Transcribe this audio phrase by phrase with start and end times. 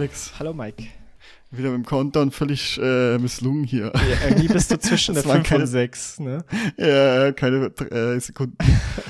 [0.00, 0.32] Alex.
[0.38, 0.84] Hallo Mike.
[1.50, 3.92] Wieder mit dem Countdown völlig äh, misslungen hier.
[3.94, 6.44] Ja, irgendwie bist du zwischen der Das waren 5 keine- und 6, ne?
[6.78, 8.56] Ja, keine äh, Sekunden.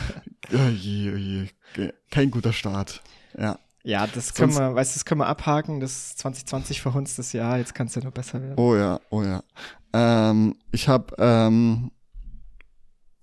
[0.52, 1.46] oh je, oh je.
[1.74, 3.04] Ge- Kein guter Start.
[3.38, 3.56] Ja.
[3.84, 5.78] Ja, das können Sonst- wir, weißt du, das können wir abhaken.
[5.78, 8.56] Das 2020 verhunztes Jahr, jetzt kann es ja nur besser werden.
[8.56, 9.44] Oh ja, oh ja.
[9.92, 11.92] Ähm, ich habe, ähm,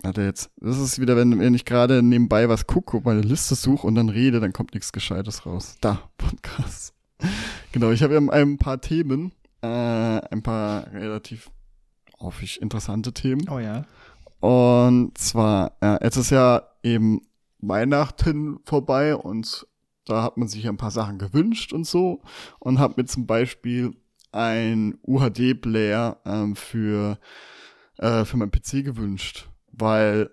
[0.03, 0.52] warte jetzt.
[0.61, 4.08] Das ist wieder, wenn, wenn ich gerade nebenbei was gucke, meine Liste suche und dann
[4.08, 5.75] rede, dann kommt nichts Gescheites raus.
[5.81, 6.94] Da, Podcast.
[7.71, 9.31] Genau, ich habe ja ein paar Themen,
[9.62, 11.49] äh, ein paar relativ
[12.20, 13.48] hoffe ich, interessante Themen.
[13.49, 13.85] Oh ja.
[14.39, 17.22] Und zwar, äh, jetzt ist ja eben
[17.59, 19.67] Weihnachten vorbei und
[20.05, 22.22] da hat man sich ja ein paar Sachen gewünscht und so
[22.59, 23.91] und hat mir zum Beispiel
[24.31, 27.19] ein UHD-Player ähm, für,
[27.97, 30.30] äh, für mein PC gewünscht, weil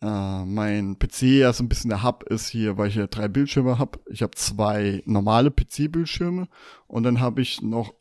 [0.00, 3.28] äh, mein PC ja so ein bisschen der Hub ist hier, weil ich ja drei
[3.28, 3.98] Bildschirme habe.
[4.10, 6.48] Ich habe zwei normale PC-Bildschirme
[6.86, 7.92] und dann habe ich noch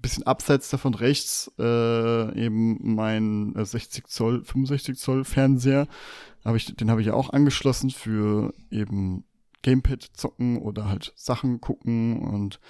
[0.00, 5.88] bisschen abseits davon rechts äh, eben mein äh, 60 Zoll, 65 Zoll Fernseher.
[6.44, 9.24] Hab ich, den habe ich ja auch angeschlossen für eben
[9.62, 12.60] Gamepad zocken oder halt Sachen gucken und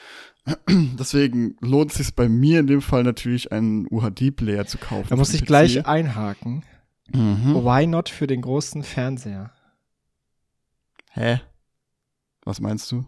[0.98, 5.08] deswegen lohnt es sich bei mir in dem Fall natürlich einen UHD-Player zu kaufen.
[5.10, 5.86] Da muss ich gleich PC.
[5.86, 6.64] einhaken.
[7.14, 7.54] Mhm.
[7.64, 9.50] Why not für den großen Fernseher?
[11.12, 11.40] Hä?
[12.44, 13.04] Was meinst du?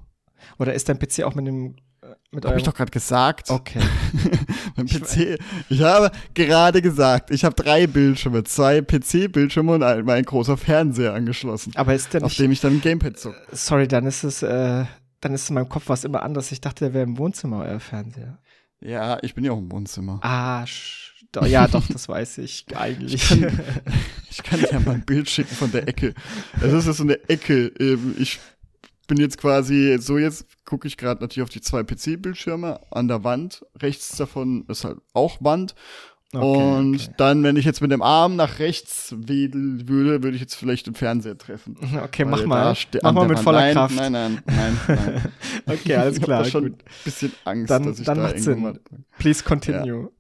[0.59, 3.51] Oder ist dein PC auch mit dem äh, mit Hab eurem ich doch gerade gesagt.
[3.51, 3.81] Okay.
[4.77, 5.39] mein PC.
[5.69, 11.13] Ich habe gerade gesagt, ich habe drei Bildschirme, zwei PC-Bildschirme und ein, mein großer Fernseher
[11.15, 13.39] angeschlossen, Aber ist der auf nicht dem ich dann ein Gamepad zocke.
[13.53, 14.85] Sorry, dann ist es äh,
[15.21, 16.51] dann ist in meinem Kopf was immer anders.
[16.53, 18.39] Ich dachte, der wäre im Wohnzimmer euer Fernseher.
[18.81, 20.19] Ja, ich bin ja auch im Wohnzimmer.
[20.23, 23.15] Ah, sch- do, ja, doch, das weiß ich eigentlich.
[23.15, 23.61] Ich kann-
[24.33, 26.15] Ich kann dir ja mal ein Bild schicken von der Ecke.
[26.61, 27.73] Das ist ja so eine Ecke.
[27.81, 28.15] eben.
[28.19, 28.39] Ich
[29.09, 33.25] bin jetzt quasi, so jetzt gucke ich gerade natürlich auf die zwei PC-Bildschirme an der
[33.25, 33.67] Wand.
[33.83, 35.75] Rechts davon ist halt auch Wand.
[36.33, 37.11] Okay, und okay.
[37.17, 40.87] dann, wenn ich jetzt mit dem Arm nach rechts wedeln würde, würde ich jetzt vielleicht
[40.87, 41.77] den Fernseher treffen.
[42.05, 42.77] Okay, Weil mach mal.
[43.03, 43.97] Mach mal mit Wand- voller nein, Kraft.
[43.97, 45.33] Nein, nein, nein, nein.
[45.67, 46.83] Okay, alles ich klar, da schon gut.
[46.85, 48.79] ein bisschen Angst, Dann- dass ich dann da macht Sinn.
[49.19, 50.13] Please continue.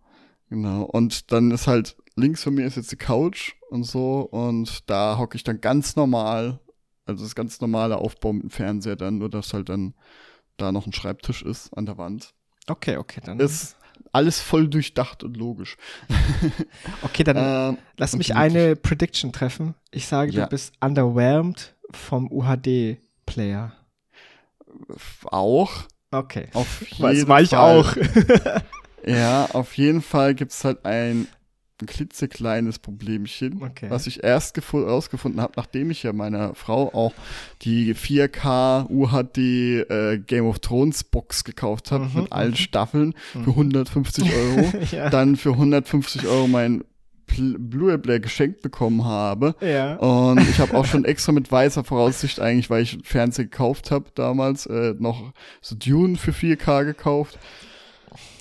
[0.51, 0.83] Genau.
[0.83, 5.17] Und dann ist halt links von mir ist jetzt die Couch und so und da
[5.17, 6.59] hocke ich dann ganz normal,
[7.07, 9.95] also das ganz normale Aufbau mit dem Fernseher dann, nur dass halt dann
[10.59, 12.35] da noch ein Schreibtisch ist an der Wand.
[12.67, 13.39] Okay, okay, dann.
[13.41, 13.77] Ist
[14.13, 15.77] alles voll durchdacht und logisch.
[17.03, 17.37] okay, dann
[17.75, 19.75] Ähm, lass mich eine Prediction treffen.
[19.93, 20.45] Ich sage, Ja.
[20.45, 23.73] du bist underwhelmed vom UHD-Player.
[25.27, 25.71] auch.
[26.11, 26.49] Okay.
[26.55, 27.79] Auf Das jeden war ich Fall.
[27.79, 27.97] auch.
[29.07, 31.27] Ja, auf jeden Fall gibt's halt ein,
[31.81, 33.87] ein klitzekleines Problemchen, Okay.
[33.89, 37.15] was ich erst gefu- rausgefunden habe, nachdem ich ja meiner Frau auch
[37.63, 39.39] die 4K UHD
[39.91, 42.57] äh, Game of Thrones Box gekauft habe Mhm, mit allen mhm.
[42.57, 43.45] Staffeln Mhm.
[43.45, 44.73] für 150 Euro.
[44.93, 45.09] ja.
[45.11, 46.85] Dann für 150 Euro mein
[47.33, 49.55] Blu-ray-Player geschenkt bekommen habe.
[49.61, 49.95] ja.
[49.97, 54.07] Und ich habe auch schon extra mit weißer Voraussicht eigentlich, weil ich Fernseher gekauft habe
[54.15, 57.39] damals, äh, noch so Dune für 4K gekauft.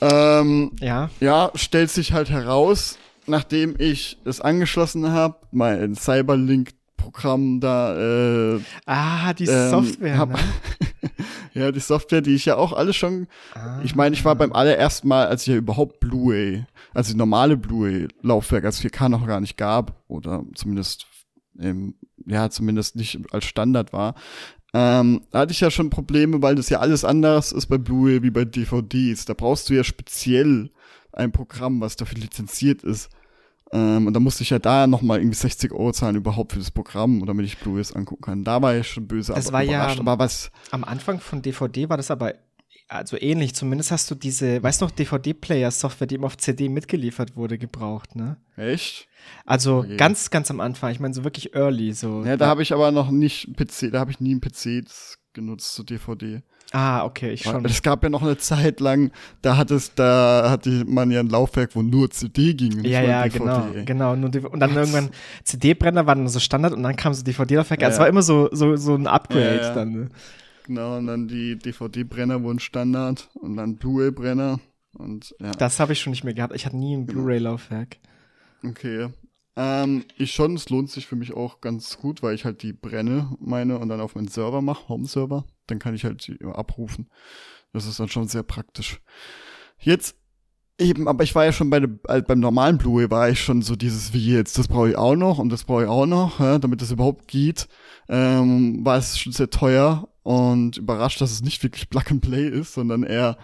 [0.01, 1.09] Ähm, Ja.
[1.19, 2.97] ja, stellt sich halt heraus,
[3.27, 10.17] nachdem ich es angeschlossen habe, mein Cyberlink-Programm da, äh, Ah, die ähm, Software.
[10.17, 10.37] hab- ne?
[11.53, 13.79] ja, die Software, die ich ja auch alle schon, Ah.
[13.83, 17.57] ich meine, ich war beim allerersten Mal, als ich ja überhaupt Blu-ray, also die normale
[17.57, 21.05] Blu-ray-Laufwerk als 4K noch gar nicht gab, oder zumindest,
[21.59, 24.15] ähm, ja, zumindest nicht als Standard war,
[24.73, 28.21] ähm, da hatte ich ja schon Probleme, weil das ja alles anders ist bei Blu-ray
[28.23, 29.25] wie bei DVDs.
[29.25, 30.69] Da brauchst du ja speziell
[31.11, 33.09] ein Programm, was dafür lizenziert ist.
[33.71, 36.71] Ähm, und da musste ich ja da nochmal irgendwie 60 Euro zahlen überhaupt für das
[36.71, 38.43] Programm, damit ich Blu-rays angucken kann.
[38.43, 39.99] Da war ich schon böse Das war ja- überrascht.
[39.99, 42.33] Aber was, Am Anfang von DVD war das aber
[42.89, 43.55] also ähnlich.
[43.55, 48.15] Zumindest hast du diese, weißt du noch, DVD-Player-Software, die immer auf CD mitgeliefert wurde, gebraucht,
[48.15, 48.37] ne?
[48.57, 49.07] echt?
[49.45, 49.95] Also Okay.
[49.97, 50.91] ganz, ganz am Anfang.
[50.91, 51.93] Ich meine, so wirklich early.
[51.93, 52.23] So.
[52.25, 54.83] Ja, da habe ich aber noch nicht einen PC, da habe ich nie einen PC
[55.33, 56.41] genutzt zu DVD.
[56.71, 57.63] ah, okay, ich schon.
[57.65, 61.29] Es gab ja noch eine Zeit lang, da hat es, da hatte man ja ein
[61.29, 62.83] Laufwerk, wo nur CD ging.
[62.83, 63.83] Ja, ja, DVD.
[63.85, 64.49] genau, genau.
[64.49, 65.09] Und dann irgendwann
[65.43, 67.81] CD-Brenner waren so Standard und dann kam so DVD-Laufwerk.
[67.81, 69.73] Ja, Also es war immer so, so, so ein Upgrade Ja, ja.
[69.73, 69.91] dann.
[69.93, 70.09] Ne?
[70.69, 74.59] Genau, und dann die DVD-Brenner wurden Standard und dann Blu-ray-Brenner
[74.99, 76.53] und ja, Das habe ich schon nicht mehr gehabt.
[76.55, 77.21] Ich hatte nie ein Genau.
[77.21, 77.97] Blu-ray-Laufwerk.
[78.63, 79.09] okay.
[79.55, 82.71] Ähm, ich schon, es lohnt sich für mich auch ganz gut, weil ich halt die
[82.71, 85.43] brenne, meine, und dann auf meinen Server mache, Home-Server.
[85.65, 87.09] Dann kann ich halt die abrufen.
[87.73, 89.01] Das ist dann schon sehr praktisch.
[89.79, 90.17] Jetzt
[90.77, 93.63] eben, aber ich war ja schon bei dem, äh, beim normalen Blu-ray war ich schon
[93.63, 96.39] so dieses wie jetzt, das brauche ich auch noch und das brauche ich auch noch,
[96.39, 97.67] ja, damit das überhaupt geht.
[98.07, 102.47] Ähm, war es schon sehr teuer und überrascht, dass es nicht wirklich Plug and Play
[102.47, 103.37] ist, sondern eher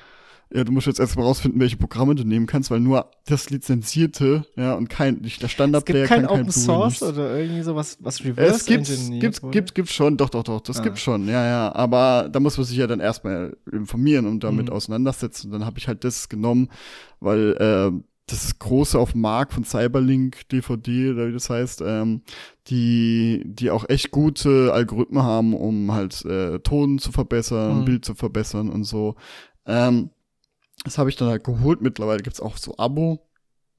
[0.53, 4.45] ja, du musst jetzt erstmal rausfinden, welche Programme du nehmen kannst, weil nur das lizenzierte,
[4.55, 7.39] ja, und kein, nicht der Standard-Player Es gibt kein kann Open kein Source Blu-ray oder
[7.39, 9.51] irgendwie sowas, was Reverse es gibt, Engineered gibt, wurde?
[9.51, 10.83] gibt, gibt schon, doch, doch, doch, das Ah.
[10.83, 11.73] gibt schon, ja, ja.
[11.75, 14.73] Aber da muss man sich ja dann erstmal informieren und damit Mhm.
[14.73, 15.51] auseinandersetzen.
[15.51, 16.69] Dann habe ich halt das genommen,
[17.19, 17.91] weil äh,
[18.27, 22.21] das große auf dem Markt von Cyberlink DVD oder wie das heißt, ähm,
[22.67, 27.85] die, die auch echt gute Algorithmen haben, um halt äh, Ton zu verbessern, Mhm.
[27.85, 29.15] Bild zu verbessern und so.
[29.67, 30.09] Ähm,
[30.83, 31.81] das habe ich dann halt geholt.
[31.81, 33.19] Mittlerweile gibt's auch so Abo.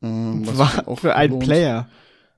[0.02, 1.38] Ähm, was War für einen.
[1.40, 1.88] Player.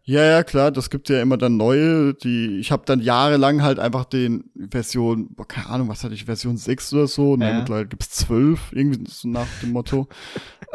[0.09, 3.79] Ja, ja, klar, das gibt ja immer dann neue, die, ich habe dann jahrelang halt
[3.79, 7.53] einfach den Version, boah, keine Ahnung, was hatte ich, Version 6 oder so, ne, Ja.
[7.53, 10.09] mittlerweile gibt's 12, irgendwie so nach dem Motto.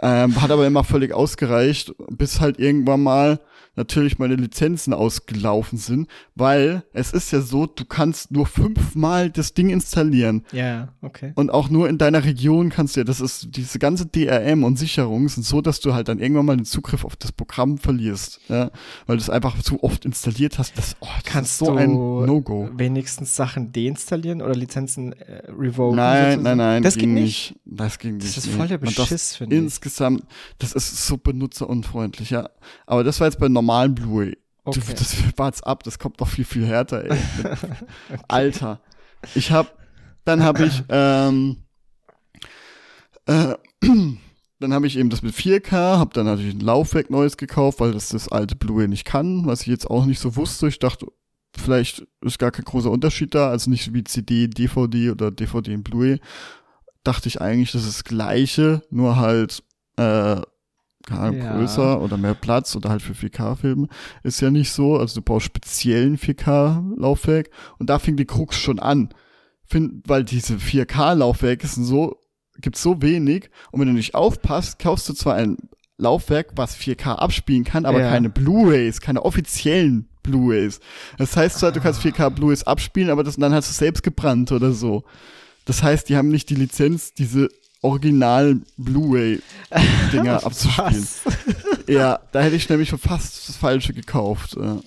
[0.03, 3.39] ähm, hat aber immer völlig ausgereicht, bis halt irgendwann mal
[3.75, 9.53] natürlich meine Lizenzen ausgelaufen sind, weil es ist ja so, du kannst nur fünfmal das
[9.53, 10.45] Ding installieren.
[10.51, 11.31] Ja, okay.
[11.35, 14.77] Und auch nur in deiner Region kannst du ja, das ist, diese ganze DRM und
[14.77, 18.39] Sicherung sind so, dass du halt dann irgendwann mal den Zugriff auf das Programm verlierst,
[18.47, 18.69] ja,
[19.07, 20.77] weil du es einfach zu oft installiert hast.
[20.77, 22.69] Das, oh, das Kannst ist so du ein No-Go.
[22.75, 25.95] wenigstens Sachen deinstallieren oder Lizenzen äh, revoken?
[25.97, 26.43] Nein, sozusagen?
[26.43, 27.55] nein, nein, Das ging nicht.
[27.65, 28.37] Das ging nicht.
[28.37, 29.61] Das ist voll der Beschiss, finde ich.
[29.63, 30.23] Insgesamt,
[30.59, 32.49] das ist so benutzerunfreundlich, ja.
[32.85, 33.62] Aber das war jetzt bei normalen
[33.95, 34.37] Blu-ray.
[34.65, 34.93] Du, Okay.
[34.97, 37.17] Das wart's ab, das kommt noch viel, viel härter, ey.
[38.27, 38.81] Alter.
[39.35, 39.77] Ich hab,
[40.25, 41.57] dann hab ich, ähm,
[43.25, 43.55] äh,
[44.59, 47.91] dann habe ich eben das mit 4K, hab dann natürlich ein Laufwerk neues gekauft, weil
[47.91, 50.67] das das alte Blu-ray nicht kann, was ich jetzt auch nicht so wusste.
[50.69, 51.07] Ich dachte,
[51.57, 55.83] vielleicht ist gar kein großer Unterschied da, also nicht wie CD, DVD oder DVD und
[55.83, 56.19] Blu-ray.
[57.03, 59.61] Dachte ich eigentlich, das ist das gleiche, nur halt
[59.97, 60.41] äh,
[61.09, 61.55] Ahnung, Ja.
[61.57, 63.87] größer oder mehr Platz oder halt für 4K-Filme.
[64.23, 68.79] Ist ja nicht so, also du brauchst speziellen 4K-Laufwerk und da fing die Krux schon
[68.79, 69.09] an.
[69.65, 72.17] Find, weil diese 4K-Laufwerke sind so,
[72.59, 75.57] gibt's so wenig und wenn du nicht aufpasst, kaufst du zwar ein
[75.97, 78.09] Laufwerk, was 4K abspielen kann, aber Ja.
[78.09, 80.79] keine Blu-Rays, keine offiziellen Blu-Rays.
[81.17, 84.51] Das heißt zwar, du kannst 4K Blu-Rays abspielen, aber das, dann hast du selbst gebrannt
[84.51, 85.03] oder so.
[85.65, 87.49] Das heißt, die haben nicht die Lizenz, diese
[87.83, 91.07] original Blu-ray-Dinger abzuspielen.
[91.87, 94.55] Ja, da hätte ich nämlich schon fast das Falsche gekauft.
[94.59, 94.79] Ja.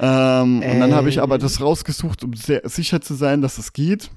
[0.00, 3.72] Ähm, und dann habe ich aber das rausgesucht, um sehr sicher zu sein, dass es
[3.72, 4.10] geht.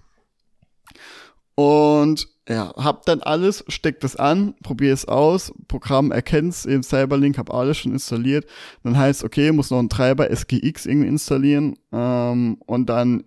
[1.56, 7.38] Und ja, hab dann alles, steck das an, probiere es aus, Programm erkennt's, eben Cyberlink,
[7.38, 8.46] hab alles schon installiert.
[8.84, 11.78] Dann heißt, okay, muss noch ein Treiber SGX irgendwie installieren.
[11.92, 13.24] Ähm, und dann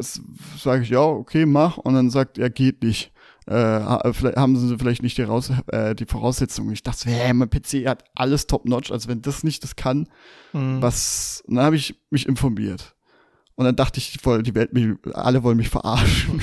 [0.00, 1.78] sage ich, ja, okay, mach.
[1.78, 3.12] Und dann sagt er, geht nicht.
[3.46, 6.72] Äh, vielleicht haben sie vielleicht nicht die, Raus äh, die Voraussetzungen.
[6.72, 10.08] Ich dachte, hey, mein PC hat alles top-notch, also wenn das nicht das kann,
[10.52, 10.80] Hm.
[10.80, 12.94] was, und dann habe ich mich informiert.
[13.56, 14.70] Und dann dachte ich, die, Welt,
[15.12, 16.40] alle wollen mich verarschen.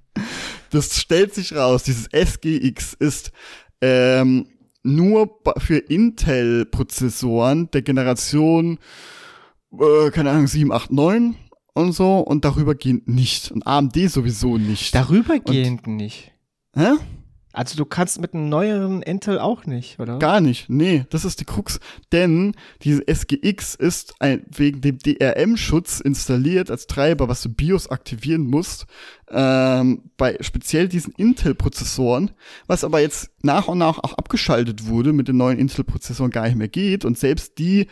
[0.70, 3.32] das stellt sich raus, dieses SGX ist
[3.80, 4.46] ähm,
[4.82, 8.78] nur für Intel-Prozessoren der Generation,
[9.72, 11.36] äh, keine Ahnung, 7, 8, 9
[11.74, 13.50] und so und darüber gehend nicht.
[13.50, 14.94] Und AMD sowieso nicht.
[14.94, 16.32] Darübergehend nicht.
[16.74, 16.92] Hä?
[17.54, 20.18] Also du kannst mit einem neueren Intel auch nicht, oder?
[20.18, 20.70] Gar nicht.
[20.70, 21.80] Nee, das ist die Krux.
[22.10, 28.46] Denn diese SGX ist ein, wegen dem DRM-Schutz installiert als Treiber, was du BIOS aktivieren
[28.46, 28.86] musst,
[29.30, 32.30] ähm, bei speziell diesen Intel-Prozessoren,
[32.66, 36.56] was aber jetzt nach und nach auch abgeschaltet wurde, mit den neuen Intel-Prozessoren gar nicht
[36.56, 37.86] mehr geht und selbst die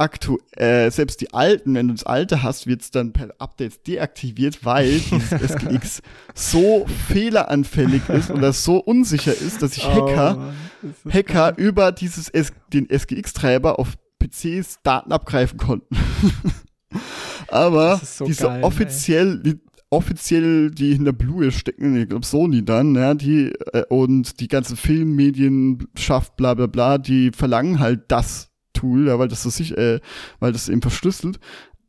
[0.00, 3.82] aktu äh, selbst die alten, wenn du das alte hast, wird es dann per Updates
[3.82, 6.02] deaktiviert, weil dieses SGX
[6.34, 12.28] so fehleranfällig ist oder so unsicher ist, dass sich Hacker Oh, das Hacker über dieses
[12.28, 15.96] S den SGX-Treiber auf PCs Daten abgreifen konnten.
[17.48, 22.64] Aber Das so diese geil, offiziell, die, offiziell, die hinter Blue stecken, ich glaube Sony
[22.64, 28.49] dann, ja, die äh, und die ganze Filmmedienschaft, bla bla bla, die verlangen halt das
[28.80, 30.00] Tool, ja, weil das so sich, äh,
[30.38, 31.38] weil das eben verschlüsselt.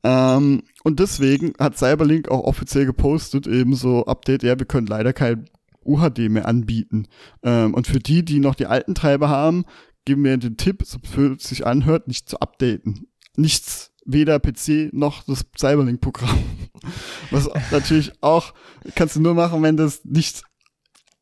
[0.03, 5.13] Ähm, und deswegen hat Cyberlink auch offiziell gepostet, eben so Update, ja, wir können leider
[5.13, 5.45] kein
[5.85, 7.07] UHD mehr anbieten.
[7.43, 9.65] Ähm, und für die, die noch die alten Treiber haben,
[10.05, 13.07] geben wir den Tipp, so es sich anhört, nicht zu updaten.
[13.35, 16.39] Nichts, weder PC noch das Cyberlink-Programm.
[17.31, 18.53] Was natürlich auch,
[18.95, 20.43] kannst du nur machen, wenn das nicht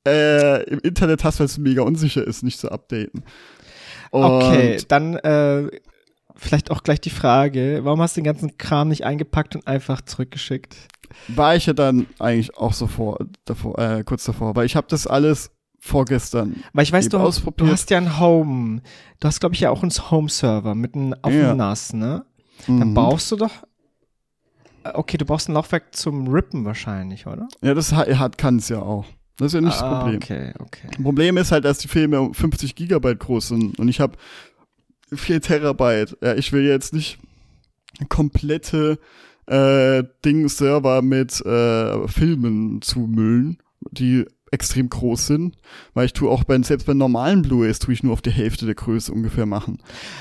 [0.07, 3.23] äh, im Internet hast, weil es mega unsicher ist, nicht zu updaten.
[4.11, 5.69] Und Okay, dann äh,
[6.35, 10.01] vielleicht auch gleich die Frage, warum hast du den ganzen Kram nicht eingepackt und einfach
[10.01, 10.75] zurückgeschickt?
[11.27, 14.87] war ich ja dann eigentlich auch so vor, davor, äh, kurz davor, weil ich habe
[14.89, 17.17] das alles vorgestern Weil ich weiß, du,
[17.55, 18.81] du hast ja ein Home.
[19.19, 21.51] Du hast, glaube ich, ja auch einen Home-Server mit einem auf Ja.
[21.51, 22.25] dem NAS, ne?
[22.67, 22.93] Dann Mhm.
[22.93, 23.51] brauchst du doch.
[24.83, 27.47] äh, Okay, du brauchst ein Laufwerk zum Rippen wahrscheinlich, oder?
[27.61, 29.05] Ja, das hat, hat kann es ja auch.
[29.39, 30.17] Das ist ja nicht das Ah, Problem.
[30.17, 30.87] Okay, okay.
[31.01, 34.17] Problem ist halt, dass die Filme um 50 Gigabyte groß sind und ich habe
[35.13, 36.17] 4 Terabyte.
[36.21, 37.17] Ja, ich will jetzt nicht
[38.09, 38.99] komplette
[39.47, 43.57] äh, Ding-Server mit äh, Filmen zumüllen,
[43.91, 45.57] die extrem groß sind,
[45.93, 48.65] weil ich tue auch bei, selbst bei normalen Blu-rays tue ich nur auf die Hälfte
[48.65, 49.77] der Größe ungefähr machen.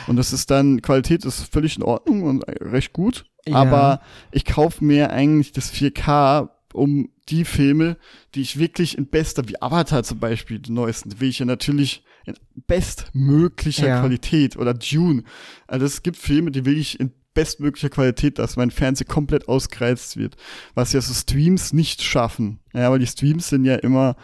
[0.07, 3.57] Und das ist dann, Qualität ist völlig in Ordnung und recht gut, Ja.
[3.57, 7.97] aber ich kaufe mir eigentlich das 4K, um die Filme,
[8.35, 12.03] die ich wirklich in bester, wie Avatar zum Beispiel, den neuesten, will ich ja natürlich
[12.27, 12.35] in
[12.67, 14.01] bestmöglicher Ja.
[14.01, 15.23] Qualität oder Dune.
[15.67, 20.17] Also es gibt Filme, die will ich in bestmöglicher Qualität, dass mein Fernseher komplett ausgereizt
[20.17, 20.37] wird,
[20.75, 22.59] was ja so Streams nicht schaffen.
[22.75, 24.17] Ja, weil die Streams sind ja immer,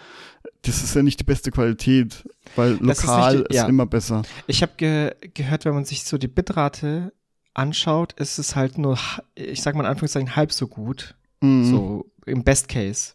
[0.62, 2.24] das ist ja nicht die beste Qualität,
[2.56, 3.66] weil Das ist lokal ist, die- ja.
[3.68, 4.22] immer besser.
[4.48, 7.12] Ich habe ge gehört, wenn man sich so die Bitrate
[7.52, 8.98] anschaut, ist es halt nur,
[9.36, 11.14] ich sag mal in Anführungszeichen, halb so gut.
[11.40, 11.70] Mhm.
[11.70, 13.12] So im Best Case.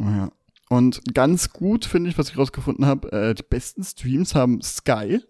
[0.00, 0.30] Ja.
[0.68, 5.20] Und ganz gut finde ich, was ich rausgefunden habe, äh, die besten Streams haben Sky.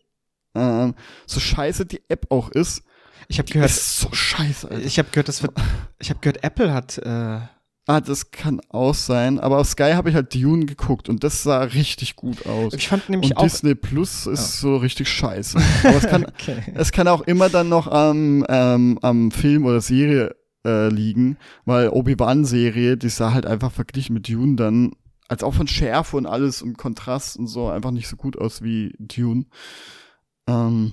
[0.55, 0.95] Ähm,
[1.27, 2.83] so scheiße die App auch ist,
[3.29, 4.71] Ich habe gehört, ist so scheiße.
[4.71, 4.85] Alter.
[4.85, 5.53] ich habe gehört, das wird,
[5.99, 7.41] ich habe gehört, Apple hat, äh,
[7.87, 9.39] Ah, das kann auch sein.
[9.39, 12.73] Aber auf Sky habe ich halt Dune geguckt und das sah richtig gut aus.
[12.73, 13.43] ich fand nämlich Und auch.
[13.43, 15.59] Disney Plus ist so richtig scheiße.
[15.85, 16.63] Aber es kann, okay.
[16.75, 21.89] es kann auch immer dann noch am, ähm, am Film oder Serie äh, liegen, weil
[21.89, 24.93] Obi-Wan-Serie, die sah halt einfach verglichen mit Dune dann,
[25.29, 28.63] als auch von Schärfe und alles und Kontrast und so, einfach nicht so gut aus
[28.63, 29.47] wie Dune.
[30.47, 30.93] Ähm,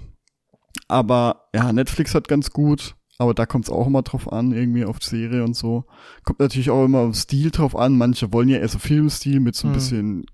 [0.88, 4.86] aber ja, Netflix hat ganz gut, aber da kommt es auch immer drauf an, irgendwie
[4.86, 5.86] auf die Serie und so.
[6.24, 7.98] Kommt natürlich auch immer auf Stil drauf an.
[7.98, 9.74] Manche wollen ja eher so Filmstil mit so ein Mhm.
[9.74, 10.26] bisschen,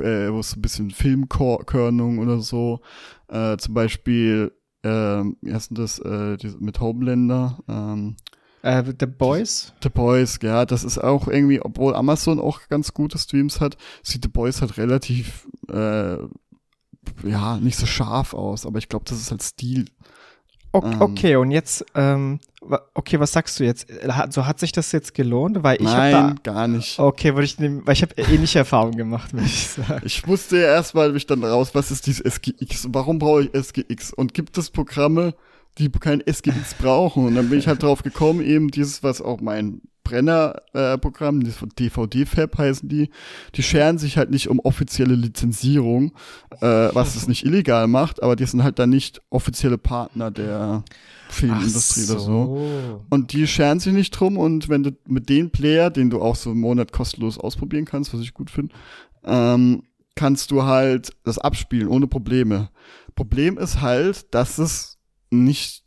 [0.00, 2.80] äh, wo so ein bisschen Filmkörnung oder so.
[3.28, 8.16] Äh, zum Beispiel, ähm, wie heißt denn das, äh, die, mit Homelander, ähm,
[8.64, 9.74] Äh, The Boys?
[9.82, 14.22] The Boys, ja, das ist auch irgendwie, obwohl Amazon auch ganz gute Streams hat, sieht
[14.22, 16.16] The Boys halt relativ, äh,
[17.24, 19.84] ja, nicht so scharf aus, aber ich glaube, das ist halt Stil.
[20.72, 21.02] O Ähm.
[21.02, 22.40] okay, und jetzt, ähm,
[22.94, 23.86] okay, was sagst du jetzt?
[24.30, 25.62] So hat sich das jetzt gelohnt?
[25.62, 26.98] Weil ich Nein, habe gar nicht.
[26.98, 30.02] da, okay, würde ich nehmen, weil ich habe ähnliche Erfahrungen gemacht, würde ich sagen.
[30.06, 34.14] Ich wusste ja erstmal mich dann raus, was ist dieses SGX warum brauche ich SGX
[34.14, 35.34] und gibt es Programme,
[35.78, 39.40] die kein SGX brauchen und dann bin ich halt drauf gekommen, eben dieses, was auch
[39.40, 41.44] mein Brenner-Programm, äh,
[41.78, 43.08] DVD-Fab heißen die,
[43.54, 46.12] die scheren sich halt nicht um offizielle Lizenzierung,
[46.60, 50.84] äh, was es nicht illegal macht, aber die sind halt dann nicht offizielle Partner der
[51.30, 53.00] Filmindustrie oder so.
[53.08, 56.36] Und die scheren sich nicht drum und wenn du mit den Player, den du auch
[56.36, 58.74] so einen Monat kostenlos ausprobieren kannst, was ich gut finde,
[59.24, 62.68] ähm, kannst du halt das abspielen ohne Probleme.
[63.16, 64.93] Problem ist halt, dass es
[65.34, 65.82] nicht,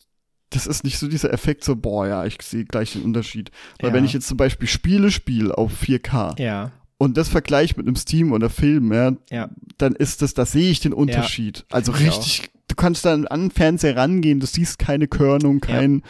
[0.50, 3.52] das ist nicht so dieser Effekt so, boah, ja, ich sehe gleich den Unterschied.
[3.80, 3.94] Weil Ja.
[3.96, 7.96] wenn ich jetzt zum Beispiel Spiele spiele auf 4K Ja, und das vergleiche mit einem
[7.96, 9.50] Steam oder Film, ja, ja.
[9.78, 11.66] dann ist das, da sehe ich den Unterschied.
[11.72, 16.02] Also ich richtig, du kannst dann an den Fernseher rangehen, du siehst keine Körnung, kein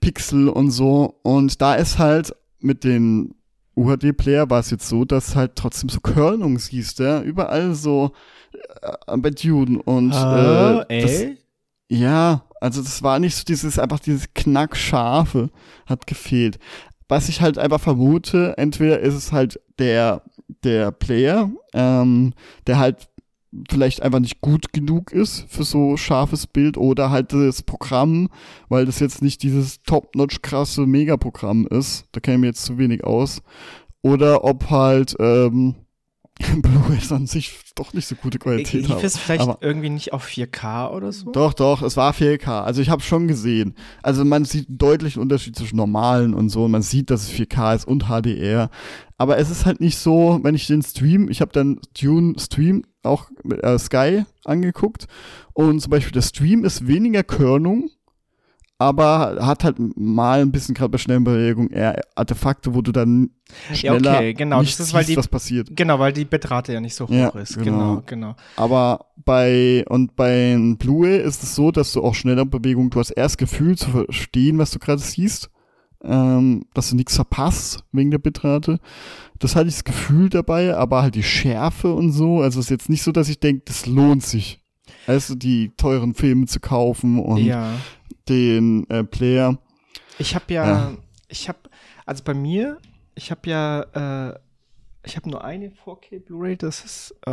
[0.00, 1.18] Pixel und so.
[1.22, 3.34] Und da ist halt mit den
[3.74, 8.12] UHD-Player war es jetzt so, dass halt trotzdem so Körnung siehst, ja, überall so
[9.06, 11.22] äh, bei Dune und Ah, äh, das,
[11.88, 15.50] ja, also das war nicht so dieses, einfach dieses Knackscharfe
[15.86, 16.58] hat gefehlt.
[17.08, 20.22] Was ich halt einfach vermute, entweder ist es halt der,
[20.62, 22.32] der Player, ähm,
[22.68, 23.08] der halt
[23.68, 28.28] vielleicht einfach nicht gut genug ist für so scharfes Bild oder halt das Programm,
[28.68, 32.06] weil das jetzt nicht dieses top-notch krasse Megaprogramm ist.
[32.12, 33.42] Da ich mir jetzt zu wenig aus.
[34.02, 35.74] Oder ob halt ähm,
[36.62, 39.04] Blu-rays an sich doch nicht so gute Qualität haben.
[39.04, 41.30] es vielleicht Aber- irgendwie nicht auf 4K oder so?
[41.32, 42.62] Doch, doch, es war 4K.
[42.62, 43.74] Also ich habe schon gesehen.
[44.02, 46.64] Also man sieht einen deutlichen Unterschied zwischen normalen und so.
[46.64, 48.70] Und man sieht, dass es 4K ist und HDR.
[49.18, 52.84] Aber es ist halt nicht so, wenn ich den Stream, ich habe dann Dune Stream
[53.02, 55.06] auch mit äh, Sky angeguckt.
[55.54, 57.90] Und zum Beispiel der Stream ist weniger Körnung,
[58.82, 63.30] aber hat halt mal ein bisschen gerade bei schnellen Bewegungen eher Artefakte, wo du dann
[63.72, 65.68] schneller okay, genau, nicht das ist, siehst, die- was passiert.
[65.74, 67.58] Genau, weil die Bitrate ja nicht so hoch Ja, ist.
[67.58, 67.64] genau.
[67.96, 68.36] Genau, genau.
[68.56, 73.10] Aber bei und bei Blu-ray ist es so, dass du auch schneller Bewegung, du hast
[73.10, 75.50] erst Gefühl zu verstehen, was du gerade siehst,
[76.04, 78.78] ähm, dass du nichts verpasst wegen der Bitrate.
[79.38, 82.70] Das hatte ich das Gefühl dabei, aber halt die Schärfe und so, also es ist
[82.70, 84.61] jetzt nicht so, dass ich denke, das lohnt sich.
[85.06, 87.74] Also die teuren Filme zu kaufen und Ja.
[88.28, 89.58] den äh, Player.
[90.18, 90.92] Ich habe ja, Ja.
[91.28, 91.58] ich habe,
[92.06, 92.78] also bei mir,
[93.14, 94.38] ich habe ja, äh,
[95.04, 97.30] ich habe nur eine 4K Blu-ray, das ist äh,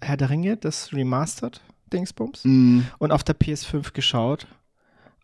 [0.00, 1.60] Herr der Ringe, das Remastered
[1.92, 2.40] Dingsbums.
[2.44, 4.46] Mm, Und auf der PS5 geschaut.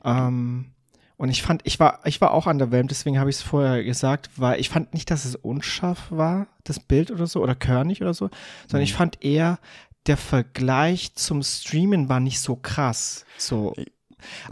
[0.05, 0.67] Ähm,
[1.19, 4.29] Und ich fand, ich war, ich war auch underwhelmed, deswegen habe ich es vorher gesagt,
[4.37, 8.13] weil ich fand nicht, dass es unscharf war, das Bild oder so, oder körnig oder
[8.13, 8.29] so,
[8.69, 9.59] sondern ich fand eher,
[10.07, 13.25] der Vergleich zum Streamen war nicht so krass.
[13.39, 13.75] So.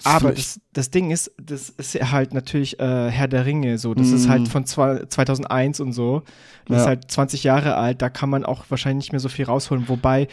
[0.05, 3.95] Aber das, das Ding ist, das ist halt natürlich äh, Herr der Ringe, so.
[3.95, 6.23] Das ist halt von zwei, 2001 und so.
[6.67, 6.89] Das ist Ja.
[6.91, 9.89] halt 20 Jahre alt, da kann man auch wahrscheinlich nicht mehr so viel rausholen.
[9.89, 10.29] Wobei,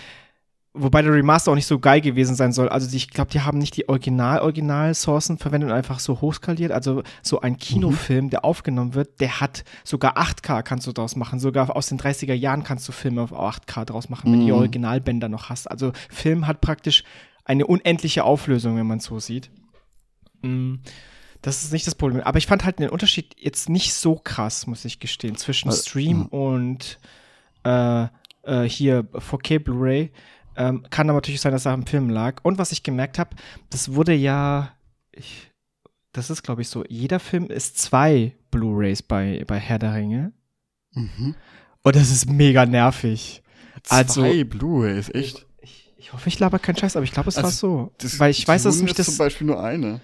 [0.73, 2.69] wobei der Remaster auch nicht so geil gewesen sein soll.
[2.69, 6.71] Also ich glaube, die haben nicht die Original-Original-Sourcen verwendet und einfach so hochskaliert.
[6.71, 11.39] Also so ein Kinofilm, der aufgenommen wird, der hat sogar 8K kannst du draus machen.
[11.39, 14.51] Sogar aus den 30er Jahren kannst du Filme auf 8K draus machen, wenn du die
[14.51, 14.57] Mhm.
[14.59, 15.67] Originalbänder noch hast.
[15.69, 17.03] Also Film hat praktisch
[17.43, 19.49] eine unendliche Auflösung, wenn man es so sieht.
[20.41, 20.75] Mm,
[21.43, 22.21] Das ist nicht das Problem.
[22.21, 25.81] Aber ich fand halt den Unterschied jetzt nicht so krass, muss ich gestehen, zwischen Also,
[25.81, 26.99] Stream und
[27.63, 28.03] äh,
[28.43, 30.11] äh, hier 4K Blu-ray.
[30.55, 32.39] Ähm, kann aber natürlich sein, dass er am Film lag.
[32.43, 33.35] Und was ich gemerkt habe,
[33.69, 34.71] das wurde ja,
[35.11, 35.49] ich,
[36.11, 40.33] das ist glaube ich so, jeder Film ist zwei Blu-rays bei, bei Herr der Ringe.
[40.93, 41.35] Mhm.
[41.83, 43.41] Und das ist mega nervig.
[43.89, 45.45] Also- Zwei Blu-rays, echt?
[45.61, 47.91] Ich, ich hoffe, ich laber keinen Scheiß, aber ich glaube, es war Also, so.
[47.99, 50.01] Das- weil ich weiß, dass mich ist das zum Beispiel nur eine.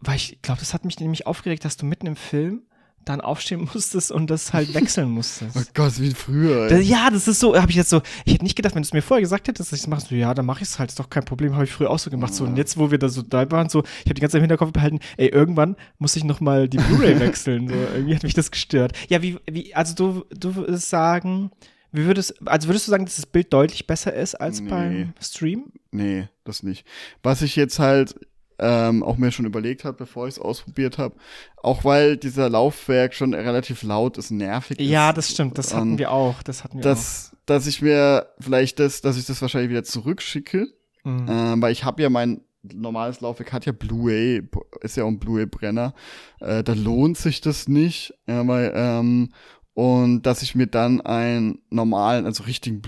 [0.00, 2.62] weil ich glaube, das hat mich nämlich aufgeregt, dass du mitten im Film
[3.06, 5.74] dann aufstehen musstest und das halt wechseln Oh musstest.
[5.74, 6.68] Gott, wie früher.
[6.68, 8.86] Da- ja, das ist so, habe ich jetzt so, ich hätte nicht gedacht, wenn du
[8.86, 10.78] es mir vorher gesagt hättest, dass ich es mache, so, ja, dann mache ich es
[10.78, 12.34] halt, ist doch kein Problem, habe ich früher auch so gemacht.
[12.34, 14.40] So, und jetzt, wo wir da so da waren, so, ich habe die ganze Zeit
[14.40, 17.68] im Hinterkopf behalten, ey, irgendwann muss ich noch mal die Blu-ray wechseln.
[17.68, 18.92] So, irgendwie hat mich das gestört.
[19.08, 21.50] Ja, wie, wie, also du, du würdest sagen,
[21.92, 24.68] wie würdest, also würdest du sagen, dass das Bild deutlich besser ist als Nee.
[24.68, 25.66] beim Stream?
[25.92, 26.84] Nee, das nicht.
[27.22, 28.16] Was ich jetzt halt
[28.58, 31.14] ähm, auch mir schon überlegt habe, bevor ich es ausprobiert habe,
[31.56, 34.88] auch weil dieser Laufwerk schon relativ laut ist, nervig ist.
[34.88, 38.78] Ja, das stimmt, das hatten wir auch, das hatten wir dass, dass ich mir vielleicht
[38.78, 40.68] das, dass ich das wahrscheinlich wieder zurückschicke,
[41.04, 41.10] auch.
[41.10, 41.26] Mhm.
[41.28, 44.42] ähm, weil ich habe ja mein normales Laufwerk hat ja Blu-ray,
[44.80, 45.94] ist ja auch ein Blu-ray-Brenner.
[46.40, 49.32] Äh, da lohnt sich das nicht, ja, weil, ähm,
[49.74, 52.80] und dass ich mir dann einen normalen, also richtigen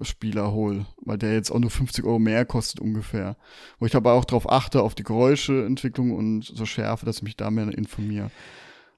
[0.00, 3.36] Blu-ray-Spieler hole, weil der jetzt auch nur 50 Euro mehr kostet ungefähr.
[3.78, 7.36] Wo ich aber auch drauf achte, auf die Geräuscheentwicklung und so Schärfe, dass ich mich
[7.36, 8.30] da mehr informiere.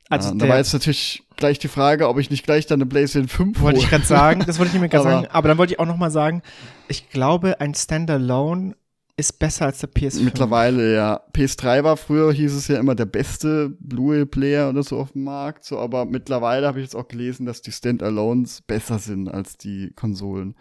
[0.09, 2.87] Also ja, da war jetzt natürlich gleich die Frage, ob ich nicht gleich dann eine
[2.87, 3.91] PlayStation 5 Wollte ich hole.
[3.91, 5.97] gerade sagen, das wollte ich nicht mehr gerade sagen, aber dann wollte ich auch noch
[5.97, 6.43] mal sagen,
[6.88, 8.75] ich glaube, ein Standalone
[9.16, 10.22] ist besser als der PS5.
[10.22, 11.20] Mittlerweile, ja.
[11.33, 15.64] PS3 war früher, hieß es ja immer der beste Blu-ray-Player oder so auf dem Markt,
[15.64, 19.92] so, aber mittlerweile habe ich jetzt auch gelesen, dass die Standalones besser sind als die
[19.94, 20.57] Konsolen.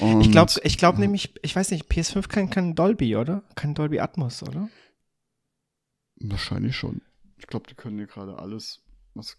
[0.00, 3.42] Und, Ich glaube, ich glaube nämlich, ich weiß nicht, PS5 kann, kann Dolby, oder?
[3.54, 4.68] Kann Dolby Atmos, oder?
[6.20, 7.00] Wahrscheinlich schon.
[7.38, 8.82] Ich glaube, die können hier gerade alles,
[9.14, 9.38] was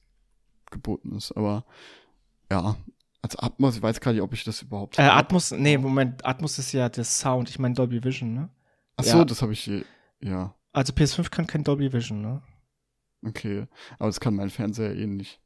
[0.71, 1.65] geboten ist, aber
[2.52, 2.78] ja.
[3.21, 4.97] Als Atmos, ich weiß gar nicht, ob ich das überhaupt.
[4.97, 5.03] Äh.
[5.03, 8.49] Atmos, nee, Moment, Atmos ist ja der Sound, ich meine Dolby Vision, ne?
[8.95, 9.25] Ach so, ja.
[9.25, 9.84] das habe ich hier.
[10.21, 12.41] Ja, Also PS5 kann kein Dolby Vision, ne?
[13.25, 13.67] okay.
[13.97, 15.41] Aber das kann mein Fernseher eh nicht.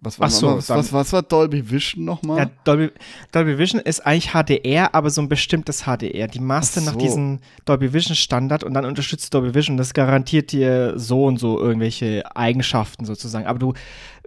[0.00, 2.38] Was war, Ach so, was, was, was war Dolby Vision nochmal?
[2.38, 2.90] Ja, Dolby,
[3.32, 6.28] Dolby Vision ist eigentlich HDR, aber so ein bestimmtes HDR.
[6.28, 6.98] Die maste Ach nach so.
[6.98, 9.76] diesem Dolby Vision Standard und dann unterstützt Dolby Vision.
[9.76, 13.46] Das garantiert dir so und so irgendwelche Eigenschaften sozusagen.
[13.46, 13.72] Aber du,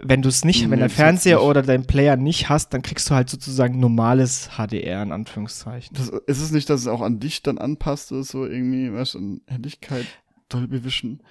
[0.01, 3.09] wenn du es nicht, Nee, wenn dein Fernseher oder dein Player nicht hast, dann kriegst
[3.09, 5.95] du halt sozusagen normales HDR in Anführungszeichen.
[5.95, 9.13] Das, ist es nicht, dass es auch an dich dann anpasst oder so irgendwie, weißt
[9.15, 10.05] du, an Helligkeit,
[10.49, 11.21] Dolby Vision?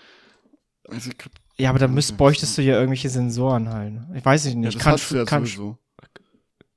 [0.89, 3.95] Weiß ich grad- Ja, aber dann müsst, bräuchtest du ja irgendwelche Sensoren halt.
[4.15, 4.57] Ich weiß nicht.
[4.57, 5.79] ja, ich das kann, hast du ja kann, sowieso.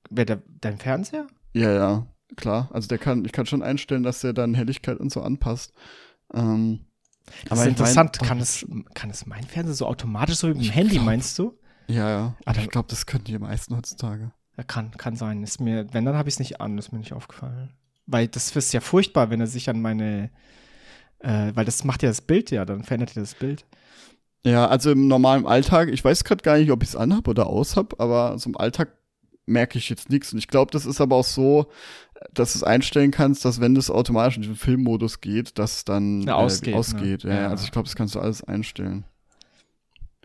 [0.09, 1.27] wer, der, dein Fernseher?
[1.53, 2.69] Ja, ja, klar.
[2.71, 5.73] Also der kann, ich kann schon einstellen, dass der dann Helligkeit und so anpasst.
[6.33, 6.85] Ähm,
[7.49, 8.17] Das ist interessant.
[8.21, 11.05] mein- kann, es, kann es mein Fernseher so automatisch, so wie mit dem Handy, glaub-
[11.05, 11.57] meinst du?
[11.87, 12.35] Ja, ja.
[12.45, 14.31] Ah, dann- ich glaube, das können die meisten heutzutage.
[14.57, 15.41] Ja, kann, kann sein.
[15.43, 17.73] Ist mir, wenn, dann habe ich es nicht an, ist mir nicht aufgefallen.
[18.05, 20.29] Weil das ist ja furchtbar, wenn er sich an meine,
[21.19, 23.65] äh, weil das macht ja das Bild ja, dann verändert ja das Bild.
[24.45, 27.47] Ja, also im normalen Alltag, ich weiß gerade gar nicht, ob ich es anhab oder
[27.47, 28.93] aushab, aber so im Alltag
[29.45, 30.31] merke ich jetzt nichts.
[30.33, 31.67] Und ich glaube, das ist aber auch so,
[32.33, 36.21] dass du es einstellen kannst, dass wenn das automatisch in den Filmmodus geht, dass dann
[36.21, 36.79] Ja, ausgeht, ne?
[36.79, 37.23] ausgeht.
[37.23, 37.47] Ja, Ja.
[37.49, 39.05] also ich glaube, das kannst du alles einstellen.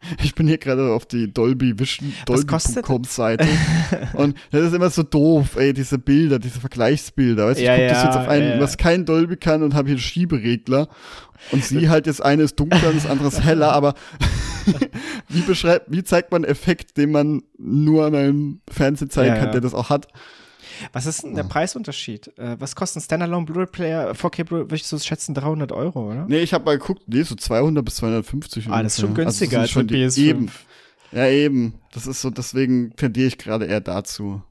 [0.22, 3.46] Ich bin hier gerade auf die Dolby Vision, Dolby.com Seite.
[4.14, 7.46] Und das ist immer so doof, ey, diese Bilder, diese Vergleichsbilder.
[7.46, 9.62] Weißt du, ich Ja, gucke das ja, jetzt auf einen, ja, was kein Dolby kann
[9.62, 10.88] und habe hier einen Schieberegler.
[11.50, 13.94] Und sie halt jetzt eine ist dunkler und das andere ist heller, aber
[15.28, 19.50] wie beschreibt, wie zeigt man einen Effekt, den man nur an einem Fernseher zeigen kann,
[19.52, 20.06] der das auch hat?
[20.92, 22.36] Was ist denn der Preisunterschied?
[22.38, 24.12] Äh, was kostet ein Standalone Blu-ray-Player?
[24.14, 26.26] 4K Blu-ray, würde ich so schätzen, 300 Euro, oder?
[26.28, 28.68] Nee, ich habe mal geguckt, nee, so 200 bis 250.
[28.68, 29.24] Ah, das ist schon ungefähr.
[29.26, 30.28] günstiger also das als ein schon die- PS5.
[30.28, 30.52] Eben.
[31.12, 31.74] Ja, eben.
[31.92, 34.42] Das ist so, deswegen tendiere ich gerade eher dazu.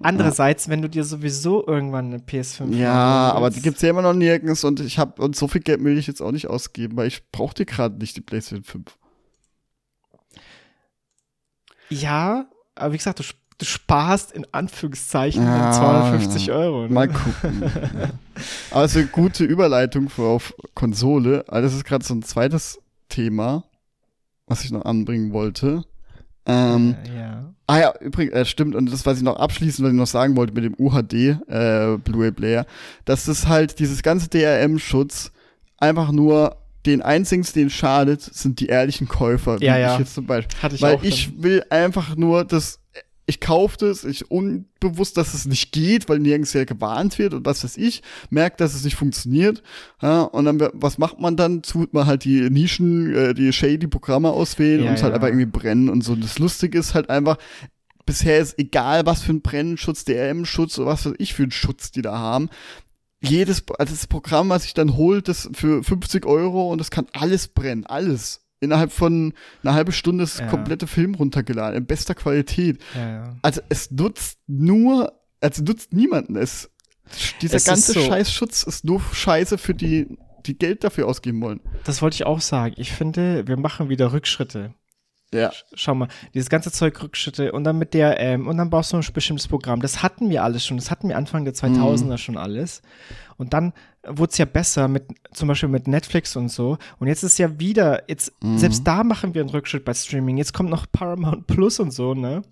[0.00, 4.14] Andererseits, wenn du dir sowieso irgendwann eine PS5 Ja, aber die gibt's ja immer noch
[4.14, 7.08] nirgends und ich habe und so viel Geld will ich jetzt auch nicht ausgeben, weil
[7.08, 8.96] ich brauche die gerade nicht die PlayStation 5.
[11.90, 13.24] Ja, aber wie gesagt, du,
[13.58, 16.82] du sparst in Anführungszeichen Ja, dann 250 Euro.
[16.82, 16.88] Ne?
[16.90, 17.62] Mal gucken.
[18.70, 21.44] aber es ist eine gute Überleitung für auf Konsole.
[21.48, 23.64] Also das ist gerade so ein zweites Thema,
[24.46, 25.82] was ich noch anbringen wollte.
[26.46, 27.52] Ähm, Äh, ja.
[27.68, 30.36] Ah ja, übrigens, äh, stimmt, und das, was ich noch abschließend, was ich noch sagen
[30.36, 31.12] wollte mit dem UHD,
[31.48, 32.64] äh, Blu-ray Player,
[33.04, 35.32] dass das halt dieses ganze DRM-Schutz
[35.78, 39.94] einfach nur den einzigen, den schadet, sind die ehrlichen Käufer, Ja, ja.
[39.94, 40.56] ich jetzt zum Beispiel.
[40.62, 42.78] Hatte ich Weil auch ich will einfach nur, dass
[43.26, 47.44] ich kaufe das, ich unbewusst, dass es nicht geht, weil nirgends ja gewarnt wird und
[47.44, 49.64] was weiß ich, merkt, dass es nicht funktioniert.
[50.00, 51.62] Ja, und dann, was macht man dann?
[51.62, 55.16] Tut man halt die Nischen, äh, die shady Programme auswählen Ja, und es halt ja.
[55.16, 56.12] einfach irgendwie brennen und so.
[56.12, 57.36] Und das Lustige ist halt einfach,
[58.06, 61.90] bisher ist egal, was für ein Brennenschutz, DRM-Schutz oder was weiß ich für einen Schutz
[61.90, 62.48] die da haben.
[63.20, 67.06] Jedes, also das Programm, was sich dann holt, das für 50 Euro und das kann
[67.12, 68.45] alles brennen, alles.
[68.60, 70.44] Innerhalb von einer halben Stunde ist Ja.
[70.46, 72.82] der komplette Film runtergeladen, in bester Qualität.
[72.94, 73.36] Ja, ja.
[73.42, 76.36] Also es nutzt nur, also nutzt niemanden.
[76.36, 76.70] Es,
[77.42, 78.00] dieser Es ganze so.
[78.00, 80.16] Scheißschutz ist nur Scheiße für die,
[80.46, 81.60] die Geld dafür ausgeben wollen.
[81.84, 82.74] Das wollte ich auch sagen.
[82.78, 84.72] Ich finde, wir machen wieder Rückschritte.
[85.34, 85.50] Ja.
[85.74, 88.96] Schau mal, dieses ganze Zeug Rückschritte und dann mit der, ähm, und dann brauchst du
[88.96, 89.80] ein bestimmtes Programm.
[89.82, 90.76] Das hatten wir alles schon.
[90.76, 92.18] Das hatten wir Anfang der 2000er Mhm.
[92.18, 92.80] schon alles.
[93.36, 93.72] Und dann
[94.06, 96.78] wurde es ja besser mit, zum Beispiel mit Netflix und so.
[96.98, 98.56] Und jetzt ist ja wieder, jetzt, Mhm.
[98.58, 100.36] selbst da machen wir einen Rückschritt bei Streaming.
[100.38, 102.42] Jetzt kommt noch Paramount Plus und so, ne?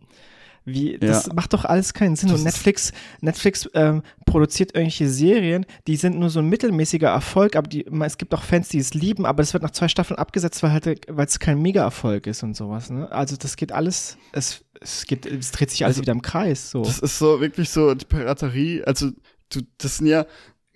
[0.67, 1.35] Wie, das Ja.
[1.35, 2.31] macht doch alles keinen Sinn.
[2.31, 7.55] Das und Netflix, Netflix ähm, produziert irgendwelche Serien, die sind nur so ein mittelmäßiger Erfolg,
[7.55, 10.19] aber die, es gibt auch Fans, die es lieben, aber es wird nach zwei Staffeln
[10.19, 12.89] abgesetzt, weil halt, weil es kein Mega-Erfolg ist und sowas.
[12.89, 13.11] Ne?
[13.13, 16.71] Also das geht alles, es, es geht, es dreht sich alles Also, wieder im Kreis.
[16.71, 16.83] So.
[16.83, 18.83] Das ist so wirklich so die Piraterie.
[18.85, 19.11] Also,
[19.51, 20.25] du, das sind ja,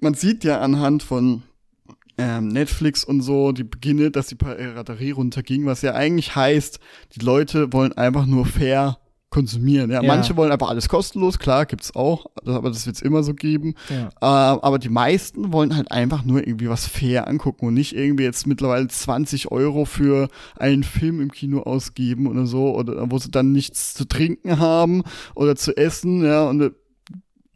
[0.01, 1.43] man sieht ja anhand von
[2.19, 6.79] ähm, Netflix und so die Beginne, dass die Piraterie runterging, was ja eigentlich heißt,
[7.15, 8.99] die Leute wollen einfach nur fair
[9.31, 9.91] konsumieren.
[9.91, 10.07] Ja, Ja.
[10.07, 13.75] manche wollen einfach alles kostenlos, klar, gibt's auch, aber das wird's immer so geben.
[13.91, 14.09] ja.
[14.21, 18.25] Äh, aber die meisten wollen halt einfach nur irgendwie was fair angucken und nicht irgendwie
[18.25, 23.31] jetzt mittlerweile 20 Euro für einen Film im Kino ausgeben oder so, oder wo sie
[23.31, 25.03] dann nichts zu trinken haben
[25.35, 26.71] oder zu essen, ja, und äh,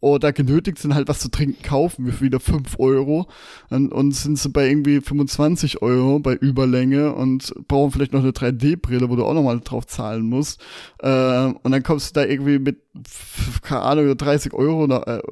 [0.03, 3.29] oder genötigt sind halt was zu trinken kaufen für wieder 5 Euro
[3.71, 8.33] und, und sind sie bei irgendwie 25 Euro bei Überlänge und brauchen vielleicht noch eine
[8.33, 10.61] 3D-Brille, wo du auch nochmal drauf zahlen musst.
[10.99, 12.81] Äh, und dann kommst du da irgendwie mit,
[13.63, 15.23] keine Ahnung, 30 Euro nach, äh,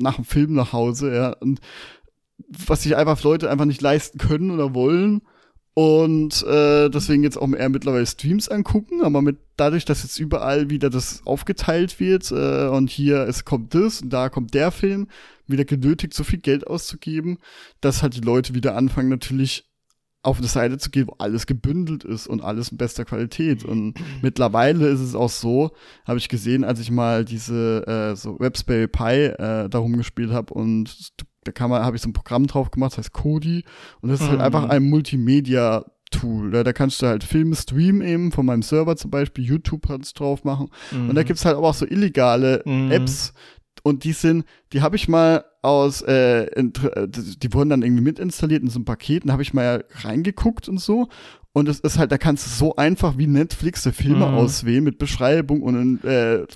[0.00, 1.32] nach dem Film nach Hause, ja.
[1.34, 1.60] Und
[2.48, 5.22] was sich einfach Leute einfach nicht leisten können oder wollen.
[5.78, 10.70] Und äh, deswegen jetzt auch eher mittlerweile Streams angucken, aber mit dadurch, dass jetzt überall
[10.70, 15.06] wieder das aufgeteilt wird äh, und hier es kommt das und da kommt der Film,
[15.46, 17.38] wieder genötigt, so viel Geld auszugeben,
[17.80, 19.67] dass halt die Leute wieder anfangen natürlich
[20.22, 23.64] auf eine Seite zu gehen, wo alles gebündelt ist und alles in bester Qualität.
[23.64, 25.70] Und mittlerweile ist es auch so,
[26.06, 30.52] habe ich gesehen, als ich mal diese äh, so Raspberry Pi äh, darum gespielt habe
[30.54, 31.12] und
[31.44, 33.64] da kann man, habe ich so ein Programm drauf gemacht, das heißt Kodi
[34.00, 34.44] und das ist halt Mhm.
[34.44, 36.50] einfach ein Multimedia Tool.
[36.50, 40.18] Da, da kannst du halt Filme streamen eben von meinem Server zum Beispiel, YouTube kannst
[40.18, 40.68] drauf machen.
[40.90, 42.90] Und da gibt's halt aber auch so illegale Mhm.
[42.90, 43.34] Apps
[43.82, 46.62] und die sind, die habe ich mal aus, äh, äh,
[47.08, 50.78] die wurden dann irgendwie mitinstalliert in so einem Paket und habe ich mal reingeguckt und
[50.78, 51.08] so.
[51.52, 54.34] Und es ist halt, da kannst du so einfach wie Netflix die Filme Mhm.
[54.34, 56.46] auswählen mit Beschreibung und äh,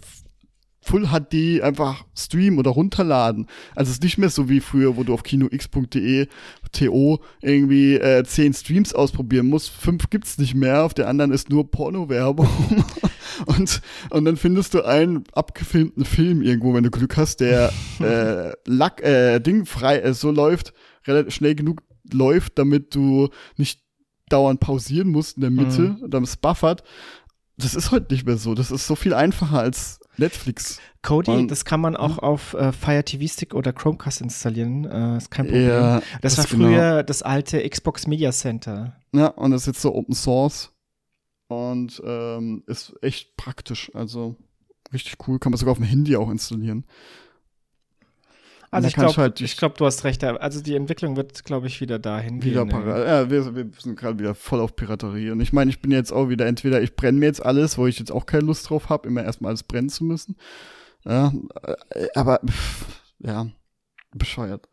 [0.85, 3.47] Full HD einfach streamen oder runterladen.
[3.77, 6.27] Also es ist nicht mehr so wie früher, wo du auf kinox.de
[6.73, 9.71] TO irgendwie äh, zehn Streams ausprobieren musst.
[9.71, 12.49] Fünf gibt's nicht mehr, auf der anderen ist nur Porno-Werbung.
[13.47, 18.53] und, und dann findest du einen abgefilmten Film irgendwo, wenn du Glück hast, der äh,
[18.67, 20.73] Lack, äh, Ding frei äh, so läuft,
[21.07, 23.81] relativ schnell genug läuft, damit du nicht
[24.29, 26.83] dauernd pausieren musst in der Mitte, damit es buffert.
[27.57, 28.55] Das ist heute nicht mehr so.
[28.55, 30.81] Das ist so viel einfacher als Netflix.
[31.03, 34.85] Kodi, Und- das kann man auch auf äh, Fire TV Stick oder Chromecast installieren.
[34.85, 35.69] Äh, ist kein Problem.
[35.69, 36.69] Ja, das, war das genau.
[36.69, 38.97] früher das alte Xbox Media Center.
[39.13, 40.73] Ja, und das ist jetzt so Open Source
[41.49, 43.91] und ähm, ist echt praktisch.
[43.95, 44.37] Also
[44.93, 45.39] richtig cool.
[45.39, 46.85] Kann man sogar auf dem Handy auch installieren.
[48.73, 50.25] Also ich glaube, halt ich glaub, du hast recht.
[50.25, 52.71] Also die Entwicklung wird, glaube ich, wieder dahin Wieder gehen.
[52.71, 55.31] para ja, wir, wir sind gerade wieder voll auf Piraterie.
[55.31, 57.87] Und ich meine, ich bin jetzt auch wieder, entweder ich brenne mir jetzt alles, wo
[57.87, 60.37] ich jetzt auch keine Lust drauf habe, immer erstmal alles brennen zu müssen.
[61.05, 61.35] Ja,
[61.91, 62.41] äh, aber
[63.19, 63.49] ja,
[64.15, 64.67] bescheuert.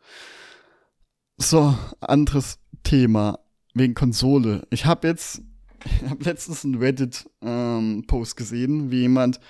[1.36, 3.40] So, anderes Thema
[3.74, 4.66] wegen Konsole.
[4.70, 5.42] Ich habe jetzt,
[5.84, 9.40] ich habe letztens einen Reddit-Post gesehen, wie jemand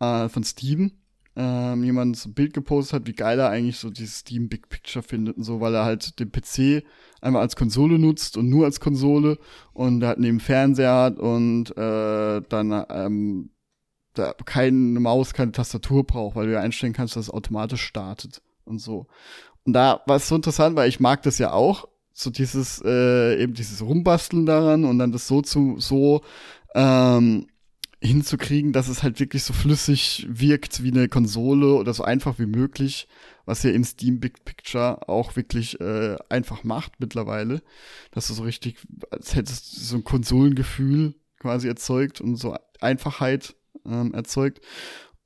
[0.00, 0.98] äh, von Steven
[1.40, 4.68] ähm, jemand so ein Bild gepostet hat, wie geil er eigentlich so dieses Steam Big
[4.68, 6.84] Picture findet und so, weil er halt den PC
[7.20, 9.38] einmal als Konsole nutzt und nur als Konsole
[9.72, 13.50] und halt neben Fernseher hat und äh, dann ähm,
[14.14, 18.42] da keine Maus, keine Tastatur braucht, weil du ja einstellen kannst, dass es automatisch startet
[18.64, 19.06] und so.
[19.64, 23.40] Und da war es so interessant, weil ich mag das ja auch, so dieses, äh,
[23.40, 26.22] eben dieses Rumbasteln daran und dann das so zu, so
[26.74, 27.46] ähm,
[28.00, 32.46] hinzukriegen, dass es halt wirklich so flüssig wirkt wie eine Konsole oder so einfach wie
[32.46, 33.08] möglich,
[33.44, 37.62] was ja in Steam Big Picture auch wirklich äh, einfach macht mittlerweile,
[38.12, 38.76] dass du so richtig,
[39.10, 44.60] als hättest du so ein Konsolengefühl quasi erzeugt und so Einfachheit ähm, erzeugt.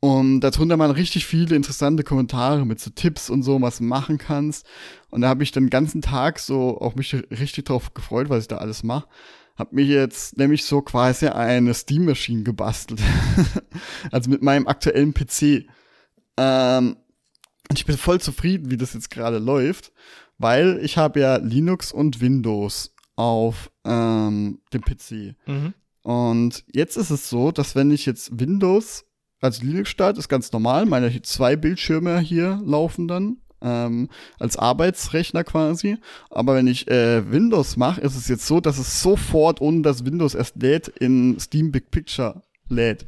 [0.01, 4.19] Und darunter waren richtig viele interessante Kommentare mit so Tipps und so, was du machen
[4.19, 4.67] kannst.
[5.11, 8.49] Und da habe ich den ganzen Tag so auch mich richtig drauf gefreut, was ich
[8.49, 9.07] da alles mache.
[9.57, 13.01] Hab mir jetzt nämlich so quasi eine Steam Machine gebastelt.
[14.11, 15.67] also mit meinem aktuellen PC.
[16.37, 16.97] Ähm,
[17.69, 19.93] und ich bin voll zufrieden, wie das jetzt gerade läuft,
[20.39, 25.37] weil ich habe ja Linux und Windows auf ähm, dem PC.
[25.47, 25.75] Mhm.
[26.03, 29.05] Und jetzt ist es so, dass wenn ich jetzt Windows
[29.41, 35.45] als Linux starte, ist ganz normal, meine zwei Bildschirme hier laufen dann ähm, als Arbeitsrechner
[35.45, 35.99] quasi.
[36.31, 40.05] Aber wenn ich äh, Windows mache, ist es jetzt so, dass es sofort, ohne dass
[40.05, 43.07] Windows erst lädt, in Steam Big Picture lädt.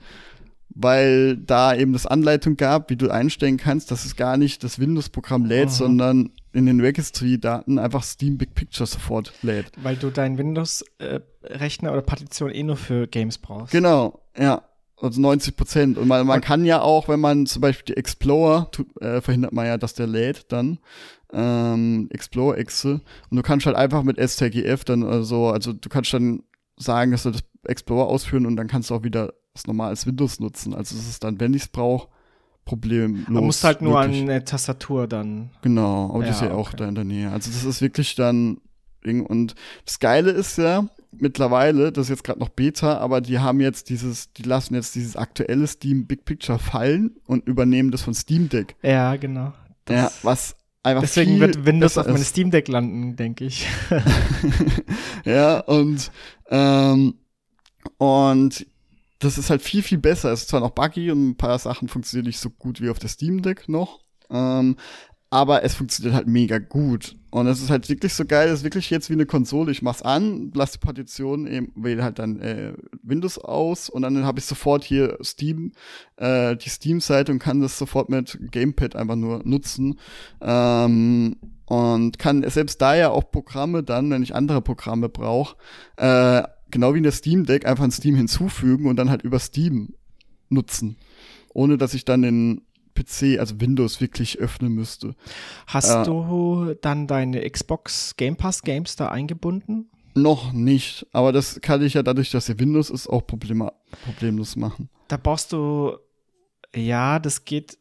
[0.77, 4.81] Weil da eben das Anleitung gab, wie du einstellen kannst, dass es gar nicht das
[4.81, 5.75] Windows-Programm lädt, Aha.
[5.75, 9.71] sondern in den Registry-Daten einfach Steam Big Picture sofort lädt.
[9.83, 13.73] Weil du deinen Windows-Rechner äh, oder Partition eh nur für Games brauchst.
[13.73, 14.63] Genau, ja
[15.01, 15.99] also 90 Prozent.
[15.99, 19.53] Und man, man kann ja auch, wenn man zum Beispiel die Explorer, tut, äh, verhindert
[19.53, 20.79] man ja, dass der lädt dann,
[21.33, 23.01] ähm, Explorer-Exe.
[23.31, 26.43] Und du kannst halt einfach mit STGF dann oder so, also du kannst dann
[26.77, 30.07] sagen, dass du das Explorer ausführen und dann kannst du auch wieder das normal als
[30.07, 30.75] Windows nutzen.
[30.75, 32.09] Also es ist dann, wenn ich es brauche,
[32.65, 33.29] problemlos.
[33.29, 34.23] Man muss halt nur wirklich.
[34.23, 35.51] an eine Tastatur dann.
[35.63, 36.57] Genau, aber ja, die ist ja okay.
[36.57, 37.31] auch da in der Nähe.
[37.31, 38.59] Also das ist wirklich dann
[39.05, 39.55] und
[39.85, 40.89] das Geile ist ja,
[41.21, 44.95] mittlerweile, das ist jetzt gerade noch Beta, aber die haben jetzt dieses, die lassen jetzt
[44.95, 48.77] dieses aktuelle Steam Big Picture fallen und übernehmen das von Steam Deck.
[48.83, 49.53] Ja, genau.
[49.85, 53.67] Das ja, was einfach Deswegen wird Windows auf meine Steam Deck landen, denke ich.
[55.25, 56.11] ja, und
[56.51, 57.15] ähm,
[57.99, 58.67] und
[59.19, 60.33] das ist halt viel, viel besser.
[60.33, 62.99] Es ist zwar noch buggy und ein paar Sachen funktionieren nicht so gut wie auf
[62.99, 64.01] der Steam Deck noch.
[64.31, 64.77] Ähm,
[65.35, 67.17] aber es funktioniert halt mega gut.
[67.33, 69.73] Und es ist halt wirklich so geil, es ist wirklich jetzt wie eine Konsole.
[69.73, 74.25] Ich mach's an, lass die Partition eben, wähle halt dann äh, Windows aus und dann
[74.25, 75.73] habe ich sofort hier Steam,
[76.19, 79.99] äh, die Steam-Seite und kann das sofort mit Gamepad einfach nur nutzen.
[80.41, 81.35] Ähm,
[81.67, 85.57] und kann selbst da ja auch Programme dann, wenn ich andere Programme brauche,
[85.97, 89.41] äh, genau wie in der Steam Deck einfach ein Steam hinzufügen und dann halt über
[89.41, 89.95] Steam
[90.49, 90.97] nutzen.
[91.53, 92.63] Ohne dass ich dann den
[92.95, 95.15] PC, also Windows, wirklich öffnen müsste.
[95.67, 99.91] Hast äh, du dann deine Xbox Game Pass Games da eingebunden?
[100.15, 103.69] Noch nicht, aber das kann ich ja dadurch, dass hier Windows ist, auch problem
[104.05, 104.89] problemlos machen.
[105.09, 105.97] Da brauchst du,
[106.75, 107.79] ja, das geht,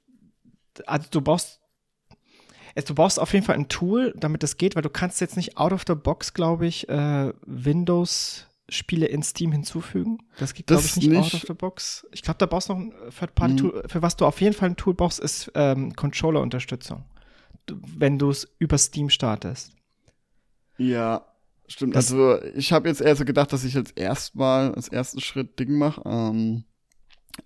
[0.88, 1.62] also du brauchst,
[2.74, 5.58] du brauchst auf jeden Fall ein Tool, damit das geht, weil du kannst jetzt nicht
[5.58, 10.20] out of the box, glaube ich, äh, Windows Spiele in Steam hinzufügen.
[10.40, 12.08] Das geht, glaube ich, nicht, nicht, out of the box.
[12.12, 13.84] Ich glaube, da brauchst du noch ein Third-Party-Tool.
[13.84, 13.90] Mhm.
[13.90, 17.04] Für was du auf jeden Fall ein Tool brauchst, ist ähm, Controller-Unterstützung.
[17.68, 19.74] Wenn du es über Steam startest.
[20.78, 21.26] Ja,
[21.68, 21.96] stimmt.
[21.96, 25.60] Das also ich habe jetzt eher so gedacht, dass ich jetzt erstmal als ersten Schritt
[25.60, 26.02] Ding mache.
[26.06, 26.64] Ähm,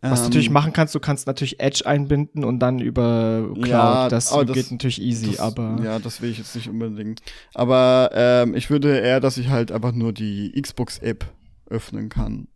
[0.02, 3.68] was du natürlich ähm, machen kannst, du kannst natürlich Edge einbinden und dann über Cloud.
[3.68, 5.80] Ja, das geht das, natürlich easy, das, aber.
[5.84, 7.22] Ja, das will ich jetzt nicht unbedingt.
[7.54, 11.26] Aber ähm, ich würde eher, dass ich halt einfach nur die Xbox-App
[11.70, 12.48] öffnen kann.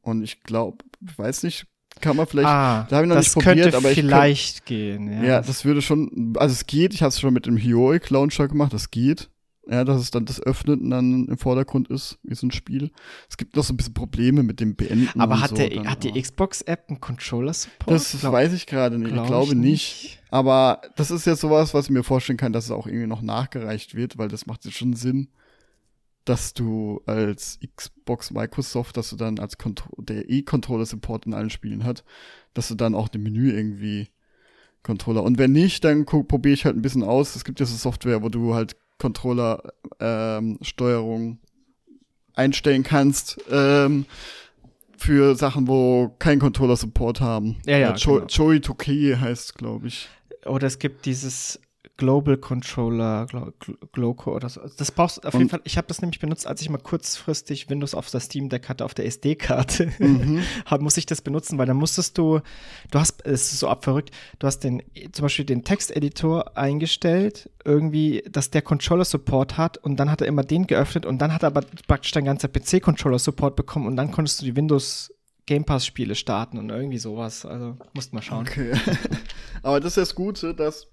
[0.00, 1.66] Und ich glaube, ich weiß nicht,
[2.00, 2.48] kann man vielleicht.
[2.48, 5.12] Ah, da habe ich noch nicht probiert, aber ich vielleicht könnt, gehen.
[5.12, 5.24] Ja.
[5.24, 6.34] ja, das würde schon.
[6.36, 6.94] Also es geht.
[6.94, 8.72] Ich habe es schon mit dem Heroic Launcher gemacht.
[8.72, 9.30] Das geht.
[9.66, 12.90] Ja, dass es dann das Öffnen dann im Vordergrund ist, wie so ein Spiel.
[13.30, 15.18] Es gibt noch so ein bisschen Probleme mit dem Beenden.
[15.18, 17.90] Aber hat, so der, hat die Xbox-App einen Controller-Support?
[17.94, 19.12] Das glaub, weiß ich gerade nicht.
[19.12, 20.02] Glaub ich glaube ich nicht.
[20.02, 20.22] nicht.
[20.30, 23.22] Aber das ist jetzt sowas, was ich mir vorstellen kann, dass es auch irgendwie noch
[23.22, 25.28] nachgereicht wird, weil das macht jetzt schon Sinn,
[26.26, 31.84] dass du als Xbox Microsoft, dass du dann als Kontro der E-Controller-Support in allen Spielen
[31.84, 32.04] hat,
[32.52, 34.08] dass du dann auch dem Menü irgendwie
[34.82, 35.22] Controller.
[35.22, 37.34] Und wenn nicht, dann probiere ich halt ein bisschen aus.
[37.34, 41.38] Es gibt ja so Software, wo du halt Controller-Steuerung ähm,
[42.34, 44.06] einstellen kannst ähm,
[44.96, 47.56] für Sachen, wo kein Controller-Support haben.
[47.66, 47.94] Ja, ja.
[47.94, 48.26] Jo genau.
[48.26, 50.08] Joey Tokei heißt, glaube ich.
[50.46, 51.60] Oder es gibt dieses
[51.96, 53.52] Global Controller, Glo
[53.92, 54.60] Gloco oder so.
[54.76, 55.60] Das brauchst du auf jeden Fall.
[55.62, 58.84] Ich habe das nämlich benutzt, als ich mal kurzfristig Windows auf das Steam Deck hatte,
[58.84, 59.92] auf der SD-Karte.
[59.98, 60.42] Mhm.
[60.80, 62.40] muss ich das benutzen, weil dann musstest du,
[62.90, 68.24] du hast, es ist so abverrückt, du hast den, zum Beispiel den Texteditor eingestellt, irgendwie,
[68.28, 71.44] dass der Controller Support hat und dann hat er immer den geöffnet und dann hat
[71.44, 75.14] er aber praktisch dein ganzer PC Controller Support bekommen und dann konntest du die Windows
[75.46, 77.44] Game Pass Spiele starten und irgendwie sowas.
[77.44, 78.46] Also musst mal schauen.
[78.46, 78.72] Okay.
[79.62, 80.88] Aber das ist das Gute, dass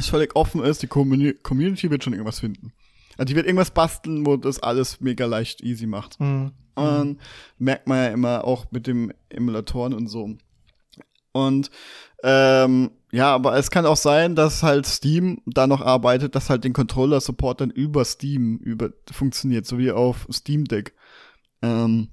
[0.00, 0.82] es völlig offen ist.
[0.82, 2.72] Die Community wird schon irgendwas finden.
[3.16, 6.18] Also die wird irgendwas basteln, wo das alles mega leicht easy macht.
[6.20, 6.52] Mhm.
[6.74, 7.18] Und
[7.58, 10.36] merkt man ja immer auch mit dem Emulatoren und so.
[11.32, 11.70] Und
[12.22, 16.64] ähm, ja, aber es kann auch sein, dass halt Steam da noch arbeitet, dass halt
[16.64, 20.94] den Controller-Support dann über Steam über funktioniert, so wie auf Steam Deck.
[21.62, 22.08] Ähm,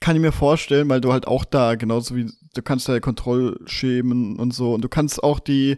[0.00, 4.38] kann ich mir vorstellen, weil du halt auch da, genauso wie, du kannst da Kontrollschemen
[4.38, 5.76] und so, und du kannst auch die,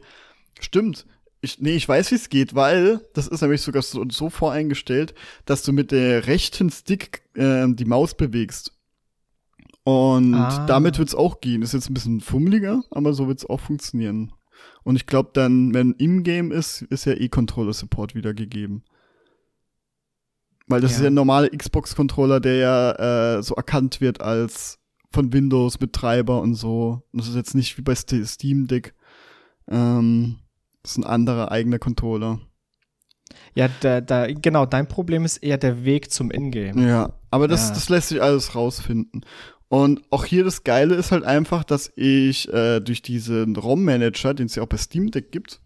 [0.58, 1.06] stimmt,
[1.40, 5.14] ich, nee, ich weiß, wie es geht, weil das ist nämlich sogar so, so voreingestellt,
[5.46, 8.72] dass du mit der rechten Stick äh, die Maus bewegst.
[9.84, 10.66] Und ah.
[10.66, 11.62] damit wird's auch gehen.
[11.62, 14.32] Ist jetzt ein bisschen fummeliger, aber so wird's auch funktionieren.
[14.82, 18.84] Und ich glaube dann, wenn Im-Game ist, ist ja eh Controller-Support wieder gegeben.
[20.66, 20.96] Weil das ja.
[20.98, 24.78] ist ja ein normaler Xbox-Controller, der ja äh, so erkannt wird als
[25.12, 27.02] von Windows mit Treiber und so.
[27.12, 28.94] das ist jetzt nicht wie bei Steam Deck.
[29.66, 30.36] Ähm,
[30.82, 32.40] das ist ein anderer eigener Controller.
[33.54, 36.86] Ja, da, da, genau, dein Problem ist eher der Weg zum Ingame.
[36.86, 37.74] Ja, aber das, ja.
[37.74, 39.24] das lässt sich alles rausfinden.
[39.68, 44.46] Und auch hier das Geile ist halt einfach, dass ich äh, durch diesen ROM-Manager, den
[44.46, 45.60] es ja auch bei Steam Deck gibt,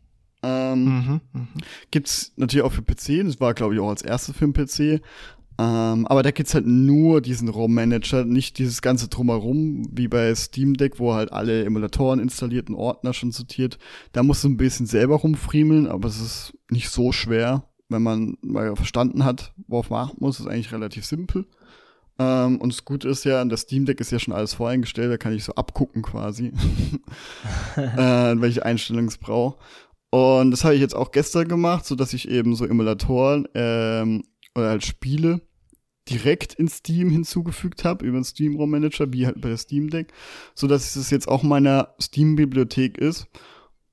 [0.44, 1.46] ähm, mhm, mh.
[1.90, 5.02] Gibt's natürlich auch für PC, das war glaube ich auch als erstes für den PC.
[5.56, 10.74] Ähm, aber da gibt's halt nur diesen ROM-Manager, nicht dieses ganze Drumherum, wie bei Steam
[10.74, 13.78] Deck, wo halt alle Emulatoren installierten Ordner schon sortiert.
[14.12, 18.36] Da musst du ein bisschen selber rumfriemeln, aber es ist nicht so schwer, wenn man
[18.42, 20.40] mal verstanden hat, worauf man achten muss.
[20.40, 21.46] ist eigentlich relativ simpel.
[22.18, 25.16] Ähm, und das Gute ist ja, das Steam Deck ist ja schon alles voreingestellt, da
[25.16, 26.46] kann ich so abgucken quasi,
[27.76, 29.58] äh, welche Einstellungen es braucht.
[30.10, 34.22] Und das habe ich jetzt auch gestern gemacht, so dass ich eben so Emulatoren ähm,
[34.54, 35.40] oder halt Spiele
[36.08, 39.88] direkt in Steam hinzugefügt habe über den Steam ROM Manager, wie halt bei der Steam
[39.88, 40.12] Deck,
[40.54, 43.26] so dass es jetzt auch meiner Steam Bibliothek ist.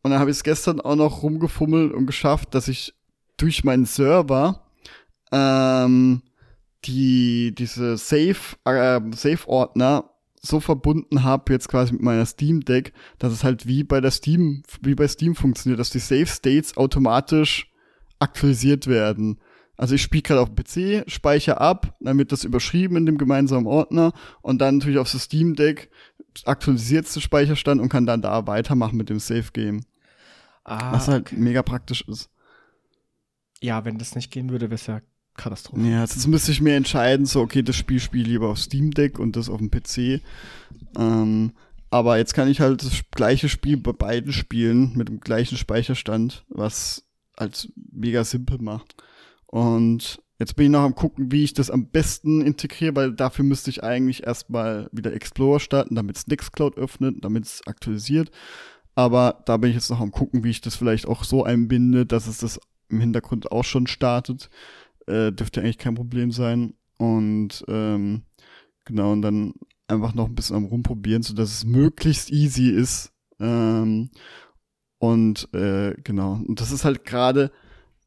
[0.03, 2.93] Und dann habe ich es gestern auch noch rumgefummelt und geschafft, dass ich
[3.37, 4.65] durch meinen Server
[5.31, 6.21] ähm,
[6.85, 10.09] die diese Save äh, Save Ordner
[10.41, 14.11] so verbunden habe jetzt quasi mit meiner Steam Deck, dass es halt wie bei der
[14.11, 17.71] Steam, wie bei Steam funktioniert, dass die Save States automatisch
[18.19, 19.39] aktualisiert werden.
[19.81, 23.17] Also ich spiele gerade auf dem PC, speichere ab, dann wird das überschrieben in dem
[23.17, 24.13] gemeinsamen Ordner
[24.43, 25.89] und dann natürlich auf das Steam Deck
[26.45, 29.81] aktualisiert der Speicherstand und kann dann da weitermachen mit dem Save Game.
[30.65, 31.35] Ah, was halt okay.
[31.35, 32.29] mega praktisch ist.
[33.59, 35.01] Ja, wenn das nicht gehen würde, wäre es ja
[35.35, 35.81] Katastrophe.
[35.81, 38.91] Ja, jetzt müsste ich mir entscheiden, so, okay, das Spiel spiele ich lieber auf Steam
[38.91, 40.21] Deck und das auf dem PC.
[40.95, 41.53] Ähm,
[41.89, 46.45] aber jetzt kann ich halt das gleiche Spiel bei beiden spielen mit dem gleichen Speicherstand,
[46.49, 48.95] was halt mega simpel macht.
[49.51, 53.45] Und jetzt bin ich noch am gucken, wie ich das am besten integriere, weil dafür
[53.45, 58.31] müsste ich eigentlich erstmal wieder Explorer starten, damit es Nextcloud öffnet, damit es aktualisiert.
[58.95, 62.05] Aber da bin ich jetzt noch am gucken, wie ich das vielleicht auch so einbinde,
[62.07, 62.59] dass es das
[62.89, 64.49] im Hintergrund auch schon startet
[65.07, 66.73] äh, dürfte eigentlich kein Problem sein.
[66.97, 68.23] Und ähm,
[68.85, 69.53] genau, und dann
[69.87, 73.11] einfach noch ein bisschen am rumprobieren, so dass es möglichst easy ist.
[73.39, 74.09] Ähm,
[74.99, 77.51] und äh, genau, und das ist halt gerade,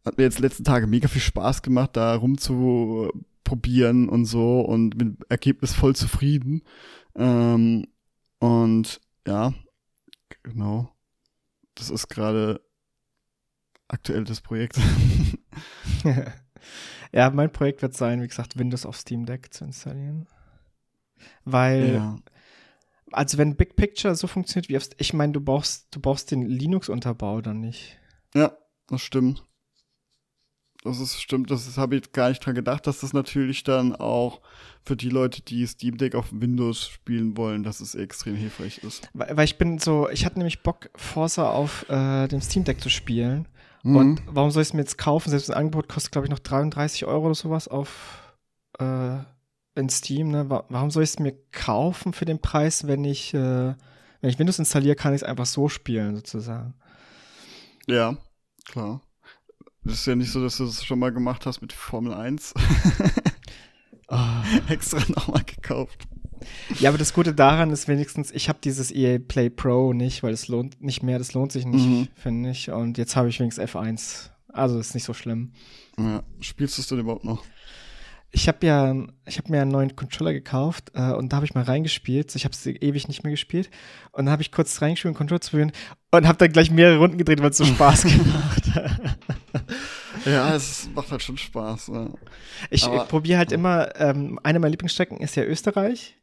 [0.04, 5.00] hat mir jetzt letzten Tage mega viel Spaß gemacht, da rumzuprobieren und so und mit
[5.00, 6.62] dem Ergebnis voll zufrieden.
[7.14, 7.86] Ähm,
[8.38, 9.54] und ja,
[10.42, 10.90] genau.
[11.74, 12.60] Das ist gerade
[13.88, 14.78] aktuell das Projekt.
[17.14, 20.26] Ja, mein Projekt wird sein, wie gesagt, Windows auf Steam Deck zu installieren.
[21.44, 22.16] Weil, ja.
[23.12, 26.42] also wenn Big Picture so funktioniert wie auf, ich meine, du brauchst, du brauchst den
[26.42, 28.00] Linux-Unterbau dann nicht.
[28.34, 28.56] Ja,
[28.88, 29.44] das stimmt.
[30.84, 34.42] Das ist stimmt, das habe ich gar nicht dran gedacht, dass das natürlich dann auch
[34.84, 39.08] für die Leute, die Steam Deck auf Windows spielen wollen, dass es extrem hilfreich ist.
[39.14, 42.82] Weil, weil ich bin so, ich hatte nämlich Bock, Forza auf äh, dem Steam Deck
[42.82, 43.48] zu spielen.
[43.82, 43.96] Mhm.
[43.96, 45.30] Und warum soll ich es mir jetzt kaufen?
[45.30, 48.36] Selbst das Angebot kostet, glaube ich, noch 33 Euro oder sowas auf
[48.78, 49.16] äh,
[49.74, 50.32] in Steam.
[50.32, 50.50] Ne?
[50.68, 53.74] Warum soll ich es mir kaufen für den Preis, wenn ich, äh,
[54.20, 56.74] wenn ich Windows installiere, kann ich es einfach so spielen, sozusagen.
[57.86, 58.18] Ja,
[58.66, 59.00] klar.
[59.84, 62.54] Das ist ja nicht so, dass du das schon mal gemacht hast mit Formel 1.
[64.08, 64.16] oh.
[64.68, 66.06] Extra nochmal gekauft.
[66.78, 70.32] Ja, aber das Gute daran ist wenigstens, ich habe dieses EA Play Pro nicht, weil
[70.32, 72.08] es lohnt nicht mehr, das lohnt sich nicht, mhm.
[72.14, 72.70] finde ich.
[72.70, 74.30] Und jetzt habe ich wenigstens F1.
[74.52, 75.52] Also ist nicht so schlimm.
[75.98, 76.22] Ja.
[76.40, 77.44] Spielst du es denn überhaupt noch?
[78.34, 78.92] Ich habe ja,
[79.26, 82.34] ich habe mir einen neuen Controller gekauft äh, und da habe ich mal reingespielt.
[82.34, 83.70] Ich habe es ewig nicht mehr gespielt
[84.10, 85.72] und dann habe ich kurz reingespielt, einen Controller zu probieren
[86.10, 89.00] und habe dann gleich mehrere Runden gedreht, weil es so Spaß gemacht hat.
[90.26, 91.92] ja, es macht halt schon Spaß.
[91.94, 92.08] Ja.
[92.70, 93.94] Ich, ich probiere halt immer.
[94.00, 96.16] Ähm, eine meiner Lieblingsstrecken ist ja Österreich.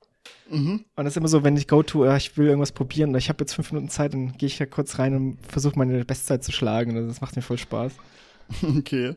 [0.49, 0.83] Mhm.
[0.95, 3.29] Und das ist immer so, wenn ich go to, äh, ich will irgendwas probieren, ich
[3.29, 6.43] habe jetzt fünf Minuten Zeit, dann gehe ich da kurz rein und versuche meine Bestzeit
[6.43, 6.97] zu schlagen.
[6.97, 7.93] Und das macht mir voll Spaß.
[8.77, 9.15] Okay.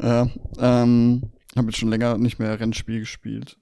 [0.00, 0.28] Ja,
[0.60, 3.58] ähm, habe jetzt schon länger nicht mehr Rennspiel gespielt.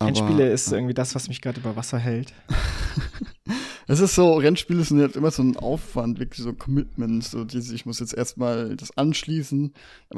[0.00, 2.32] Rennspiele ist irgendwie das, was mich gerade über Wasser hält.
[3.86, 7.74] es ist so, Rennspiele sind halt immer so ein Aufwand, wirklich so Commitment, so diese,
[7.74, 9.74] ich muss jetzt erstmal das anschließen.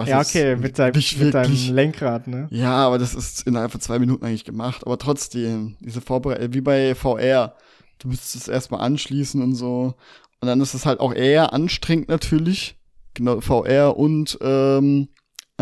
[0.06, 2.48] ja, okay, mit, deinem, mit deinem Lenkrad, ne?
[2.50, 4.86] Ja, aber das ist innerhalb von zwei Minuten eigentlich gemacht.
[4.86, 7.56] Aber trotzdem, diese Vorbereitung, wie bei VR,
[7.98, 9.94] du müsstest es erstmal anschließen und so.
[10.40, 12.76] Und dann ist es halt auch eher anstrengend natürlich,
[13.14, 15.08] genau, VR und ähm,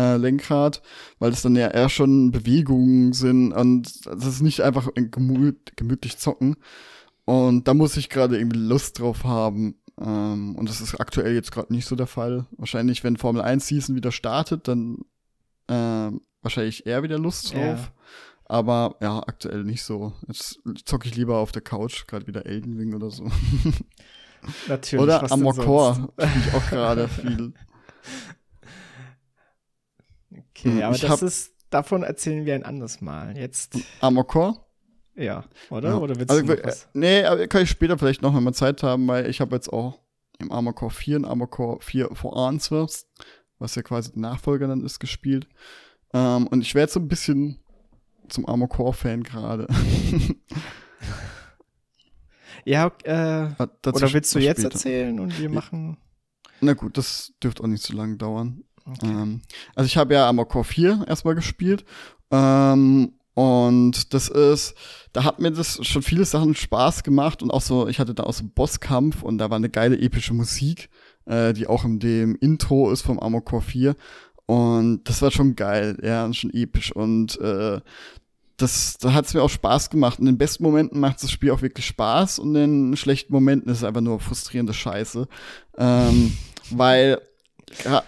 [0.01, 0.81] äh, Lenkrad,
[1.19, 6.17] weil es dann ja eher schon Bewegungen sind und das ist nicht einfach gemüt, gemütlich
[6.17, 6.55] zocken.
[7.25, 9.75] Und da muss ich gerade irgendwie Lust drauf haben.
[9.99, 12.45] Ähm, und das ist aktuell jetzt gerade nicht so der Fall.
[12.57, 14.97] Wahrscheinlich, wenn Formel 1 Season wieder startet, dann
[15.67, 17.79] äh, wahrscheinlich eher wieder Lust drauf.
[17.79, 17.91] Ja.
[18.45, 20.13] Aber ja, aktuell nicht so.
[20.27, 23.29] Jetzt zocke ich lieber auf der Couch, gerade wieder Elden Ring oder so.
[24.67, 25.03] Natürlich.
[25.03, 27.53] Oder Amokor finde ich auch gerade viel.
[30.61, 33.37] Okay, hm, aber das ist, davon erzählen wir ein anderes Mal.
[33.37, 33.77] Jetzt.
[33.99, 34.67] Amokor?
[35.15, 35.89] Ja, oder?
[35.89, 35.97] Ja.
[35.97, 36.87] Oder willst also, du was?
[36.93, 39.71] Nee, aber kann ich später vielleicht noch, wenn wir Zeit haben, weil ich habe jetzt
[39.71, 39.99] auch
[40.39, 43.07] im Armor Core 4 und Armor Core 4 for Answers,
[43.59, 45.47] was ja quasi der Nachfolger dann ist, gespielt.
[46.13, 47.59] Ähm, und ich werde so ein bisschen
[48.29, 49.67] zum Armor Core Fan gerade.
[52.65, 53.49] ja, äh,
[53.85, 54.73] oder willst du jetzt später.
[54.73, 55.97] erzählen und wir machen.
[56.61, 58.63] Na gut, das dürfte auch nicht so lange dauern.
[59.03, 59.41] Ähm,
[59.75, 61.85] also ich habe ja Armor Core 4 erstmal gespielt.
[62.31, 64.75] Ähm, und das ist,
[65.13, 68.23] da hat mir das schon viele Sachen Spaß gemacht und auch so, ich hatte da
[68.23, 70.89] auch so einen Bosskampf und da war eine geile epische Musik,
[71.25, 73.95] äh, die auch in dem Intro ist vom Armor Core 4.
[74.47, 76.93] Und das war schon geil, ja, schon episch.
[76.93, 77.79] Und äh,
[78.57, 80.19] das, da hat es mir auch Spaß gemacht.
[80.19, 83.79] In den besten Momenten macht das Spiel auch wirklich Spaß und in schlechten Momenten ist
[83.79, 85.27] es einfach nur frustrierende Scheiße.
[85.77, 86.37] Ähm,
[86.69, 87.19] weil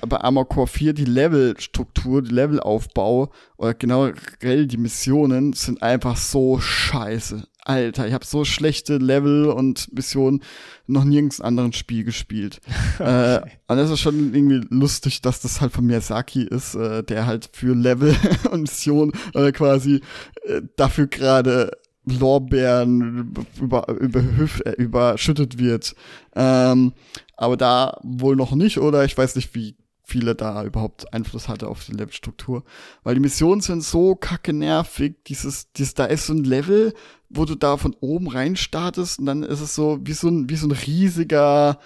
[0.07, 6.59] bei Armor Core 4 die Levelstruktur, die Levelaufbau oder generell die Missionen sind einfach so
[6.59, 7.43] scheiße.
[7.65, 10.43] Alter, ich habe so schlechte Level und Missionen
[10.85, 12.59] noch nirgends in anderen Spiel gespielt.
[12.99, 13.37] okay.
[13.37, 17.25] äh, und das ist schon irgendwie lustig, dass das halt von Miyazaki ist, äh, der
[17.25, 18.15] halt für Level
[18.51, 20.01] und Missionen äh, quasi
[20.43, 21.71] äh, dafür gerade
[22.05, 24.23] Lorbeeren über, über,
[24.65, 25.95] äh, überschüttet wird.
[26.35, 26.91] Ähm,
[27.35, 31.67] aber da wohl noch nicht, oder ich weiß nicht, wie viele da überhaupt Einfluss hatte
[31.67, 32.63] auf die Levelstruktur.
[33.03, 35.15] Weil die Missionen sind so kacke nervig.
[35.27, 36.93] Dieses, dieses, da ist so ein Level,
[37.29, 40.49] wo du da von oben rein startest und dann ist es so wie so ein,
[40.49, 41.79] wie so ein riesiger,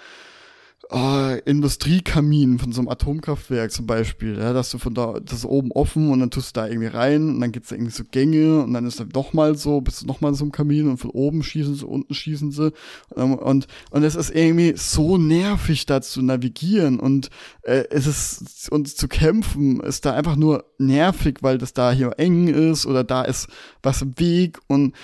[0.90, 5.44] oh, Industriekamin von so einem Atomkraftwerk zum Beispiel, ja, dass du von da, das ist
[5.44, 8.04] oben offen und dann tust du da irgendwie rein und dann gibt's da irgendwie so
[8.10, 10.88] Gänge und dann ist dann noch mal so, bist du noch mal so einem Kamin
[10.88, 12.72] und von oben schießen sie, unten schießen sie.
[13.16, 17.28] Ähm, und und es ist irgendwie so nervig da zu navigieren und
[17.62, 22.14] äh, es ist und zu kämpfen ist da einfach nur nervig, weil das da hier
[22.18, 23.48] eng ist oder da ist
[23.82, 24.94] was im Weg und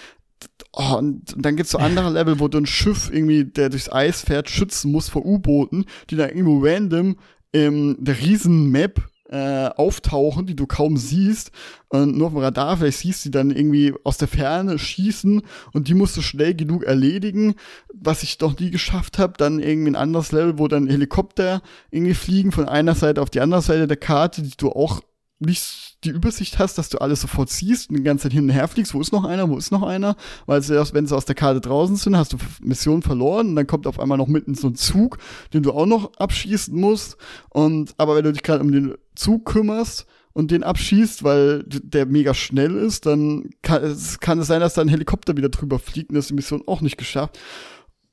[0.72, 4.22] Oh, und dann gibt's so andere Level, wo du ein Schiff irgendwie, der durchs Eis
[4.22, 7.16] fährt, schützen muss vor U-Booten, die da irgendwo random
[7.52, 11.50] in der riesen Map äh, auftauchen, die du kaum siehst.
[11.88, 15.88] Und nur auf dem Radar, vielleicht siehst die dann irgendwie aus der Ferne schießen und
[15.88, 17.54] die musst du schnell genug erledigen,
[17.92, 19.34] was ich doch nie geschafft habe.
[19.36, 23.40] Dann irgendwie ein anderes Level, wo dann Helikopter irgendwie fliegen von einer Seite auf die
[23.40, 25.00] andere Seite der Karte, die du auch
[25.38, 28.50] nicht die Übersicht hast, dass du alles sofort siehst und die ganze Zeit hin und
[28.50, 31.16] her fliegst, wo ist noch einer, wo ist noch einer, weil sie erst, wenn sie
[31.16, 34.28] aus der Karte draußen sind, hast du Mission verloren und dann kommt auf einmal noch
[34.28, 35.18] mitten so ein Zug,
[35.52, 37.16] den du auch noch abschießen musst
[37.50, 42.06] und, aber wenn du dich gerade um den Zug kümmerst und den abschießt, weil der
[42.06, 45.78] mega schnell ist, dann kann es, kann es sein, dass da ein Helikopter wieder drüber
[45.78, 47.38] fliegt und das die Mission auch nicht geschafft.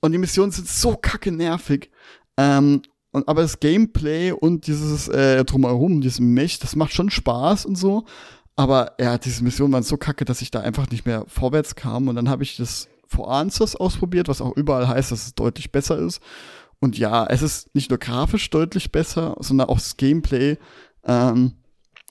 [0.01, 1.91] Und die Missionen sind so kacke nervig.
[2.37, 2.81] Ähm,
[3.11, 7.75] und, aber das Gameplay und dieses äh, drumherum, dieses Mech, das macht schon Spaß und
[7.75, 8.05] so.
[8.55, 12.07] Aber ja, diese Missionen waren so kacke, dass ich da einfach nicht mehr vorwärts kam.
[12.07, 15.71] Und dann habe ich das For Answers ausprobiert, was auch überall heißt, dass es deutlich
[15.71, 16.21] besser ist.
[16.79, 20.57] Und ja, es ist nicht nur grafisch deutlich besser, sondern auch das Gameplay
[21.05, 21.53] ähm,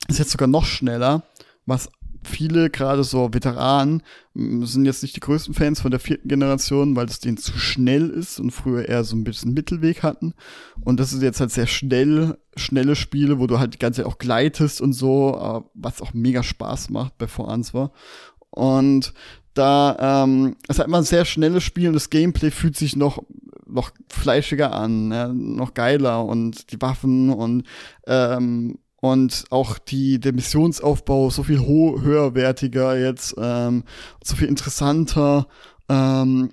[0.09, 1.23] ist jetzt sogar noch schneller,
[1.67, 1.89] was
[2.23, 4.03] viele, gerade so Veteranen,
[4.35, 8.09] sind jetzt nicht die größten Fans von der vierten Generation, weil es denen zu schnell
[8.11, 10.35] ist und früher eher so ein bisschen Mittelweg hatten.
[10.81, 14.07] Und das ist jetzt halt sehr schnell, schnelle Spiele, wo du halt die ganze Zeit
[14.11, 17.93] auch gleitest und so, was auch mega Spaß macht bei Vorans war.
[18.51, 19.13] Und
[19.55, 23.23] da, ähm, es hat immer ein sehr schnelles Spiel und das Gameplay fühlt sich noch
[23.73, 27.65] noch fleischiger an, ja, noch geiler und die Waffen und
[28.07, 33.85] ähm, und auch die der Missionsaufbau so viel höherwertiger jetzt, ähm,
[34.23, 35.49] so viel interessanter.
[35.89, 36.51] Ähm,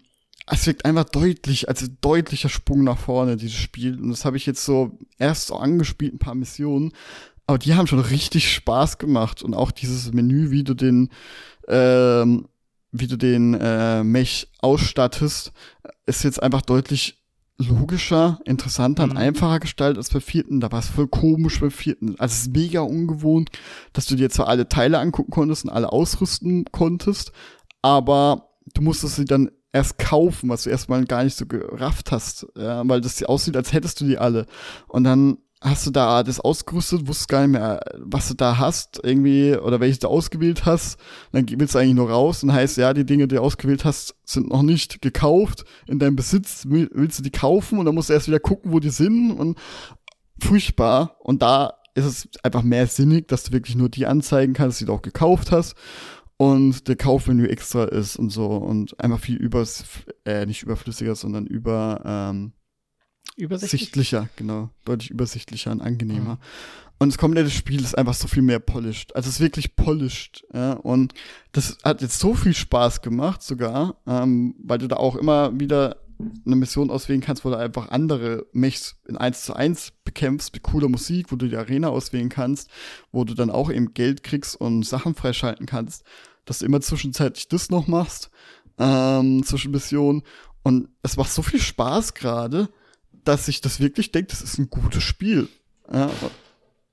[0.49, 3.99] es wirkt einfach deutlich, also deutlicher Sprung nach vorne, dieses Spiel.
[3.99, 6.93] Und das habe ich jetzt so erst so angespielt, ein paar Missionen.
[7.47, 9.43] Aber die haben schon richtig Spaß gemacht.
[9.43, 11.09] Und auch dieses Menü, wie du den,
[11.67, 12.47] ähm,
[12.91, 15.51] wie du den äh, Mech ausstattest,
[16.05, 17.17] ist jetzt einfach deutlich
[17.60, 19.18] logischer, interessanter und mhm.
[19.18, 20.60] einfacher gestaltet als bei vierten.
[20.60, 22.16] Da war es voll komisch bei vierten.
[22.20, 23.49] Also es ist mega ungewohnt,
[23.93, 27.32] dass du dir zwar alle Teile angucken konntest und alle ausrüsten konntest,
[27.82, 32.47] aber du musstest sie dann erst kaufen, was du erstmal gar nicht so gerafft hast,
[32.58, 34.45] ja, weil das aussieht, als hättest du die alle.
[34.88, 38.99] Und dann hast du da das ausgerüstet, wusstest gar nicht mehr, was du da hast,
[39.03, 40.99] irgendwie, oder welches du ausgewählt hast.
[41.32, 44.16] Dann willst du eigentlich nur raus und heißt, ja, die Dinge, die du ausgewählt hast,
[44.24, 45.66] sind noch nicht gekauft.
[45.88, 48.80] In deinem Besitz willst du die kaufen und dann musst du erst wieder gucken, wo
[48.80, 49.58] die sind und
[50.39, 51.18] furchtbar.
[51.20, 54.86] Und da ist es einfach mehr sinnig, dass du wirklich nur die anzeigen kannst, die
[54.86, 55.76] du auch gekauft hast.
[56.39, 59.84] Und der Kaufmenü extra ist und so und einfach viel übers,
[60.24, 62.53] äh, nicht überflüssiger, sondern über, ähm,
[63.36, 64.69] Übersichtlicher, genau.
[64.86, 66.36] Deutlich übersichtlicher und angenehmer.
[66.36, 66.39] Mhm.
[66.99, 69.15] Und das komplette Spiel ist einfach so viel mehr polished.
[69.15, 70.45] Also es ist wirklich polished.
[70.53, 70.73] Ja?
[70.73, 71.13] Und
[71.51, 75.97] das hat jetzt so viel Spaß gemacht sogar, ähm, weil du da auch immer wieder
[76.45, 80.63] eine Mission auswählen kannst, wo du einfach andere Mechs in 1 zu 1 bekämpfst mit
[80.63, 82.71] cooler Musik, wo du die Arena auswählen kannst,
[83.11, 86.03] wo du dann auch eben Geld kriegst und Sachen freischalten kannst,
[86.45, 88.32] dass du immer zwischenzeitlich das noch machst,
[88.80, 90.23] ähm, zwischen Missionen.
[90.63, 92.69] Und es macht so viel Spaß gerade
[93.28, 95.47] dass ich das wirklich denke, das ist ein gutes Spiel.
[95.91, 96.09] Ja,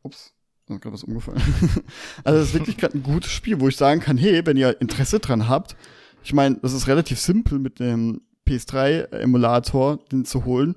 [0.02, 0.32] ups,
[0.66, 1.40] da ist gerade was umgefallen.
[2.24, 4.80] also das ist wirklich gerade ein gutes Spiel, wo ich sagen kann, hey, wenn ihr
[4.80, 5.76] Interesse dran habt,
[6.22, 10.76] ich meine, das ist relativ simpel mit dem PS3-Emulator, den zu holen.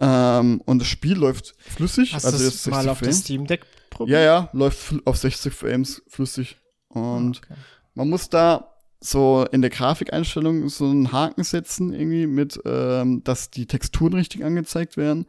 [0.00, 2.14] Ähm, und das Spiel läuft flüssig.
[2.14, 3.20] Hast also jetzt mal auf Frames.
[3.20, 4.18] Steam Deck probiert?
[4.18, 6.56] Ja, ja, läuft auf 60 Frames flüssig.
[6.88, 7.60] Und ah, okay.
[7.94, 13.50] man muss da so in der Grafikeinstellung so einen Haken setzen, irgendwie mit, ähm, dass
[13.50, 15.26] die Texturen richtig angezeigt werden.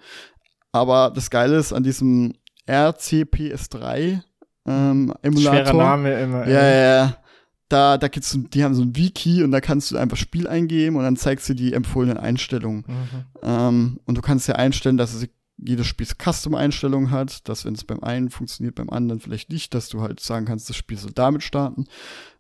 [0.71, 2.33] Aber das Geile ist an diesem
[2.67, 4.21] RCPS3
[4.65, 5.65] ähm, Emulator.
[5.65, 6.47] Schwerer Name immer.
[6.47, 7.17] Ja, ja, ja.
[7.69, 10.95] Da, da gibt's, die haben so ein Wiki und da kannst du einfach Spiel eingeben
[10.95, 12.83] und dann zeigst du die empfohlenen Einstellungen.
[12.87, 13.25] Mhm.
[13.43, 17.83] Ähm, und du kannst ja einstellen, dass es jedes Spiel Custom-Einstellungen hat, dass wenn es
[17.83, 21.11] beim einen funktioniert, beim anderen vielleicht nicht, dass du halt sagen kannst, das Spiel soll
[21.13, 21.85] damit starten.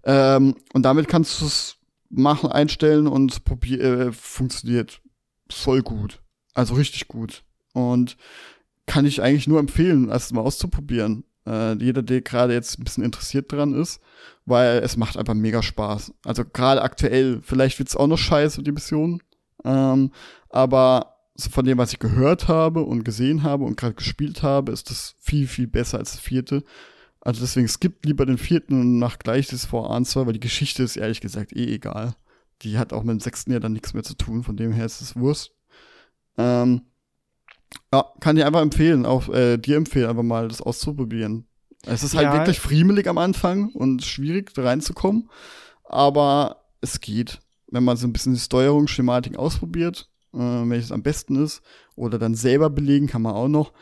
[0.03, 1.77] Ähm, und damit kannst du es
[2.09, 5.01] machen, einstellen und probier äh, funktioniert
[5.49, 6.21] voll gut.
[6.53, 7.43] Also richtig gut.
[7.73, 8.17] Und
[8.85, 11.23] kann ich eigentlich nur empfehlen, erst mal auszuprobieren.
[11.45, 14.01] Äh, jeder, der gerade jetzt ein bisschen interessiert dran ist,
[14.45, 16.13] weil es macht einfach mega Spaß.
[16.25, 19.21] Also gerade aktuell, vielleicht wird's auch noch scheiße, die Mission.
[19.63, 20.11] Ähm,
[20.49, 24.89] aber von dem, was ich gehört habe und gesehen habe und gerade gespielt habe, ist
[24.89, 26.63] das viel, viel besser als das vierte.
[27.21, 30.83] Also deswegen skippt lieber den vierten und nach gleich das vor Answer, weil die Geschichte
[30.83, 32.15] ist ehrlich gesagt eh egal.
[32.61, 34.85] Die hat auch mit dem sechsten Jahr dann nichts mehr zu tun, von dem her
[34.85, 35.53] ist es Wurst.
[36.37, 36.81] Ähm,
[37.93, 41.45] ja, kann dir einfach empfehlen, auch äh, dir empfehlen, einfach mal das auszuprobieren.
[41.85, 42.33] Es ist halt ja.
[42.33, 45.29] wirklich friemelig am Anfang und schwierig da reinzukommen,
[45.83, 47.39] aber es geht.
[47.67, 51.61] Wenn man so ein bisschen die Steuerung, Schematik ausprobiert, äh, welches am besten ist,
[51.95, 53.73] oder dann selber belegen kann man auch noch,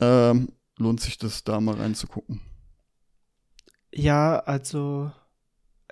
[0.00, 2.40] ähm, lohnt sich das da mal reinzugucken.
[3.92, 5.10] Ja, also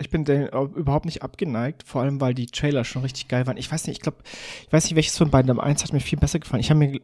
[0.01, 3.57] ich bin den überhaupt nicht abgeneigt, vor allem weil die Trailer schon richtig geil waren.
[3.57, 4.19] Ich weiß nicht, ich glaube,
[4.67, 5.51] ich weiß nicht, welches von beiden.
[5.51, 6.61] Am eins hat mir viel besser gefallen.
[6.61, 7.01] Ich habe mir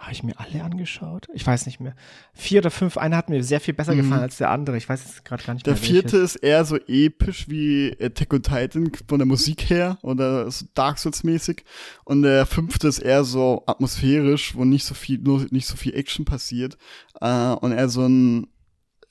[0.00, 1.26] habe ich mir alle angeschaut?
[1.34, 1.94] Ich weiß nicht mehr.
[2.32, 4.02] Vier oder fünf, einer hat mir sehr viel besser mhm.
[4.02, 4.76] gefallen als der andere.
[4.76, 5.80] Ich weiß jetzt gerade gar nicht der mehr.
[5.80, 6.36] Der vierte welches.
[6.36, 10.98] ist eher so episch wie Attack on Titan von der Musik her oder so Dark
[10.98, 11.64] Souls mäßig.
[12.04, 15.94] Und der fünfte ist eher so atmosphärisch, wo nicht so viel, nur nicht so viel
[15.94, 16.76] Action passiert.
[17.20, 18.46] Äh, und eher so ein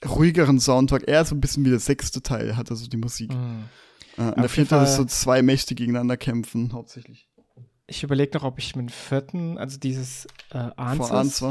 [0.05, 1.07] ruhigeren Soundtrack.
[1.07, 3.33] Eher so ein bisschen wie der sechste Teil hat also die Musik.
[3.33, 3.65] Mhm.
[4.17, 7.27] Äh, und der vierte ist so zwei Mächte gegeneinander kämpfen, hauptsächlich.
[7.87, 11.43] Ich überlege noch, ob ich mit dem vierten, also dieses äh, Answers,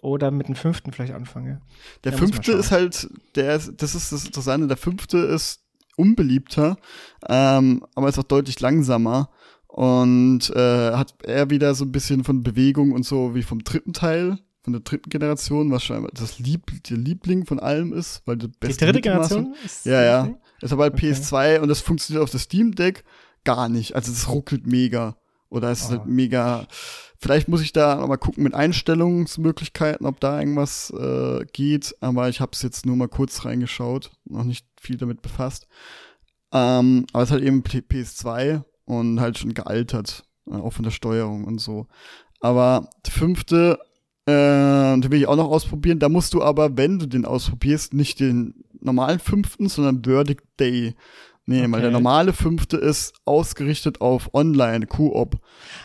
[0.00, 1.62] oder mit dem fünften vielleicht anfange.
[2.02, 5.62] Der ja, fünfte ist halt, der, das ist das Interessante, der fünfte ist
[5.96, 6.76] unbeliebter,
[7.28, 9.30] ähm, aber ist auch deutlich langsamer
[9.68, 13.92] und äh, hat eher wieder so ein bisschen von Bewegung und so wie vom dritten
[13.92, 18.38] Teil von der dritten Generation, was scheinbar das Lieb der Liebling von allem ist, weil
[18.38, 19.54] die beste Die dritte Generation?
[19.62, 20.34] Ist ja, ja.
[20.62, 21.12] Ist aber halt okay.
[21.12, 23.04] PS2 und das funktioniert auf das Steam Deck
[23.44, 23.94] gar nicht.
[23.94, 25.16] Also es ruckelt mega.
[25.50, 26.06] Oder es ist halt ah.
[26.06, 26.66] mega.
[27.18, 31.94] Vielleicht muss ich da noch mal gucken mit Einstellungsmöglichkeiten, ob da irgendwas äh, geht.
[32.00, 35.68] Aber ich habe es jetzt nur mal kurz reingeschaut, noch nicht viel damit befasst.
[36.52, 40.90] Ähm, aber es ist halt eben PS2 und halt schon gealtert, äh, auch von der
[40.90, 41.86] Steuerung und so.
[42.40, 43.78] Aber die fünfte,
[44.26, 45.98] äh, die will ich auch noch ausprobieren.
[45.98, 50.94] Da musst du aber, wenn du den ausprobierst, nicht den normalen fünften, sondern Verdict Day
[51.46, 51.72] Nee, okay.
[51.72, 55.38] weil der normale fünfte ist ausgerichtet auf Online, Koop.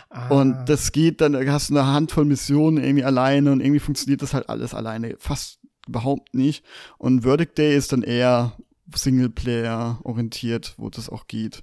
[0.08, 0.28] Ah.
[0.28, 4.32] Und das geht dann, hast du eine Handvoll Missionen irgendwie alleine und irgendwie funktioniert das
[4.32, 5.16] halt alles alleine.
[5.18, 6.64] Fast überhaupt nicht.
[6.96, 8.56] Und Verdict Day ist dann eher
[8.94, 11.62] Singleplayer orientiert, wo das auch geht.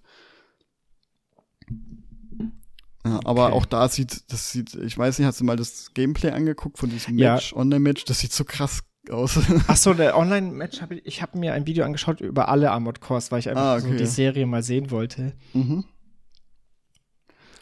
[3.10, 3.56] Ja, aber okay.
[3.56, 6.90] auch da sieht, das sieht, ich weiß nicht, hast du mal das Gameplay angeguckt von
[6.90, 7.58] diesem Match, ja.
[7.58, 8.06] Online-Match?
[8.06, 9.40] Das sieht so krass aus.
[9.68, 13.32] Achso, der Online-Match habe ich, ich habe mir ein Video angeschaut über alle Armored Cores,
[13.32, 13.92] weil ich einfach ah, okay.
[13.92, 15.34] so die Serie mal sehen wollte.
[15.54, 15.86] Mhm.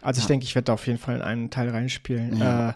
[0.02, 0.28] Also ich ja.
[0.30, 2.38] denke, ich werde da auf jeden Fall in einen Teil reinspielen.
[2.38, 2.70] Ja.
[2.70, 2.74] Äh,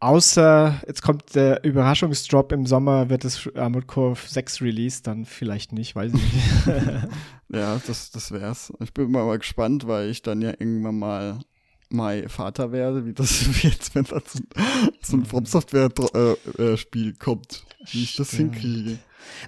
[0.00, 5.72] außer jetzt kommt der Überraschungsdrop im Sommer, wird das Armored Core 6 released, dann vielleicht
[5.72, 6.66] nicht, weiß ich nicht.
[7.48, 8.72] ja, das, das wär's.
[8.80, 11.38] Ich bin mal gespannt, weil ich dann ja irgendwann mal
[11.88, 14.40] mal Vater werde, wie das jetzt, wenn da so,
[15.02, 18.56] so ein From Software-Spiel äh, äh, kommt, wie ich das Stimmt.
[18.56, 18.98] hinkriege.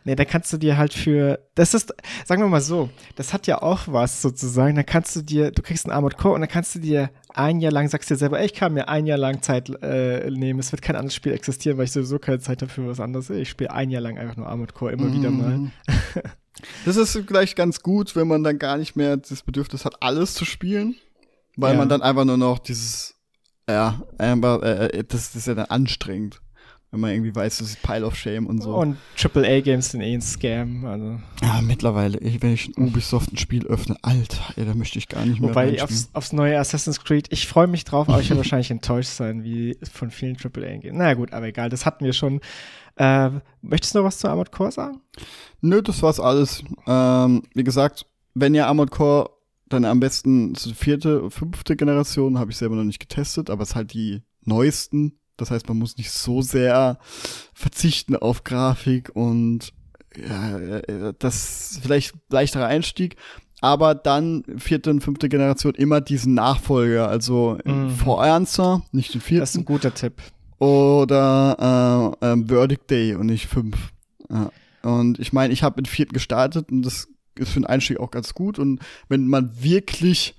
[0.05, 3.47] Nee, da kannst du dir halt für, das ist, sagen wir mal so, das hat
[3.47, 6.51] ja auch was sozusagen, da kannst du dir, du kriegst ein Armored Core und dann
[6.51, 9.18] kannst du dir ein Jahr lang, sagst dir selber, ey, ich kann mir ein Jahr
[9.18, 12.61] lang Zeit äh, nehmen, es wird kein anderes Spiel existieren, weil ich sowieso keine Zeit
[12.61, 15.14] dafür für was anderes, ich spiele ein Jahr lang einfach nur Armored Core, immer mm.
[15.14, 15.59] wieder mal.
[15.59, 15.70] Mhm.
[16.84, 20.34] das ist vielleicht ganz gut, wenn man dann gar nicht mehr das Bedürfnis hat, alles
[20.34, 20.97] zu spielen
[21.59, 21.78] weil ja.
[21.78, 23.14] man dann einfach nur noch dieses,
[23.68, 26.40] ja, einfach, äh, äh, das, das ist ja dann anstrengend.
[26.90, 28.74] Wenn man irgendwie weiß, das ist Pile of Shame und so.
[28.74, 30.86] Und AAA-Games sind eh ein Scam.
[30.86, 31.20] Also.
[31.42, 35.26] Ja, mittlerweile, wenn ich ein Ubisoft ein Spiel öffne, Alter, ey, da möchte ich gar
[35.26, 38.38] nicht mehr Wobei aufs, aufs neue Assassin's Creed, ich freue mich drauf, aber ich werde
[38.38, 40.96] wahrscheinlich enttäuscht sein, wie von vielen AAA-Games.
[40.96, 42.40] Naja gut, aber egal, das hatten wir schon.
[42.96, 43.30] Äh,
[43.61, 45.02] möchtest du noch was zu Armored Core sagen?
[45.61, 46.62] Nö, das war's alles.
[46.86, 49.38] Ähm, wie gesagt, wenn ihr Armored Core
[49.68, 53.74] dann am besten vierte, fünfte Generation, habe ich selber noch nicht getestet, aber es ist
[53.74, 55.18] halt die neuesten.
[55.36, 56.98] Das heißt, man muss nicht so sehr
[57.54, 59.72] verzichten auf Grafik und
[60.16, 63.16] ja, äh, das vielleicht leichterer Einstieg.
[63.60, 67.90] Aber dann vierte und fünfte Generation immer diesen Nachfolger, also mhm.
[67.90, 69.40] For Answer, nicht den vierten.
[69.40, 70.14] Das ist ein guter Tipp.
[70.58, 73.92] Oder äh, äh, Verdict Day und nicht fünf.
[74.30, 74.50] Ja.
[74.82, 77.08] Und ich meine, ich habe mit vierten gestartet und das
[77.39, 78.59] ist für den Einstieg auch ganz gut.
[78.59, 80.34] Und wenn man wirklich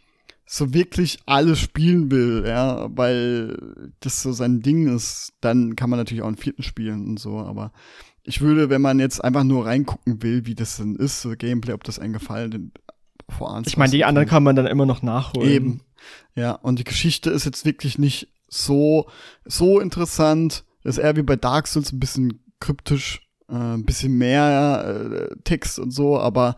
[0.45, 5.99] so wirklich alles spielen will, ja, weil das so sein Ding ist, dann kann man
[5.99, 7.71] natürlich auch einen vierten spielen und so, aber
[8.23, 11.73] ich würde, wenn man jetzt einfach nur reingucken will, wie das denn ist, so Gameplay,
[11.73, 12.71] ob das einen gefallen
[13.29, 15.49] vor Ich meine, die anderen kann man dann immer noch nachholen.
[15.49, 15.81] Eben.
[16.35, 19.07] Ja, und die Geschichte ist jetzt wirklich nicht so,
[19.45, 20.63] so interessant.
[20.83, 25.79] Das ist eher wie bei Dark Souls ein bisschen kryptisch ein bisschen mehr äh, Text
[25.79, 26.55] und so, aber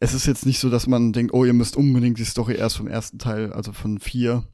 [0.00, 2.76] es ist jetzt nicht so, dass man denkt, oh, ihr müsst unbedingt die Story erst
[2.76, 4.44] vom ersten Teil, also von vier,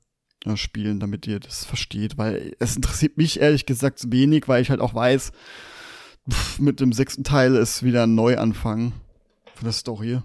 [0.46, 4.70] äh, spielen, damit ihr das versteht, weil es interessiert mich ehrlich gesagt wenig, weil ich
[4.70, 5.32] halt auch weiß,
[6.30, 8.92] pff, mit dem sechsten Teil ist wieder ein Neuanfang
[9.54, 10.22] von der Story.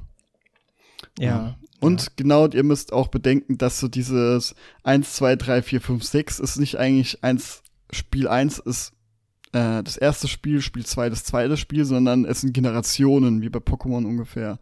[1.19, 1.25] Ja.
[1.25, 1.57] ja.
[1.81, 2.07] Und ja.
[2.15, 6.57] genau, ihr müsst auch bedenken, dass so dieses 1, 2, 3, 4, 5, 6 ist
[6.57, 7.61] nicht eigentlich eins,
[7.91, 8.93] Spiel 1 ist
[9.55, 13.59] äh, das erste Spiel, Spiel 2 das zweite Spiel, sondern es sind Generationen, wie bei
[13.59, 14.59] Pokémon ungefähr.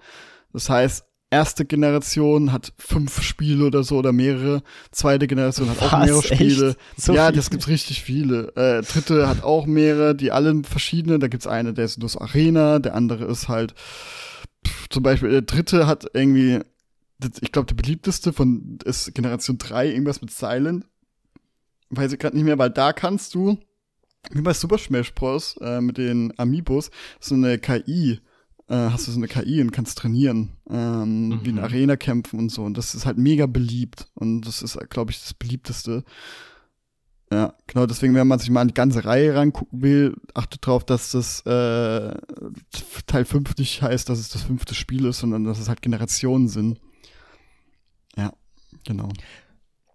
[0.53, 4.61] Das heißt, erste Generation hat fünf Spiele oder so oder mehrere.
[4.91, 6.75] Zweite Generation hat Was, auch mehrere Spiele.
[6.95, 7.37] So ja, viele?
[7.37, 8.55] das gibt richtig viele.
[8.55, 11.17] Äh, dritte hat auch mehrere, die alle verschiedene.
[11.17, 13.73] Da gibt's eine, der ist nur so Arena, der andere ist halt
[14.67, 16.59] pff, zum Beispiel, der dritte hat irgendwie,
[17.41, 20.85] ich glaube, der beliebteste von ist Generation 3, irgendwas mit Silent.
[21.89, 23.57] Weiß ich gerade nicht mehr, weil da kannst du
[24.31, 25.57] wie bei Super Smash Bros.
[25.61, 28.19] Äh, mit den Amiibos, so eine KI,
[28.67, 31.39] äh, hast du so eine KI und kannst trainieren, ähm, mhm.
[31.43, 32.63] wie in Arena kämpfen und so.
[32.63, 34.07] Und das ist halt mega beliebt.
[34.15, 36.03] Und das ist, glaube ich, das beliebteste.
[37.31, 40.85] Ja, genau, deswegen, wenn man sich mal an die ganze Reihe rangucken will, achtet darauf,
[40.85, 42.13] dass das äh,
[43.07, 46.47] Teil 5 nicht heißt, dass es das fünfte Spiel ist, sondern dass es halt Generationen
[46.47, 46.79] sind.
[48.15, 48.33] Ja,
[48.85, 49.09] genau.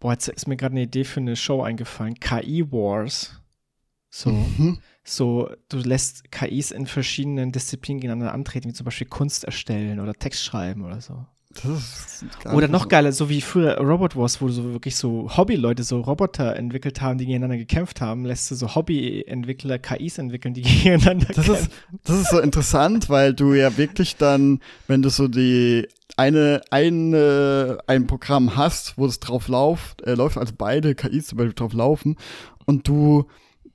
[0.01, 2.15] Boah, jetzt ist mir gerade eine Idee für eine Show eingefallen.
[2.15, 3.41] KI Wars.
[4.11, 4.79] So, mhm.
[5.05, 10.15] so, du lässt KIs in verschiedenen Disziplinen gegeneinander antreten, wie zum Beispiel Kunst erstellen oder
[10.15, 11.27] Text schreiben oder so.
[11.51, 15.31] Das ist gar Oder noch geiler, so wie früher Robot Wars, wo so wirklich so
[15.35, 20.53] Hobbyleute so Roboter entwickelt haben, die gegeneinander gekämpft haben, lässt du so Hobbyentwickler KIs entwickeln,
[20.55, 21.55] die gegeneinander Das kämpfen.
[21.55, 21.71] ist,
[22.05, 27.79] das ist so interessant, weil du ja wirklich dann, wenn du so die eine, eine,
[27.87, 31.73] ein Programm hast, wo es drauf läuft, äh, läuft, also beide KIs zum Beispiel drauf
[31.73, 32.17] laufen
[32.67, 33.27] und du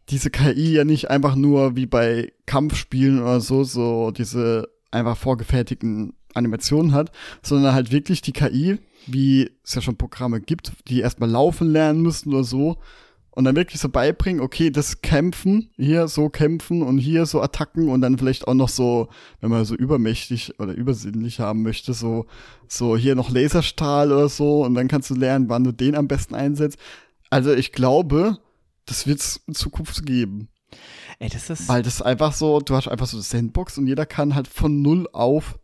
[0.09, 6.13] diese KI ja nicht einfach nur wie bei Kampfspielen oder so, so diese einfach vorgefertigten
[6.33, 11.29] Animationen hat, sondern halt wirklich die KI, wie es ja schon Programme gibt, die erstmal
[11.29, 12.77] laufen lernen müssen oder so,
[13.35, 17.89] und dann wirklich so beibringen, okay, das Kämpfen, hier so kämpfen und hier so Attacken
[17.89, 19.09] und dann vielleicht auch noch so,
[19.41, 22.27] wenn man so übermächtig oder übersinnlich haben möchte, so,
[22.67, 26.07] so hier noch Laserstrahl oder so und dann kannst du lernen, wann du den am
[26.07, 26.77] besten einsetzt.
[27.31, 28.37] Also ich glaube,
[28.85, 30.49] das wird es in Zukunft geben.
[31.19, 31.67] Ey, das ist.
[31.69, 34.81] Weil das einfach so, du hast einfach so eine Sandbox und jeder kann halt von
[34.81, 35.59] null auf,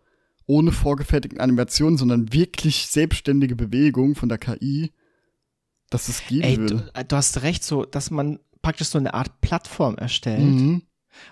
[0.45, 4.91] ohne vorgefertigten Animationen, sondern wirklich selbstständige Bewegung von der KI,
[5.89, 6.91] dass es geben Ey, würde.
[6.93, 10.83] du, du hast recht, so, dass man praktisch so eine Art Plattform erstellt Mhm.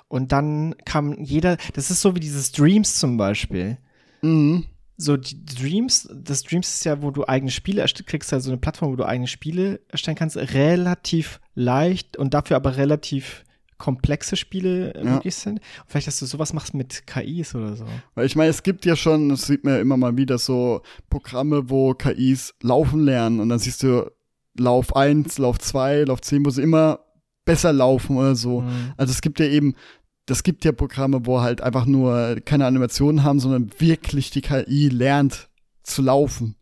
[0.08, 3.78] und dann kann jeder, das ist so wie dieses Dreams zum Beispiel.
[4.22, 4.66] Mhm.
[5.00, 8.58] So, die Dreams, das Dreams ist ja, wo du eigene Spiele kriegst ja so eine
[8.58, 13.44] Plattform, wo du eigene Spiele erstellen kannst, relativ leicht und dafür aber relativ
[13.78, 15.12] komplexe Spiele äh, Ja.
[15.14, 15.60] möglich sind.
[15.60, 17.86] Und vielleicht, dass du sowas machst mit KIs oder so.
[18.16, 20.82] Weil ich meine, es gibt ja schon, das sieht man ja immer mal wieder, so
[21.12, 24.10] Programme, wo KIs laufen lernen und dann siehst du
[24.58, 27.02] Lauf 1, Lauf 2, Lauf 10, wo sie immer
[27.46, 28.62] besser laufen oder so.
[28.62, 28.94] Mhm.
[28.98, 29.76] Also es gibt ja eben,
[30.28, 34.90] das gibt ja Programme, wo halt einfach nur keine Animationen haben, sondern wirklich die KI
[34.90, 35.50] lernt
[35.84, 36.56] zu laufen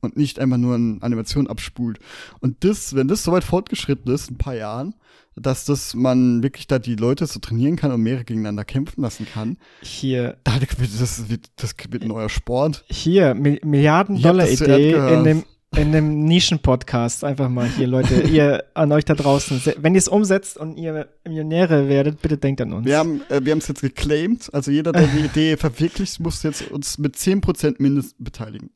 [0.00, 1.98] und nicht einfach nur eine Animation abspult.
[2.40, 4.94] Und das, wenn das soweit fortgeschritten ist, in ein paar Jahren,
[5.36, 9.26] dass das man wirklich da die Leute so trainieren kann und mehrere gegeneinander kämpfen lassen
[9.32, 12.84] kann, Hier, wird das wird, das wird ein neuer Sport.
[12.90, 15.12] hier, Mi Ich hab das Milliarden-Dollar-Idee zuerst gehört.
[15.12, 15.44] in dem,
[15.76, 17.24] in einem Nischen-Podcast.
[17.24, 19.60] Einfach mal hier, Leute, ihr an euch da draußen.
[19.78, 22.86] Wenn ihr es umsetzt und ihr Millionäre werdet, bitte denkt an uns.
[22.86, 26.70] Wir haben äh, wir es jetzt geclaimed, also jeder, der die Idee verwirklicht, muss jetzt
[26.70, 28.70] uns mit 10% mindestens beteiligen.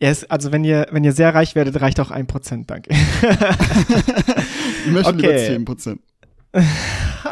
[0.00, 2.90] Ja, es- also wenn ihr, wenn ihr sehr reich werdet, reicht auch ein Prozent, danke.
[4.86, 5.56] Ich möchte Okay.
[5.56, 5.98] lieber 10%.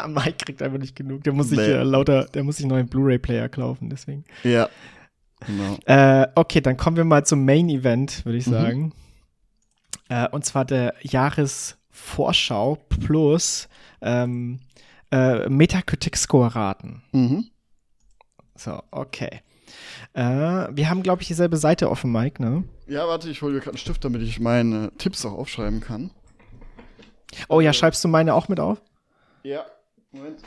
[0.07, 1.23] Mike kriegt einfach nicht genug.
[1.23, 1.65] Der muss sich Nee.
[1.65, 4.23] äh, lauter, der muss sich einen neuen Blu-ray-Player kaufen, deswegen.
[4.43, 4.69] Ja.
[5.45, 5.77] Genau.
[5.85, 8.91] Äh, okay, dann kommen wir mal zum Main Event, würde ich Mhm.
[10.13, 13.67] Äh, und zwar der Jahresvorschau plus
[14.01, 14.59] ähm,
[15.11, 17.01] äh, Metacritic-Score-Raten.
[17.13, 17.49] Mhm.
[18.55, 19.41] So, okay.
[20.13, 22.63] Äh, wir haben, glaube ich, dieselbe Seite offen, Mike, ne?
[22.85, 26.11] Ja, warte, ich hole mir gerade einen Stift, damit ich meine Tipps auch aufschreiben kann.
[27.49, 28.83] Oh ja, schreibst du meine auch mit auf?
[29.41, 29.65] Ja.
[30.11, 30.41] Moment.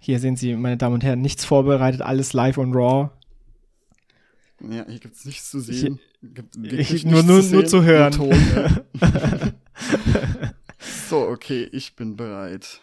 [0.00, 3.10] Hier sehen Sie, meine Damen und Herren, nichts vorbereitet, alles live und raw.
[4.60, 6.00] Ja, hier gibt's nichts zu sehen.
[6.22, 8.12] Gibt ich- wirklich nur- nur- zu nur zu hören.
[8.12, 8.82] Ton, ja.
[11.08, 12.80] so, okay, ich bin bereit.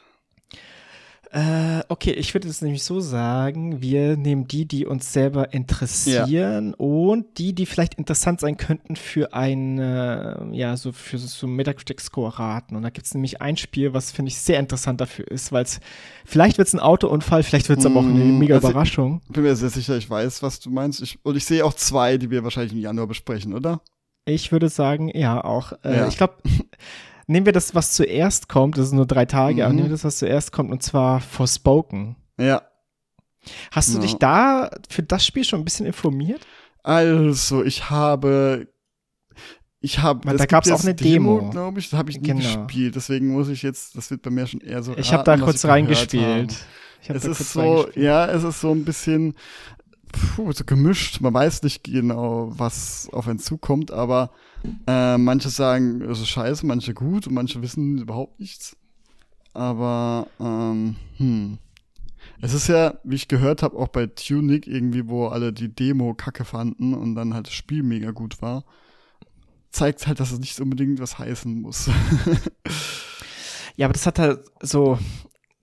[1.38, 6.74] Äh, okay, ich würde es nämlich so sagen, wir nehmen die, die uns selber interessieren
[6.76, 12.78] und die, die vielleicht interessant sein könnten für ein, äh, ja, so für so Metacritic-Score-Raten.
[12.78, 15.64] Und da gibt es nämlich ein Spiel, was finde ich sehr interessant dafür ist, weil
[15.64, 15.82] es,
[16.24, 19.22] vielleicht wird es ein Autounfall, vielleicht wird es aber auch eine Mm, mega also- Überraschung.
[19.28, 21.02] Bin mir sehr sicher, ich weiß, was du meinst.
[21.02, 23.82] Ich, und ich sehe auch zwei, die wir wahrscheinlich im Januar besprechen, oder?
[24.24, 25.74] Ich würde sagen, ja, auch.
[25.84, 26.08] Äh, Ja.
[26.08, 26.36] Ich glaube,
[27.28, 29.76] nehmen wir das, was zuerst kommt, das ist nur drei Tage, aber Mhm.
[29.78, 32.16] nehmen wir das, was zuerst kommt, und zwar Forspoken.
[32.40, 32.62] Ja.
[33.72, 34.02] Hast du Ja.
[34.02, 36.42] dich da für das Spiel schon ein bisschen informiert?
[36.84, 38.68] Also, ich habe.
[39.82, 40.32] Ich habe.
[40.32, 41.50] Es da gab's jetzt auch eine Demo.
[41.52, 41.90] glaube ich.
[41.92, 42.40] Das habe ich nie Genau.
[42.40, 42.96] gespielt.
[42.96, 43.96] Deswegen muss ich jetzt.
[43.96, 44.98] Das wird bei mir schon eher so.
[44.98, 46.56] Ich habe da kurz reingespielt.
[47.08, 49.36] Es ist kurz so, ja, es ist so ein bisschen
[50.12, 51.22] puh, so gemischt.
[51.22, 54.32] Man weiß nicht genau, was auf einen zukommt, aber
[54.88, 58.76] äh, manche sagen, es ist scheiße, manche gut und manche wissen überhaupt nichts.
[59.54, 61.58] Aber, ähm, hm.
[62.42, 66.14] Es ist ja, wie ich gehört habe, auch bei Tunic irgendwie, wo alle die Demo
[66.14, 68.66] kacke fanden und dann halt das Spiel mega gut war.
[69.72, 71.90] Zeigt halt, dass es nicht unbedingt was heißen muss.
[73.78, 74.98] Ja, aber das hat halt so,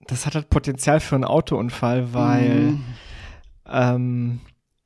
[0.07, 2.83] das hat halt Potenzial für einen Autounfall, weil Mhm.
[3.67, 4.39] ähm,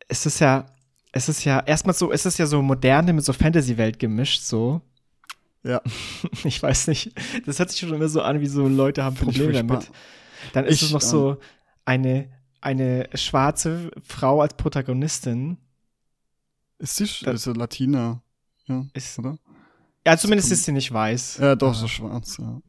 [0.07, 0.65] es ist ja,
[1.17, 4.81] es ist ja erstmal so, es ist ja so moderne mit so Fantasy-Welt gemischt, so.
[5.63, 5.81] Ja.
[6.45, 7.11] Ich weiß nicht.
[7.45, 9.91] Das hört sich schon immer so an, wie so Leute haben Find Probleme damit.
[10.53, 11.37] Dann ist Ich, es noch so
[11.85, 12.29] eine,
[12.61, 15.57] eine schwarze Frau als Protagonistin.
[16.79, 18.21] Ist sie, Da- ist sie Latina,
[18.67, 19.37] ja, Ist, oder?
[20.05, 21.37] ja, zumindest ist sie nicht weiß.
[21.41, 22.61] Ja, doch, so schwarz, ja.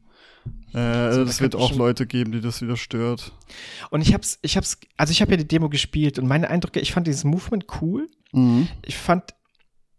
[0.73, 3.33] Äh, So, da es wird auch Leute geben, die das wieder stört.
[3.91, 6.81] Und ich hab's, ich hab's, also ich habe ja die Demo gespielt und meine Eindrücke,
[6.81, 8.09] ich fand dieses Movement cool.
[8.33, 8.69] Mhm.
[8.85, 9.35] Ich fand,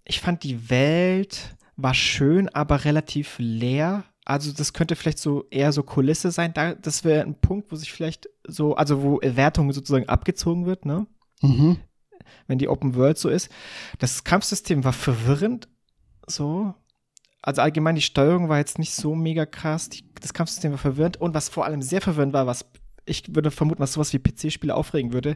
[0.06, 4.04] ich fand die Welt war schön, aber relativ leer.
[4.26, 6.54] Also das könnte vielleicht so eher so Kulisse sein.
[6.54, 10.86] Da, das wäre ein Punkt, wo sich vielleicht so, also wo Wertung sozusagen abgezogen wird,
[10.86, 11.08] ne?
[11.42, 11.78] Mhm.
[12.48, 13.50] Wenn die Open World so ist.
[13.98, 15.68] Das Kampfsystem war verwirrend,
[16.28, 16.76] so.
[17.42, 19.90] Also allgemein die Steuerung war jetzt nicht so mega krass.
[19.90, 22.66] Die, das Kampfsystem war verwirrend und was vor allem sehr verwirrend war, was
[23.06, 25.36] ich würde vermuten, was sowas wie PC-Spiele aufregen würde,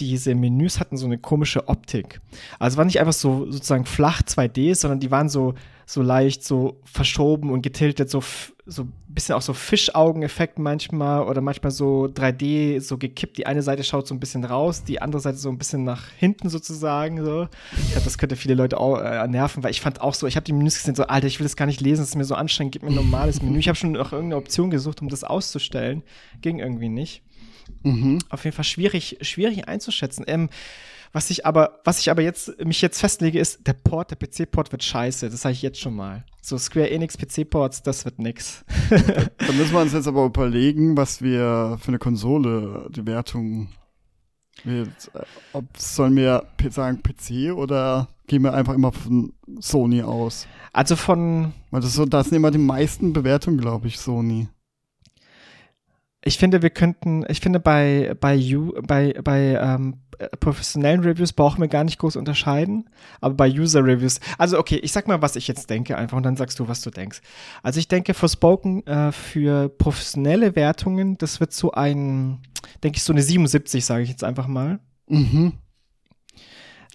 [0.00, 2.20] diese Menüs hatten so eine komische Optik.
[2.58, 5.54] Also es war nicht einfach so sozusagen flach 2D, sondern die waren so,
[5.86, 8.22] so leicht so verschoben und getiltet, so,
[8.66, 13.36] so ein bisschen auch so Fischaugeneffekt manchmal oder manchmal so 3D so gekippt.
[13.36, 16.08] Die eine Seite schaut so ein bisschen raus, die andere Seite so ein bisschen nach
[16.18, 17.22] hinten sozusagen.
[17.22, 17.48] So.
[17.76, 20.36] Ich glaube, das könnte viele Leute auch äh, nerven, weil ich fand auch so, ich
[20.36, 22.24] habe die Menüs gesehen, so, Alter, ich will das gar nicht lesen, es ist mir
[22.24, 23.58] so anstrengend, gib mir ein normales Menü.
[23.58, 26.02] Ich habe schon nach irgendeiner Option gesucht, um das auszustellen.
[26.40, 27.22] Ging irgendwie nicht
[27.82, 28.18] Mhm.
[28.28, 30.24] auf jeden Fall schwierig, schwierig einzuschätzen.
[30.26, 30.48] Ähm,
[31.14, 34.72] was ich aber, was ich aber jetzt, mich jetzt festlege, ist, der Port, der PC-Port
[34.72, 35.30] wird scheiße.
[35.30, 36.24] Das sage ich jetzt schon mal.
[36.42, 38.64] So Square Enix PC-Ports, das wird nix.
[38.90, 43.68] Da müssen wir uns jetzt aber überlegen, was wir für eine Konsole die Wertung.
[44.64, 44.86] wir äh,
[45.52, 50.48] Ob sollen wir sagen PC oder gehen wir einfach immer von Sony aus?
[50.72, 54.48] Also von, Weil das so, das sind immer die meisten Bewertungen, glaube ich, Sony.
[56.24, 61.32] Ich finde, wir könnten, ich finde, bei, bei, you, bei, bei ähm, äh, professionellen Reviews
[61.32, 62.88] brauchen wir gar nicht groß unterscheiden,
[63.20, 66.36] aber bei User-Reviews, also okay, ich sag mal, was ich jetzt denke einfach und dann
[66.36, 67.20] sagst du, was du denkst.
[67.62, 72.40] Also ich denke, Forspoken äh, für professionelle Wertungen, das wird so ein,
[72.82, 74.80] denke ich, so eine 77, sage ich jetzt einfach mal.
[75.08, 75.52] Mhm.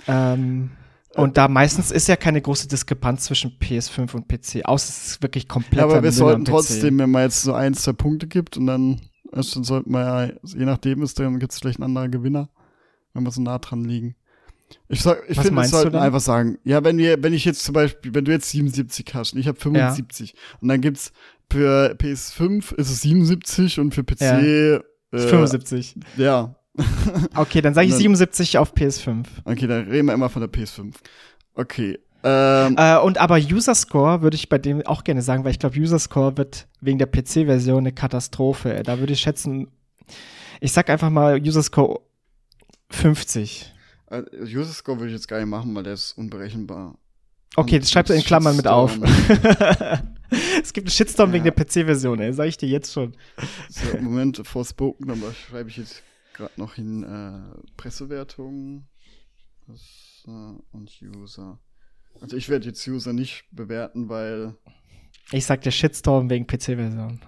[0.08, 0.72] Ähm,
[1.16, 5.22] und da meistens ist ja keine große Diskrepanz zwischen PS5 und PC, außer es ist
[5.22, 8.58] wirklich komplett Ja, aber wir sollten trotzdem, wenn man jetzt so ein, zwei Punkte gibt
[8.58, 9.02] und dann,
[9.34, 12.50] erst dann sollten wir ja, je nachdem ist, dann gibt es vielleicht einen anderen Gewinner,
[13.14, 14.16] wenn wir so nah dran liegen.
[14.88, 17.74] Ich, sag, ich finde, wir sollten einfach sagen, ja, wenn wir, wenn ich jetzt zum
[17.74, 21.12] Beispiel, wenn du jetzt 77 hast und ich habe 75 und dann gibt's
[21.52, 24.40] für PS5 ist es 77 und für PC Ja.
[24.40, 24.80] äh,
[25.12, 25.96] 75.
[26.18, 26.56] Ja.
[27.36, 29.26] Okay, dann sage ich Dann- 77 auf PS5.
[29.44, 30.94] Okay, dann reden wir immer von der PS5.
[31.56, 31.98] Okay.
[32.24, 35.60] Ähm, Äh, und aber User Score würde ich bei dem auch gerne sagen, weil ich
[35.60, 38.82] glaube, User Score wird wegen der PC-Version eine Katastrophe.
[38.84, 39.68] Da würde ich schätzen,
[40.60, 42.02] ich sag einfach mal User Score
[42.92, 43.74] 50.
[44.12, 46.98] äh, User Score würde ich jetzt gar nicht machen, weil der ist unberechenbar.
[47.56, 48.92] Okay, Und das schreibt er in Klammern mit auf.
[48.94, 50.16] Shitstorm.
[50.64, 51.52] es gibt einen Shitstorm wegen Ja.
[51.52, 53.16] der PC-Version, ey, sag ich dir jetzt schon.
[53.70, 56.04] So, Moment, Forspoken, aber schreibe ich jetzt
[56.34, 58.86] gerade noch hin äh, Pressewertung
[59.68, 60.32] das, äh,
[60.72, 61.58] und User.
[62.22, 64.56] Also ich werde jetzt User nicht bewerten, weil
[65.32, 67.22] Ich sag der Shitstorm wegen PC-Version.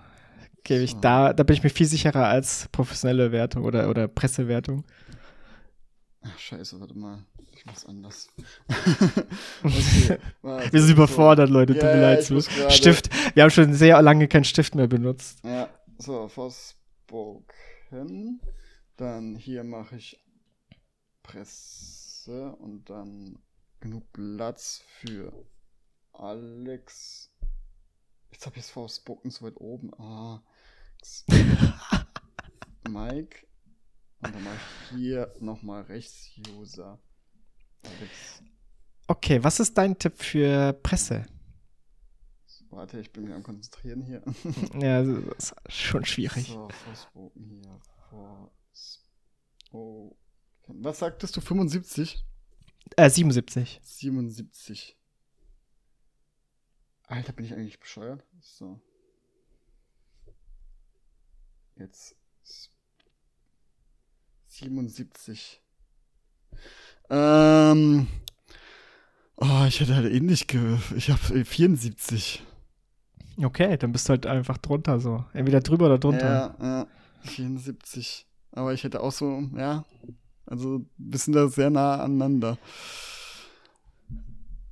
[0.64, 1.00] Gebe ich So.
[1.00, 4.86] da, da bin ich mir viel sicherer als professionelle Wertung oder, oder Pressewertung.
[6.22, 7.24] ach, scheiße, warte mal,
[7.56, 8.28] ich mach's anders.
[9.64, 10.18] okay,
[10.72, 12.28] Wir sind überfordert, Leute, tut Ja, mir leid.
[12.28, 15.40] gerade- Stift, wir haben schon sehr lange keinen Stift mehr benutzt.
[15.44, 18.40] Ja, so, Forspoken.
[18.98, 20.20] Dann hier mache ich
[21.24, 23.40] Presse und dann
[23.82, 25.34] genug Platz für
[26.14, 27.30] Alex.
[28.32, 29.94] Jetzt habe ich es Forspoken so weit oben.
[30.00, 30.42] Ah.
[32.88, 33.48] Mike.
[34.22, 37.00] Und dann mache ich hier nochmal rechts User.
[37.84, 38.44] Alex.
[39.08, 41.26] Okay, was ist dein Tipp für Presse?
[42.70, 44.24] Warte, ich bin mir am Konzentrieren hier.
[44.80, 46.48] Ja, das ist schon schwierig.
[46.48, 47.82] So, Forspoken hier.
[49.50, 50.18] Forspoken.
[50.68, 51.42] Was sagtest du?
[51.42, 52.24] 75?
[52.98, 53.80] Äh, 77.
[53.84, 54.98] 77.
[57.08, 58.24] Alter, bin ich eigentlich bescheuert?
[58.42, 58.80] So.
[61.76, 62.16] Jetzt.
[62.44, 62.70] s-
[64.48, 65.62] 77.
[67.10, 68.08] Ähm.
[69.38, 70.78] Oh, ich hätte halt ähnlich ge...
[70.96, 72.44] Ich habe 74.
[73.44, 75.26] Okay, dann bist du halt einfach drunter so.
[75.34, 76.56] Entweder drüber oder drunter.
[76.60, 76.88] Ja, ja.
[77.24, 78.28] 74.
[78.52, 79.84] Aber ich hätte auch so, ja.
[80.52, 82.58] Also, wir sind da sehr nah aneinander.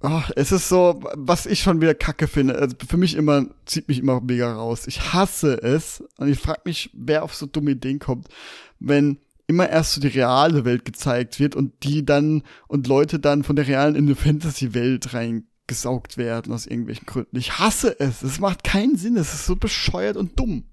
[0.01, 2.57] Ach, es ist so, was ich schon wieder kacke finde.
[2.57, 4.87] Also für mich immer, zieht mich immer mega raus.
[4.87, 6.03] Ich hasse es.
[6.17, 8.27] Und ich frage mich, wer auf so dumme Ideen kommt,
[8.79, 13.43] wenn immer erst so die reale Welt gezeigt wird und die dann und Leute dann
[13.43, 17.35] von der realen in eine Fantasy-Welt reingesaugt werden aus irgendwelchen Gründen.
[17.37, 18.21] Ich hasse es.
[18.21, 19.17] Es macht keinen Sinn.
[19.17, 20.63] Es ist so bescheuert und dumm.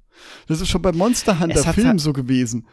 [0.46, 2.66] Das ist schon bei Monster Hunter Es hat Film halt- so gewesen.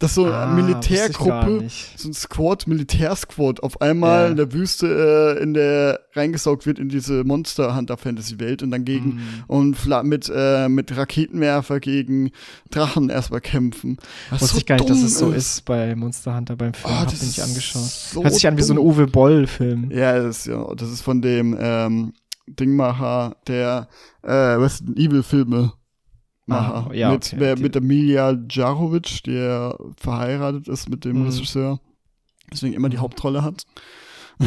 [0.00, 4.28] Dass so eine Ah, ich Militärgruppe, so ein Squad, Militärsquad auf einmal Ja.
[4.30, 8.70] in der Wüste äh, in der reingesaugt wird in diese Monster Hunter Fantasy Welt und
[8.72, 9.20] dann gegen Mhm.
[9.46, 12.30] und mit äh, mit Raketenwerfer gegen
[12.70, 13.96] Drachen erstmal kämpfen.
[14.30, 16.92] Was Wusste so ich gar nicht, dass es so ist bei Monster Hunter beim Film.
[16.94, 17.82] Oh, hab den nicht ist angeschaut.
[17.84, 18.78] so Hört sich an wie so ein.
[18.78, 19.90] Uwe Boll-Film.
[19.90, 22.12] Ja, das ist ja, das ist von dem ähm,
[22.46, 23.88] Dingmacher, der
[24.22, 25.72] äh, Resident Evil Filme
[26.46, 26.88] Macher.
[26.90, 27.36] Ah, ja, mit, okay.
[27.38, 31.26] wer, Die- mit Emilia Jarovic, der verheiratet ist mit dem Mhm.
[31.26, 31.80] Regisseur,
[32.52, 33.64] deswegen immer die Hauptrolle hat.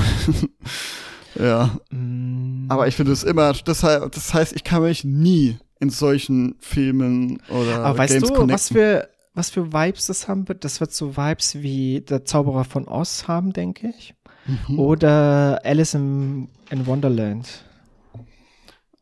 [1.39, 2.66] ja, Mm.
[2.70, 7.39] aber ich finde es immer, das, das heißt, ich kann mich nie in solchen Filmen
[7.50, 8.54] oder Aber weißt Games du, connecten.
[8.54, 10.64] was für, was für Vibes das haben wird?
[10.66, 14.16] Das wird so Vibes wie der Zauberer von Oz haben, denke ich.
[14.70, 14.80] Mhm.
[14.80, 17.48] Oder Alice in, in Wonderland.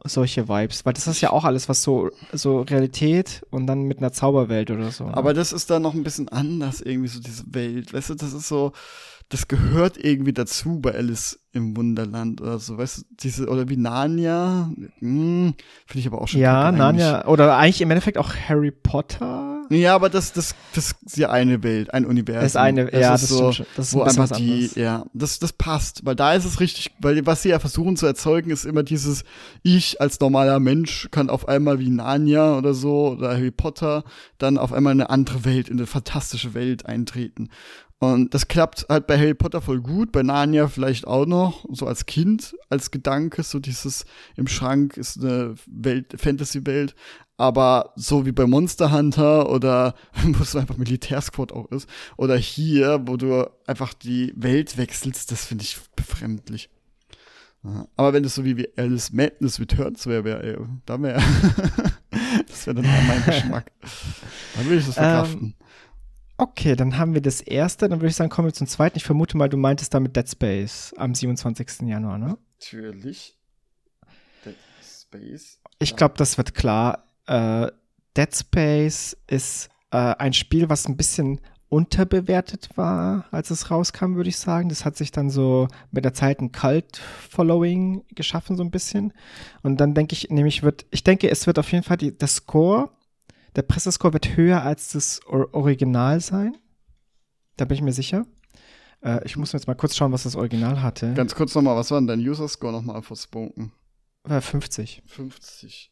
[0.06, 0.86] Solche Vibes.
[0.86, 4.72] Weil das ist ja auch alles, was so, so Realität und dann mit einer Zauberwelt
[4.72, 5.06] oder so.
[5.06, 5.18] ne?
[5.18, 7.94] Aber das ist dann noch ein bisschen anders, irgendwie so diese Welt.
[7.94, 8.72] Weißt du, das ist so,
[9.30, 13.78] das gehört irgendwie dazu bei Alice im Wunderland oder so, weißt du, diese, oder wie
[13.78, 15.56] Narnia, hm,
[15.88, 16.72] finde ich aber auch schon ja.
[16.72, 17.28] Narnia.
[17.28, 19.55] Oder eigentlich im Endeffekt auch Harry Potter.
[19.70, 22.42] Ja, aber das, das, das ist ja eine Welt, ein Universum.
[22.42, 23.70] Das ist eine, ja, das, ist so, stimmt.
[23.76, 26.46] Das ist ein wo bisschen einfach was die, ja, das, das passt, weil da ist
[26.46, 29.24] es richtig, weil was sie ja versuchen zu erzeugen, ist immer dieses,
[29.64, 34.04] ich als normaler Mensch kann auf einmal wie Narnia oder so oder Harry Potter
[34.38, 37.50] dann auf einmal in eine andere Welt, in eine fantastische Welt eintreten.
[38.00, 41.88] Und das klappt halt bei Harry Potter voll gut, bei Narnia vielleicht auch noch, so
[41.88, 44.06] als Kind, als Gedanke, so dieses
[44.36, 46.94] im Schrank ist eine Welt, Fantasy-Welt.
[47.38, 53.02] Aber so wie bei Monster Hunter oder wo es einfach Militärsquad auch ist, oder hier,
[53.06, 56.70] wo du einfach die Welt wechselst, das finde ich befremdlich.
[57.96, 61.20] Aber wenn es so wie, wie Alice Madness Returns wäre, wär, ey, da wäre
[62.48, 63.72] das wäre dann mein Geschmack.
[64.56, 65.56] Dann würde ich das verkraften.
[66.38, 67.88] Okay, dann haben wir das erste.
[67.88, 68.98] Dann würde ich sagen, kommen wir zum zweiten.
[68.98, 71.88] Ich vermute mal, du meintest damit Dead Space am 27.
[71.88, 72.38] Januar, ne?
[72.60, 73.38] Natürlich.
[74.46, 75.60] Dead Space.
[75.80, 77.05] Ich glaube, das wird klar.
[77.28, 77.72] Äh,
[78.16, 84.30] Dead Space ist äh, ein Spiel, was ein bisschen unterbewertet war, als es rauskam, würde
[84.30, 84.70] ich sagen.
[84.70, 89.14] Das hat sich dann so mit der Zeit ein Cult-Following geschaffen, so ein bisschen.
[89.64, 92.28] Und dann denke ich, nämlich wird, ich denke, es wird auf jeden Fall die, der
[92.28, 92.92] Score,
[93.56, 96.56] der Pressescore wird höher als das Or Original sein.
[97.58, 98.26] Da bin ich mir sicher.
[99.02, 101.14] Äh, ich muss jetzt mal kurz schauen, was das Original hatte.
[101.14, 103.72] Ganz kurz nochmal, was war denn dein User-Score nochmal Forspoken?
[104.24, 105.04] War 50.
[105.06, 105.92] 50.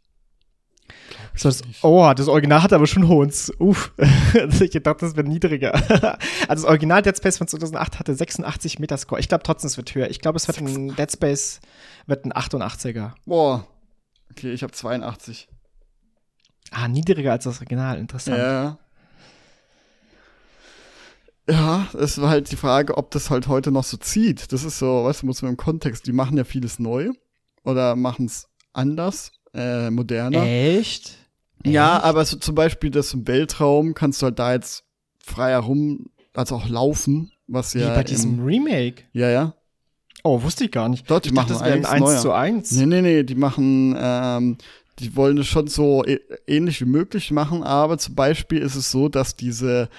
[1.36, 3.32] So, das, oh, das Original hat aber schon hohen.
[3.58, 3.94] Uff.
[4.60, 5.74] ich dachte, das wird niedriger.
[6.48, 9.20] also das Original Dead Space von 2008 hatte 86 Metascore.
[9.20, 10.10] Ich glaube trotzdem, es wird höher.
[10.10, 11.60] Ich glaube, es wird ein Dead Space
[12.06, 13.14] wird ein 88er.
[13.26, 13.68] Boah.
[14.32, 15.48] Okay, ich habe 82.
[16.72, 17.98] Ah, niedriger als das Original.
[17.98, 18.38] Interessant.
[18.38, 18.78] Ja.
[21.50, 24.54] Ja, es war halt die Frage, ob das halt heute noch so zieht.
[24.54, 27.12] Das ist so, weißt du, muss man im Kontext, die machen ja vieles neu
[27.66, 30.44] oder machen es anders, äh, moderner.
[30.44, 31.18] Echt?
[31.66, 32.06] Ja, Echt?
[32.06, 34.84] aber so zum Beispiel das im Weltraum kannst du halt da jetzt
[35.20, 37.94] frei herum, also auch laufen, was Wie ja.
[37.94, 39.04] bei diesem im, Remake.
[39.14, 39.54] ja, ja.
[40.26, 41.10] Oh, wusste ich gar nicht.
[41.10, 42.22] Dort, die ich dachte, machen das wäre ein einiges 1 neuer.
[42.22, 42.72] zu 1.
[42.72, 44.58] Nee, nee, nee, die machen, ähm,
[45.00, 48.90] die wollen es schon so ä- ähnlich wie möglich machen, aber zum Beispiel ist es
[48.92, 49.90] so, dass diese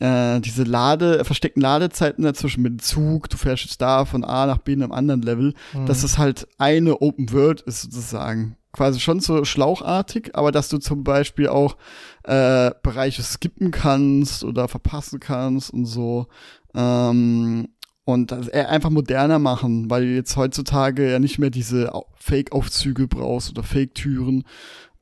[0.00, 4.44] äh, diese Lade, versteckten Ladezeiten dazwischen mit dem Zug, du fährst jetzt da von A
[4.46, 5.86] nach B in einem anderen Level, Hm.
[5.86, 8.56] dass es halt eine Open World ist sozusagen.
[8.76, 11.78] Quasi schon so schlauchartig, aber dass du zum Beispiel auch
[12.24, 16.26] äh, Bereiche skippen kannst oder verpassen kannst und so.
[16.74, 17.68] Ähm,
[18.04, 22.06] und das eher einfach moderner machen, weil du jetzt heutzutage ja nicht mehr diese Au-
[22.16, 24.44] Fake-Aufzüge brauchst oder Fake-Türen.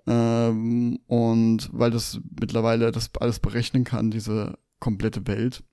[0.07, 5.64] Ähm, und weil das mittlerweile das alles berechnen kann, diese komplette Welt.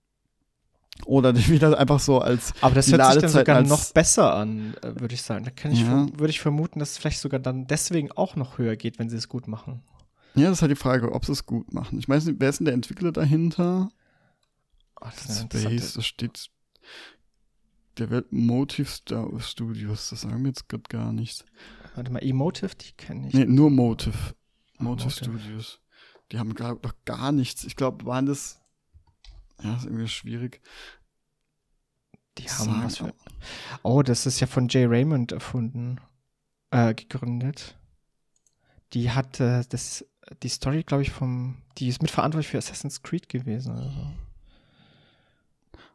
[1.05, 4.75] Oder die wieder einfach so als Aber das hört sich dann sogar noch besser an,
[4.81, 5.43] äh, würde ich sagen.
[5.45, 6.07] Da kann ich Ja.
[6.13, 9.17] würde ich vermuten, dass es vielleicht sogar dann deswegen auch noch höher geht, wenn sie
[9.17, 9.81] es gut machen.
[10.35, 11.97] Ja, das ist halt die Frage, ob sie es gut machen.
[11.99, 13.89] Ich weiß nicht, wer ist denn der Entwickler dahinter?
[15.01, 16.49] Oh, das Space, das steht.
[17.97, 21.45] Der wird Motive Star Studios, das sagen wir jetzt gerade gar nicht.
[21.95, 23.33] Warte mal, Emotive, die kenne ich.
[23.33, 24.35] Nee, nur Motive.
[24.77, 25.11] Motive Motive.
[25.39, 25.79] Studios.
[26.31, 27.65] Die haben glaub, doch gar nichts.
[27.65, 28.60] Ich glaube, waren das.
[29.63, 30.61] Ja, ist irgendwie schwierig.
[32.37, 33.13] Die haben was für.
[33.83, 35.99] Oh, das ist ja von Jay Raymond erfunden,
[36.71, 37.77] äh, gegründet.
[38.93, 40.05] Die hat äh, das,
[40.43, 43.73] die Story, glaube ich, vom, die ist mitverantwortlich für Assassin's Creed gewesen.
[43.73, 44.07] Oder so.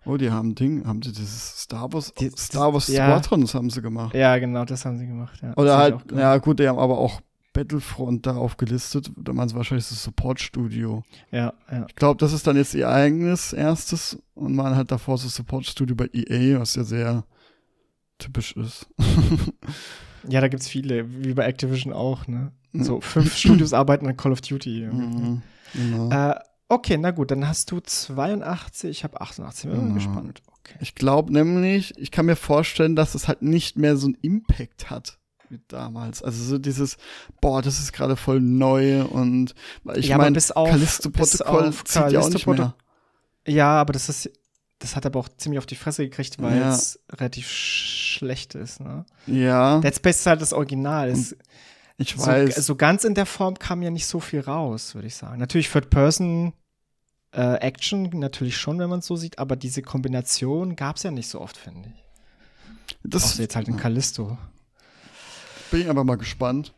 [0.05, 3.07] Oh, die haben Ding, haben sie dieses Star Wars, Die- Star Wars ja.
[3.19, 4.15] Squadrons haben sie gemacht.
[4.15, 5.41] Ja, genau, das haben sie gemacht.
[5.43, 5.53] Ja.
[5.57, 7.21] Oder Das halt, ja gut, die haben aber auch
[7.57, 9.11] Battlefront da aufgelistet.
[9.17, 11.03] Da waren es wahrscheinlich das Support-Studio.
[11.31, 11.87] Ja, ja.
[11.89, 15.97] Ich glaube, das ist dann jetzt ihr eigenes erstes und man hat davor das Support-Studio
[15.97, 17.25] bei EA, was ja sehr
[18.19, 18.87] typisch ist.
[20.29, 22.53] ja, da gibt's viele, wie bei Activision auch, ne?
[22.75, 24.89] So fünf Studios arbeiten an Call of Duty.
[24.93, 25.43] Mhm,
[25.73, 26.11] genau.
[26.11, 26.35] Äh,
[26.69, 29.71] okay, na gut, dann hast du 82, ich habe 88.
[29.71, 29.95] Bin Ja.
[29.95, 30.43] gespannt.
[30.61, 30.77] Okay.
[30.81, 34.91] Ich glaube nämlich, ich kann mir vorstellen, dass es halt nicht mehr so einen Impact
[34.91, 35.19] hat
[35.51, 36.23] wie damals.
[36.23, 36.97] Also so dieses,
[37.41, 39.55] boah, das ist gerade voll neu und
[39.95, 42.75] ich Ja, meine, Callisto-Protokoll zieht ja auch nicht mehr.
[43.47, 44.31] Ja, aber das ist,
[44.79, 46.75] das hat aber auch ziemlich auf die Fresse gekriegt, weil Ja.
[46.75, 49.05] es relativ sch schlecht ist, ne?
[49.27, 51.11] Ja, Dead Space ist halt das Original.
[51.11, 51.37] Es,
[51.99, 52.55] ich so, weiß.
[52.57, 55.39] so ganz in der Form kam ja nicht so viel raus, würde ich sagen.
[55.39, 56.55] Natürlich Third Person
[57.33, 61.11] äh, Action, natürlich schon, wenn man es so sieht, aber diese Kombination gab es ja
[61.11, 62.05] nicht so oft, finde ich.
[63.05, 64.39] das Außer jetzt halt in Callisto.
[65.71, 66.73] Bin ich einfach mal gespannt.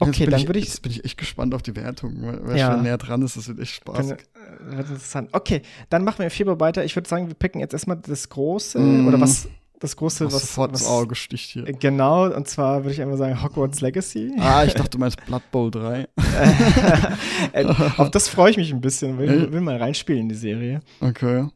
[0.00, 2.72] Okay, dann ich, würde ich Jetzt bin ich echt gespannt auf die Wertung, weil Ja.
[2.72, 4.10] schon näher dran ist, das wird echt Spaß.
[4.10, 4.16] Äh,
[4.60, 5.28] wird interessant.
[5.32, 6.84] Okay, dann machen wir im Februar weiter.
[6.84, 9.06] Ich würde sagen, wir picken jetzt erstmal das Große Mm.
[9.06, 9.48] oder was
[9.78, 11.62] das Große, was was, sofort ins was Auge sticht hier.
[11.64, 14.32] Genau, und zwar würde ich einfach sagen Hogwarts Legacy.
[14.38, 16.08] Ah, ich dachte, du meinst Blood Bowl 3.
[17.52, 17.64] Äh,
[17.96, 19.52] Auf das freue ich mich ein bisschen, will, Äh.
[19.52, 20.80] will mal reinspielen in die Serie.
[21.00, 21.46] Okay.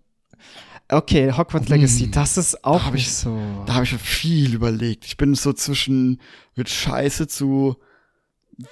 [0.90, 2.12] Okay, Hogwarts Legacy, Hm.
[2.12, 3.38] das ist auch hab nicht ich- so.
[3.66, 5.04] Da habe ich viel überlegt.
[5.04, 6.20] Ich bin so zwischen,
[6.54, 7.76] wird scheiße zu,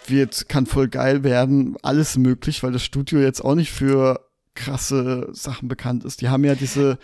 [0.07, 4.21] wird, kann voll geil werden, alles möglich, weil das Studio jetzt auch nicht für
[4.55, 6.23] krasse Sachen bekannt ist.
[6.23, 6.99] Die haben ja diese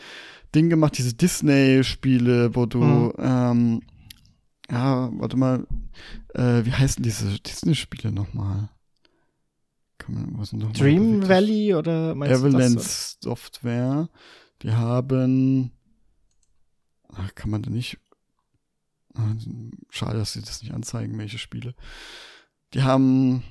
[0.54, 3.12] Ding gemacht, diese Disney-Spiele, wo du, Mhm.
[3.18, 3.80] ähm,
[4.70, 5.66] ja, warte mal,
[6.34, 8.70] äh, wie heißen diese Disney-Spiele nochmal?
[10.74, 12.80] Dream Valley oder meinst du Avalanche?
[13.20, 14.08] Software.
[14.62, 15.72] Die haben.
[17.14, 17.98] Ach, kann man da nicht.
[19.14, 19.34] Ah,
[19.90, 21.74] Schade, dass sie das nicht anzeigen, welche Spiele.
[22.74, 23.42] Die haben.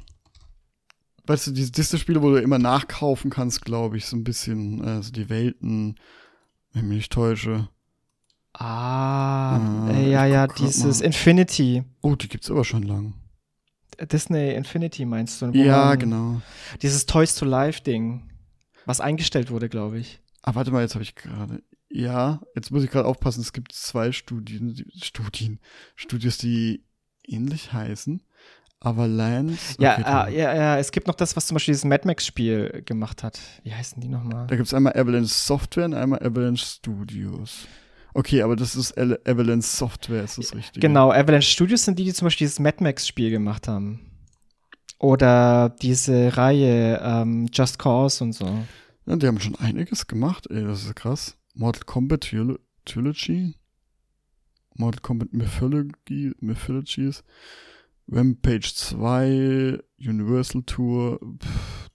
[1.27, 4.81] Weißt du, diese Disney-Spiele, wo du immer nachkaufen kannst, glaube ich, so ein bisschen.
[4.83, 5.99] Also die Welten,
[6.73, 7.69] wenn ich mich nicht täusche.
[8.53, 11.05] Ah, Ah, äh, ja, ja, dieses mal.
[11.05, 11.83] Infinity.
[12.01, 13.13] Oh, die gibt's aber schon lang.
[14.11, 15.47] Disney Infinity meinst du?
[15.51, 16.41] Ja, genau.
[16.81, 18.29] Dieses Toys to Life Ding,
[18.85, 20.19] was eingestellt wurde, glaube ich.
[20.41, 21.61] Ah, warte mal, jetzt habe ich gerade.
[21.89, 25.59] Ja, jetzt muss ich gerade aufpassen, es gibt zwei Studien, die- Studien,
[25.95, 26.83] Studios, die
[27.23, 28.21] ähnlich heißen.
[28.79, 29.75] Avalanche.
[29.77, 32.07] Ja, okay, äh, da- ja, ja, es gibt noch das, was zum Beispiel dieses Mad
[32.07, 33.39] Max-Spiel gemacht hat.
[33.63, 34.47] Wie heißen die nochmal?
[34.47, 37.67] Da gibt's einmal Avalanche Software und einmal Avalanche Studios.
[38.13, 40.81] Okay, aber das ist Al- Avalanche Software, ist das richtig?
[40.81, 44.07] Genau, Avalanche Studios sind die, die zum Beispiel dieses Mad Max-Spiel gemacht haben.
[44.97, 48.45] Oder diese Reihe ähm, Just Cause und so.
[49.11, 51.35] Ja, die haben schon einiges gemacht, ey, das ist krass.
[51.53, 52.31] Mortal Kombat
[52.85, 53.55] Trilogy.
[54.75, 57.21] Mortal Kombat Mythology, Mythologies.
[58.09, 61.89] Rampage 2, Universal Tour, pff,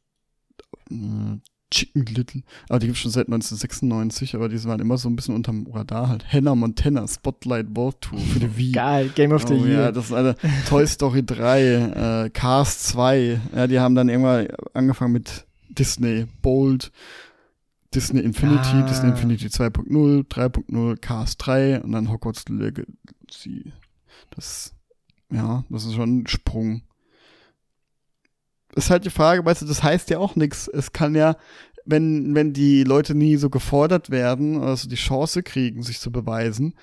[0.90, 1.38] äh,
[1.70, 2.42] Chicken Little.
[2.68, 6.10] Aber die gibt's schon seit 1996, aber die waren immer so ein bisschen unterm Radar
[6.10, 6.30] halt.
[6.30, 8.72] Hannah Montana, Spotlight World Tour für die Wii.
[8.72, 9.80] Geil, Game of the Oh, Year.
[9.84, 10.36] ja, das ist eine
[10.68, 13.40] Toy Story 3, äh, Cars 2.
[13.54, 15.45] Ja, die haben dann irgendwann angefangen mit
[15.78, 16.90] Disney Bold,
[17.94, 18.82] Disney Infinity, Ah.
[18.82, 23.72] Disney Infinity 2.0, 3.0, Cars 3 und dann Hogwarts Legacy.
[24.30, 24.74] Das,
[25.30, 26.82] ja, das ist schon ein Sprung.
[28.74, 30.68] Ist halt die Frage, weißt du, das heißt ja auch nichts.
[30.68, 31.36] Es kann ja,
[31.86, 36.74] wenn, wenn die Leute nie so gefordert werden, also die Chance kriegen, sich zu beweisen,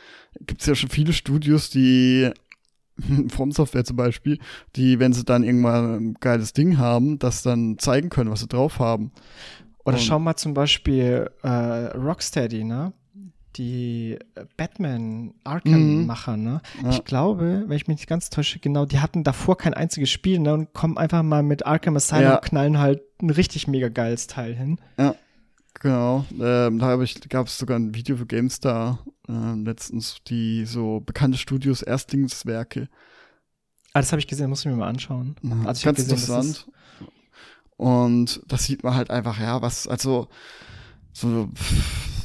[0.42, 2.32] gibt es ja schon viele Studios, die
[3.30, 4.40] From Software zum Beispiel,
[4.76, 8.48] die, wenn sie dann irgendwann ein geiles Ding haben, das dann zeigen können, was sie
[8.48, 9.12] drauf haben.
[9.86, 12.94] Oder Und- schau mal zum Beispiel äh, Rocksteady, ne?
[13.58, 16.62] Die äh, Batman Arkham-Macher, ne?
[16.84, 16.90] Ja.
[16.90, 20.40] Ich glaube, wenn ich mich nicht ganz täusche, genau, die hatten davor kein einziges Spiel,
[20.40, 20.54] ne?
[20.54, 22.36] Und kommen einfach mal mit Arkham Asylum Ja.
[22.38, 24.80] und knallen halt ein richtig mega geiles Teil hin.
[25.84, 31.38] Genau, ähm, da gab es sogar ein Video für GameStar ähm, letztens, die so bekannte
[31.38, 32.88] Studios Erstlingswerke.
[33.92, 35.36] Ah, das habe ich gesehen, muss ich mir mal anschauen.
[35.44, 36.72] Ja, Also ganz gesehen, das interessant.
[37.76, 40.30] Und das sieht man halt einfach, ja, was, also
[41.12, 41.50] so,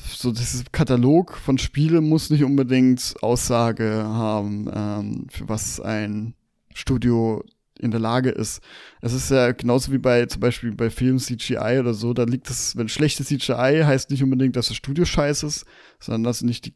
[0.09, 6.35] so dieses Katalog von Spielen muss nicht unbedingt Aussage haben, ähm, für was ein
[6.75, 7.43] Studio
[7.79, 8.61] in der Lage ist.
[9.01, 12.51] Es ist ja genauso wie bei zum Beispiel bei Film CGI oder so, da liegt
[12.51, 15.65] es, wenn schlechte CGI heißt nicht unbedingt, dass das Studio scheiße ist,
[16.01, 16.75] sondern dass sie nicht die,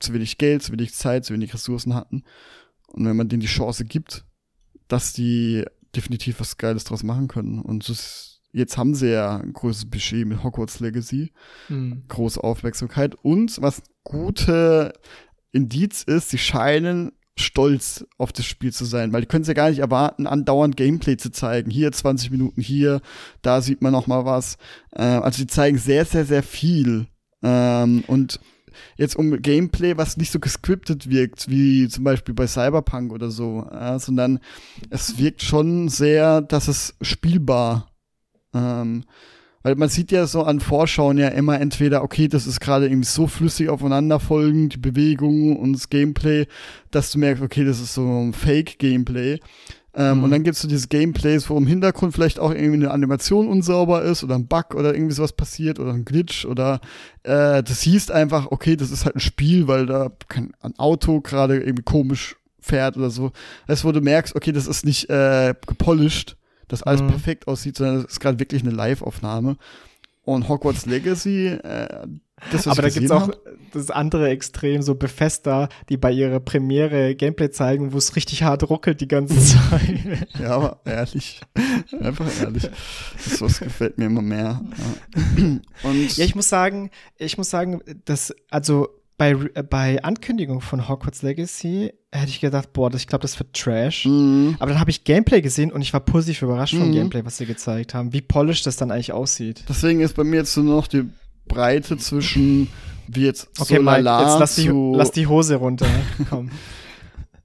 [0.00, 2.24] zu wenig Geld, zu wenig Zeit, zu wenig Ressourcen hatten.
[2.88, 4.24] Und wenn man denen die Chance gibt,
[4.88, 5.64] dass die
[5.94, 7.60] definitiv was Geiles draus machen können.
[7.60, 11.32] Und ist, jetzt haben sie ja ein großes Budget mit Hogwarts Legacy,
[11.68, 12.04] Hm.
[12.08, 14.92] große Aufmerksamkeit und was gute
[15.52, 19.54] Indiz ist, sie scheinen stolz auf das Spiel zu sein, weil die können es ja
[19.54, 21.70] gar nicht erwarten, andauernd Gameplay zu zeigen.
[21.70, 23.00] Hier 20 Minuten, hier,
[23.42, 24.58] da sieht man noch mal was.
[24.92, 27.06] Äh, also die zeigen sehr, sehr, sehr viel.
[27.42, 28.40] Ähm, und
[28.96, 33.68] jetzt um Gameplay, was nicht so gescriptet wirkt, wie zum Beispiel bei Cyberpunk oder so,
[33.70, 34.40] äh, sondern
[34.90, 37.90] es wirkt schon sehr, dass es spielbar.
[38.54, 39.04] Ähm,
[39.62, 43.08] weil man sieht ja so an Vorschauen ja immer entweder, okay, das ist gerade irgendwie
[43.08, 46.46] so flüssig aufeinanderfolgend, die Bewegungen und das Gameplay,
[46.90, 49.38] dass du merkst, okay, das ist so ein Fake-Gameplay.
[49.94, 50.24] Ähm, Mhm.
[50.24, 54.02] Und dann gibt's so dieses Gameplays, wo im Hintergrund vielleicht auch irgendwie eine Animation unsauber
[54.02, 56.80] ist oder ein Bug oder irgendwie sowas passiert oder ein Glitch oder
[57.24, 61.20] äh, das hieß einfach, okay, das ist halt ein Spiel, weil da kein, ein Auto
[61.20, 63.32] gerade irgendwie komisch fährt oder so.
[63.66, 66.36] Das, wo du merkst, okay, das ist nicht äh, gepolished,
[66.70, 67.08] dass alles Mhm.
[67.08, 69.56] perfekt aussieht, sondern das ist gerade wirklich eine Live-Aufnahme.
[70.22, 72.06] Und Hogwarts Legacy, äh,
[72.52, 73.38] das, Aber da gibt's gesehen auch hab,
[73.72, 78.68] das andere Extrem, so Bethesda, die bei ihrer Premiere Gameplay zeigen, wo es richtig hart
[78.70, 80.28] ruckelt die ganze Zeit.
[80.40, 81.40] Ja, aber ehrlich.
[82.00, 82.68] Einfach ehrlich.
[83.28, 84.62] Das was gefällt mir immer mehr.
[85.36, 85.42] Ja.
[85.82, 88.88] Und Ja, ich muss sagen, ich muss sagen, dass, also
[89.20, 93.38] bei, äh, bei Ankündigung von Hogwarts Legacy hätte ich gedacht, boah, das, ich glaube, das
[93.38, 94.06] wird Trash.
[94.06, 94.56] Mhm.
[94.58, 96.94] Aber dann habe ich Gameplay gesehen und ich war positiv überrascht vom Mhm.
[96.94, 98.14] Gameplay, was sie gezeigt haben.
[98.14, 99.64] Wie polished das dann eigentlich aussieht.
[99.68, 101.04] deswegen ist bei mir jetzt nur noch die
[101.46, 102.68] Breite zwischen
[103.08, 105.86] wie jetzt Okay, so Mike, jetzt lass die, lass die Hose runter.
[106.30, 106.50] Komm.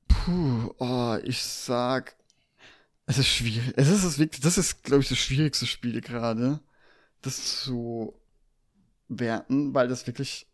[0.07, 2.15] Puh, oh, ich sag,
[3.05, 3.73] es ist schwierig.
[3.75, 6.61] Es ist wirklich, das ist, glaube ich, das schwierigste Spiel gerade,
[7.21, 8.13] das zu
[9.09, 10.47] werten, weil das wirklich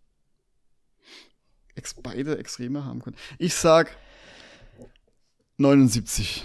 [1.76, 3.18] ex beide Extreme haben können.
[3.38, 3.96] Ich sag
[5.58, 6.44] 79.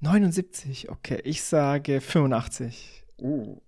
[0.00, 1.20] 79, okay.
[1.24, 3.04] Ich sage 85.
[3.18, 3.60] Oh.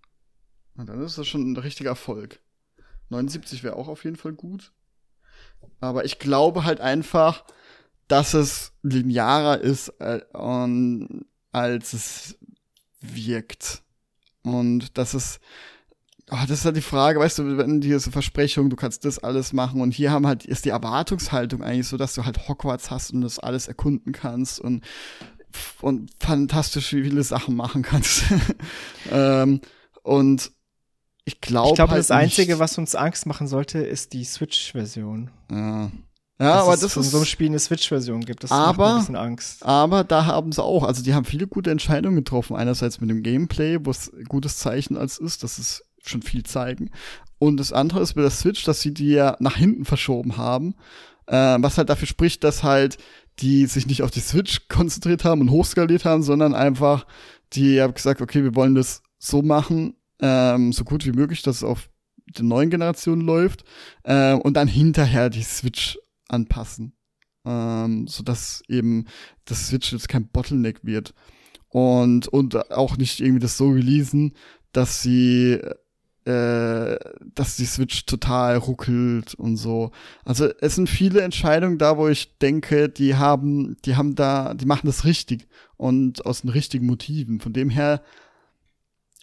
[0.74, 2.40] Na, dann ist das schon ein richtiger Erfolg.
[3.10, 4.72] 79 wäre auch auf jeden Fall gut.
[5.80, 7.44] Aber ich glaube halt einfach,
[8.06, 12.38] dass es linearer ist, äh, und, als es
[13.00, 13.82] wirkt.
[14.42, 15.40] Und dass es.
[16.30, 19.52] Oh, das ist halt die Frage, weißt du, wenn diese Versprechung, du kannst das alles
[19.54, 23.12] machen und hier haben halt, ist die Erwartungshaltung eigentlich so, dass du halt Hogwarts hast
[23.12, 24.84] und das alles erkunden kannst und,
[25.80, 28.24] und fantastisch viele Sachen machen kannst.
[29.10, 29.60] ähm,
[30.02, 30.50] und
[31.24, 34.24] ich glaube Ich glaube, halt das Einzige, nicht, was uns Angst machen sollte, ist die
[34.24, 35.30] Switch-Version.
[35.50, 35.90] Ja, ja
[36.38, 37.10] Dass aber es das von ist.
[37.10, 38.44] so einem Spiel eine Switch-Version gibt.
[38.44, 39.64] Das Aber- macht ein bisschen Angst.
[39.64, 42.54] Aber da haben sie auch, also die haben viele gute Entscheidungen getroffen.
[42.56, 46.42] Einerseits mit dem Gameplay, wo es ein gutes Zeichen als ist, dass es schon viel
[46.42, 46.90] zeigen.
[47.38, 50.74] Und das andere ist mit der Switch, dass sie die ja nach hinten verschoben haben.
[51.26, 52.98] Äh, was halt dafür spricht, dass halt
[53.38, 57.06] die sich nicht auf die Switch konzentriert haben und hochskaliert haben, sondern einfach
[57.52, 61.56] die haben gesagt, okay, wir wollen das so machen, ähm, so gut wie möglich, dass
[61.56, 61.88] es auf
[62.36, 63.64] der neuen Generation läuft
[64.02, 65.98] äh, und dann hinterher die Switch
[66.28, 66.98] anpassen
[67.48, 69.06] ähm, sodass eben
[69.46, 71.14] das Switch jetzt kein Bottleneck wird.
[71.68, 74.34] Und, und auch nicht irgendwie das so releasen,
[74.72, 75.60] dass sie
[76.28, 76.98] äh,
[77.34, 79.90] dass die Switch total ruckelt und so.
[80.24, 84.66] Also es sind viele Entscheidungen da, wo ich denke, die haben, die haben da, die
[84.66, 87.40] machen das richtig und aus den richtigen Motiven.
[87.40, 88.02] Von dem her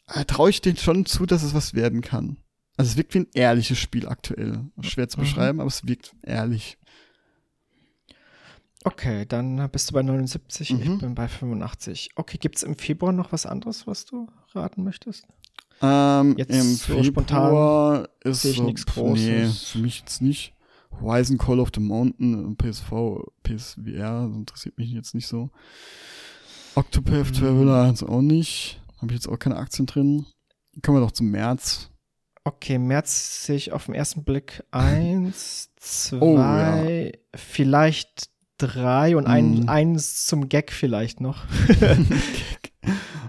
[0.08, 2.38] äh, traue ich denen schon zu, dass es was werden kann.
[2.78, 4.66] Also es wirkt wie ein ehrliches Spiel aktuell.
[4.82, 5.24] Schwer zu Mhm.
[5.24, 6.78] beschreiben, aber es wirkt ehrlich.
[8.84, 10.98] Okay, dann bist du bei 79, ich Mhm.
[11.00, 12.10] bin bei 85.
[12.16, 15.26] Okay, gibt es im Februar noch was anderes, was du raten möchtest?
[15.82, 19.02] Ähm, Jetzt Im so Februar ist sehe ich so, nix pf, Nee,
[19.44, 19.64] Großes.
[19.70, 20.54] für mich jetzt nicht.
[21.02, 22.92] Horizon Call of the Mountain, PSV,
[23.44, 25.50] PSVR, interessiert mich jetzt nicht so.
[26.76, 27.34] Octopath Mhm.
[27.34, 28.82] Traveler jetzt auch nicht.
[29.02, 30.26] Habe ich jetzt auch keine Aktien drin.
[30.82, 31.90] Kommen wir doch zum März.
[32.46, 37.12] Okay, März sehe ich auf den ersten Blick eins, zwei, Oh, ja.
[37.36, 39.70] vielleicht drei und ein, Mhm.
[39.70, 41.44] eins zum Gag vielleicht noch.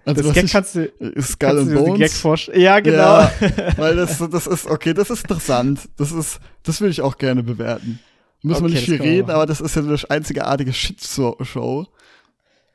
[0.05, 2.21] Also das Gag ich- kannst du, ist Skull kannst and den Gag Bones.
[2.21, 2.61] vorstellen.
[2.61, 3.21] Ja, genau.
[3.21, 3.33] Ja,
[3.77, 5.89] weil das, das ist, okay, das ist interessant.
[5.97, 7.99] Das ist, das will ich auch gerne bewerten.
[8.43, 11.87] Müssen wir Okay, nicht das viel wir reden, aber das ist ja eine einzigartige Shit-Show.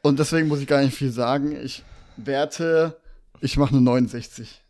[0.01, 1.55] Und deswegen muss ich gar nicht viel sagen.
[1.63, 1.83] Ich
[2.17, 2.97] werte,
[3.39, 4.61] ich mache eine 69.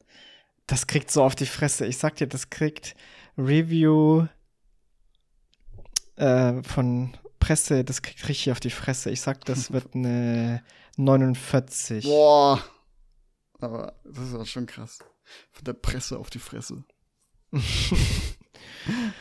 [0.68, 1.86] Das kriegt so auf die Fresse.
[1.88, 2.96] Ich sag dir, das kriegt
[3.38, 4.28] Review
[6.18, 9.10] äh, von Presse, das kriegt richtig auf die Fresse.
[9.10, 10.62] Ich sag, das wird eine
[11.04, 12.06] 49.
[12.06, 12.64] Boah.
[13.60, 15.00] Aber das ist auch schon krass.
[15.52, 16.84] Von der Presse auf die Fresse.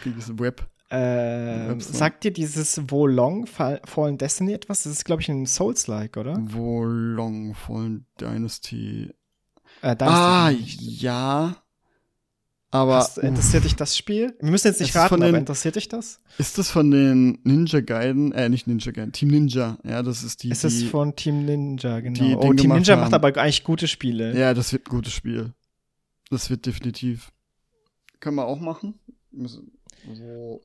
[0.02, 0.68] Krieg ich ein Web.
[0.90, 1.94] Äh, Website.
[1.96, 4.82] sagt dir dieses Wolong Fall- Fallen Destiny etwas?
[4.82, 6.36] Das ist, glaube ich, ein Souls-like, oder?
[6.40, 9.12] Wo Long Fallen Dynasty.
[9.82, 11.59] Äh, Dynasty Ah, ja.
[12.72, 14.36] Aber Hast, interessiert dich das Spiel?
[14.40, 16.20] Wir müssen jetzt nicht raten, von aber den- interessiert dich das?
[16.38, 18.30] ist das von den Ninja Gaiden?
[18.30, 19.78] Äh, nicht Ninja Gaiden, Team Ninja.
[19.82, 20.52] Ja, das ist die.
[20.52, 22.14] Es ist die von Team Ninja, genau.
[22.20, 23.00] die oh, den Team Ninja haben.
[23.00, 24.38] macht aber eigentlich gute Spiele.
[24.38, 25.52] ja, das wird ein gutes Spiel.
[26.30, 27.32] Das wird definitiv.
[28.20, 28.94] Können wir auch machen.
[30.14, 30.60] So.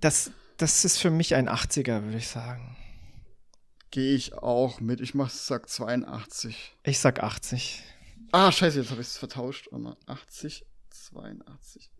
[0.00, 2.76] Das, das ist für mich ein 80er, würde ich sagen.
[3.90, 5.00] Gehe ich auch mit.
[5.00, 6.76] Ich mach, sag 82.
[6.84, 7.82] Ich sag 80.
[8.32, 9.68] Ah, scheiße, jetzt habe ich es vertauscht.
[9.70, 11.90] Warte mal, 80, 82.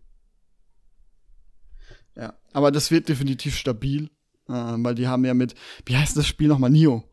[2.17, 4.11] Ja, aber das wird definitiv stabil,
[4.49, 5.55] äh, weil die haben ja mit,
[5.87, 7.05] wie heißt das Spiel nochmal, Nio?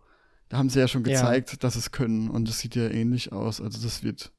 [0.49, 1.21] Da haben sie ja schon Ja.
[1.21, 3.59] gezeigt, dass es können und das sieht ja ähnlich aus.
[3.61, 4.31] Also das wird,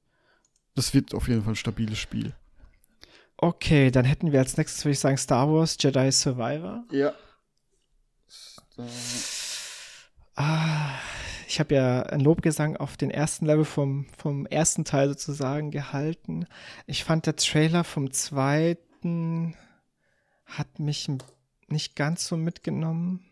[0.75, 2.35] das wird auf jeden Fall ein stabiles Spiel.
[3.37, 6.85] Okay, dann hätten wir als nächstes, würde ich sagen, Star Wars Jedi Survivor.
[6.91, 7.15] Ja.
[10.37, 10.99] Ah,
[11.49, 16.47] ich habe ja ein Lobgesang auf den ersten Level vom, vom ersten Teil sozusagen gehalten.
[16.87, 19.57] Ich fand der Trailer vom zweiten
[20.45, 21.11] hat mich
[21.69, 23.25] nicht ganz so mitgenommen.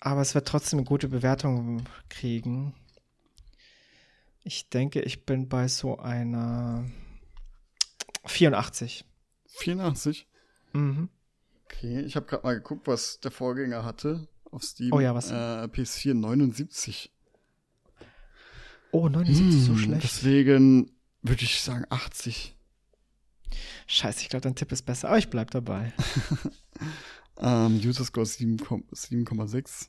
[0.00, 2.74] Aber es wird trotzdem eine gute Bewertung kriegen.
[4.42, 6.84] Ich denke, ich bin bei so einer
[8.26, 9.06] 84.
[9.46, 10.28] 84.
[10.74, 11.08] Mhm.
[11.78, 14.92] Okay, ich habe gerade mal geguckt, was der Vorgänger hatte auf Steam.
[14.92, 15.30] Oh ja, was?
[15.30, 17.10] Äh, PS4 79.
[18.92, 20.04] Oh, 79, so Hm, schlecht.
[20.04, 20.92] Deswegen
[21.22, 22.54] würde ich sagen 80.
[23.86, 25.92] Scheiße, ich glaube, dein Tipp ist besser, aber ich bleib dabei.
[27.36, 29.88] Ähm, User Score 7 Kom- 7,6.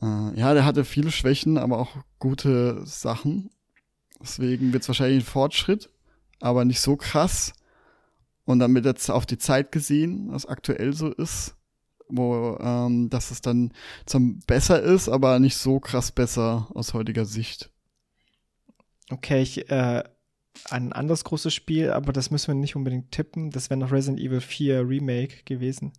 [0.00, 3.50] Äh, ja, der hatte viele Schwächen, aber auch gute Sachen.
[4.22, 5.90] Deswegen wird es wahrscheinlich ein Fortschritt,
[6.40, 7.52] aber nicht so krass.
[8.46, 11.56] Und wird jetzt auf die Zeit gesehen, was aktuell so ist,
[12.08, 13.72] wo ähm, dass es dann
[14.04, 17.70] zum besser ist, aber nicht so krass besser aus heutiger Sicht.
[19.10, 20.02] Okay, ich, äh,
[20.70, 23.50] ein anderes großes Spiel, aber das müssen wir nicht unbedingt tippen.
[23.50, 25.92] Das wäre noch Resident Evil 4 Remake gewesen.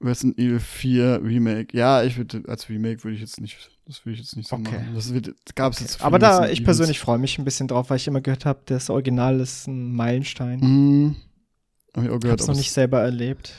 [0.00, 1.76] Resident Evil 4 Remake.
[1.76, 4.56] Ja, ich würde als Remake würde ich jetzt nicht, das würde ich jetzt nicht so
[4.56, 4.78] Okay.
[4.78, 4.94] machen.
[4.94, 6.02] Das gab es jetzt.
[6.02, 8.90] aber da, ich persönlich freue mich ein bisschen drauf, weil ich immer gehört habe, das
[8.90, 10.60] Original ist ein Meilenstein.
[10.60, 11.16] Mhm.
[11.96, 12.40] Hab ich auch gehört.
[12.40, 13.52] habe es noch nicht selber erlebt.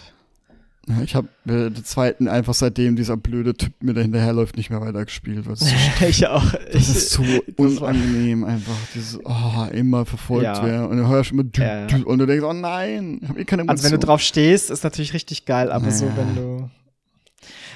[1.03, 4.81] Ich habe äh, den zweiten einfach seitdem dieser blöde Typ mir da hinterherläuft nicht mehr
[4.81, 5.43] weitergespielt.
[5.57, 5.65] So,
[6.07, 6.45] ich auch.
[6.71, 7.23] das ist so
[7.57, 8.75] unangenehm einfach.
[8.93, 10.63] Dieses, oh, immer verfolgt Ja.
[10.63, 10.87] werden.
[10.89, 11.87] Und du hörst immer dü, Ja.
[11.87, 13.69] dü, und du denkst, oh nein, ich habe eh keine Emotionen.
[13.69, 16.17] Also wenn du drauf stehst, ist natürlich richtig geil, aber so Ja.
[16.17, 16.69] wenn du.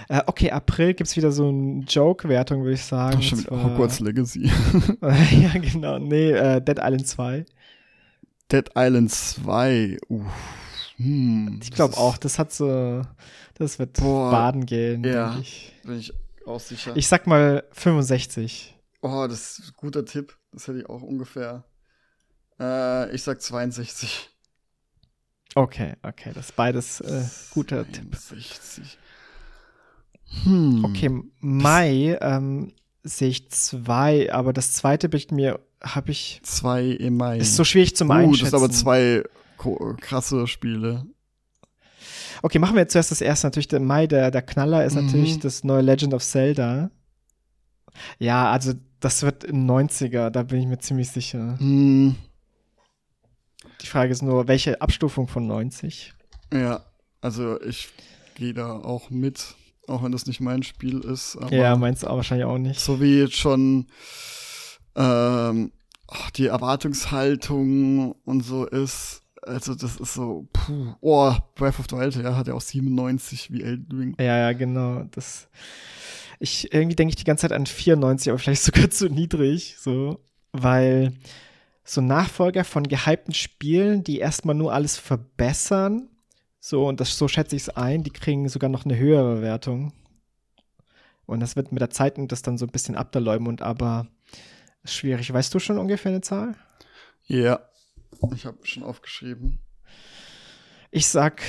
[0.09, 3.17] Äh, okay, April gibt's wieder so eine Joke-Wertung, würde ich sagen.
[3.19, 4.45] Ach, schon und mit zwar- Hogwarts Legacy.
[5.01, 5.99] ja, genau.
[5.99, 7.45] Nee, äh, Dead Island 2.
[8.51, 9.97] Dead Island 2.
[10.09, 10.25] Uff.
[10.97, 13.03] Hm, Ich glaube auch, das hat so.
[13.53, 15.37] Das wird Boah, baden gehen, ja.
[15.39, 15.73] ich.
[15.83, 16.11] Bin ich
[16.45, 16.93] auch sicher.
[16.95, 18.75] Ich sag mal 65.
[19.01, 20.35] oh, das ist ein guter Tipp.
[20.51, 21.63] Das hätte ich auch ungefähr.
[22.59, 24.29] Äh, ich sag 62.
[25.55, 27.23] Okay, okay, das ist beides äh,
[27.53, 28.17] guter Tipp.
[30.33, 30.45] 62.
[30.45, 30.85] Hm.
[30.85, 32.73] Okay, Mai ähm,
[33.03, 36.39] sehe ich zwei, aber das zweite Bild mir habe ich.
[36.43, 37.37] Zwei im Mai.
[37.37, 38.51] Ist so schwierig zum uh, Einschätzen.
[38.51, 39.23] das sind aber zwei
[40.01, 41.05] krasse Spiele.
[42.41, 43.47] Okay, machen wir jetzt zuerst das erste.
[43.47, 45.05] Natürlich, der Mai, der, der Knaller ist Mhm.
[45.05, 46.89] natürlich das neue Legend of Zelda.
[48.17, 51.57] Ja, also das wird in 90er, da bin ich mir ziemlich sicher.
[51.59, 52.15] Hm,
[53.81, 56.13] Die Frage ist nur, welche Abstufung von 90?
[56.53, 56.83] ja,
[57.21, 57.89] also ich
[58.35, 59.55] gehe da auch mit,
[59.89, 61.37] auch wenn das nicht mein Spiel ist.
[61.49, 62.79] Ja, meinst du auch wahrscheinlich auch nicht.
[62.79, 63.87] so wie jetzt schon
[64.95, 65.71] ähm,
[66.07, 69.23] ach, die Erwartungshaltung und so ist.
[69.41, 73.51] Also das ist so, puh, oh, Breath of the Wild, ja, hat ja auch 97
[73.51, 74.15] wie Elden Ring.
[74.19, 75.03] Ja, ja, genau.
[75.11, 75.47] Das.
[76.39, 80.19] Ich irgendwie denke ich die ganze Zeit an 94, aber vielleicht sogar zu niedrig, so,
[80.51, 81.13] weil
[81.83, 86.09] so Nachfolger von gehypten Spielen, die erstmal nur alles verbessern,
[86.59, 89.93] so und das so schätze ich es ein, die kriegen sogar noch eine höhere Wertung.
[91.25, 94.07] Und das wird mit der Zeit und das dann so ein bisschen abderläumen und aber
[94.83, 95.31] schwierig.
[95.31, 96.55] Weißt du schon ungefähr eine Zahl?
[97.25, 97.59] Ja,
[98.33, 99.59] ich habe schon aufgeschrieben.
[100.91, 101.43] Ich sag,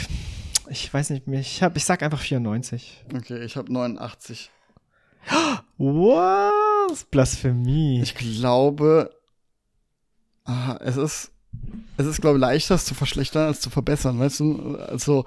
[0.69, 3.05] ich weiß nicht mehr, ich, hab, ich sag einfach 94.
[3.15, 4.51] Okay, ich habe 89.
[5.79, 7.05] Was?
[7.05, 8.03] Blasphemie.
[8.03, 9.11] Ich glaube,
[10.81, 11.33] es ist,
[11.97, 14.77] es ist, glaube ich, leichter, es zu verschlechtern, als zu verbessern, weißt du?
[14.77, 15.25] Also,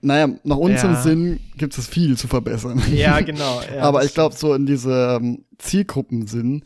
[0.00, 1.02] naja, nach unserem Ja.
[1.02, 2.82] Sinn gibt es viel zu verbessern.
[2.92, 3.60] Ja, genau.
[3.74, 6.64] Ja, Aber ich glaube, so in diesem Zielgruppensinn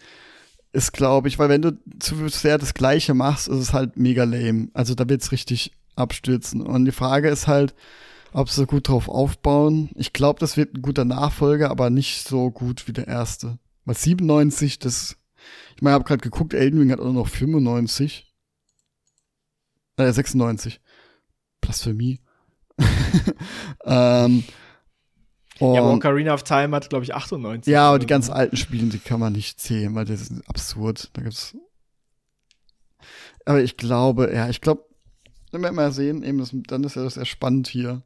[0.72, 4.24] ist, glaube ich, weil wenn du zu sehr das Gleiche machst, ist es halt mega
[4.24, 4.68] lame.
[4.72, 6.62] Also da wird's richtig abstürzen.
[6.62, 7.74] Und die Frage ist halt,
[8.32, 9.90] ob sie so gut drauf aufbauen.
[9.96, 13.58] Ich glaube, das wird ein guter Nachfolger, aber nicht so gut wie der erste.
[13.84, 15.16] Was 97, das.
[15.74, 18.29] Ich meine, ich habe gerade geguckt, Elden Ring hat auch noch 95.
[20.00, 20.80] Äh, 96.
[21.60, 22.20] Blasphemie.
[23.84, 24.44] ähm,
[25.58, 27.70] Ja, und- Ocarina of Time hat, glaube ich, 98.
[27.70, 31.10] ja, aber die ganz alten Spiele, die kann man nicht zählen, weil das ist absurd.
[31.12, 31.54] Da gibt's.
[33.44, 34.84] Aber ich glaube, ja, ich glaube,
[35.50, 38.02] wenn wir mal sehen, eben das, dann ist ja das sehr spannend hier.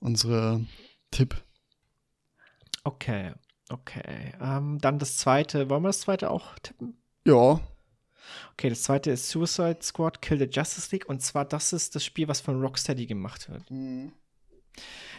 [0.00, 0.60] Unsere
[1.10, 1.42] Tipp.
[2.84, 3.32] Okay,
[3.70, 4.34] okay.
[4.40, 5.70] Ähm, dann das zweite.
[5.70, 6.96] Wollen wir das zweite auch tippen?
[7.26, 7.60] Ja,
[8.52, 11.08] Okay, das zweite ist Suicide Squad Kill the Justice League.
[11.08, 13.62] Und zwar, das ist das Spiel, was von Rocksteady gemacht wird.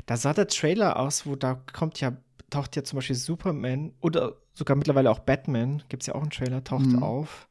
[0.06, 2.16] Da sah der Trailer aus, wo da kommt ja,
[2.50, 6.30] taucht ja zum Beispiel Superman oder sogar mittlerweile auch Batman, gibt es ja auch einen
[6.32, 7.04] Trailer, taucht Mhm.
[7.04, 7.48] auf.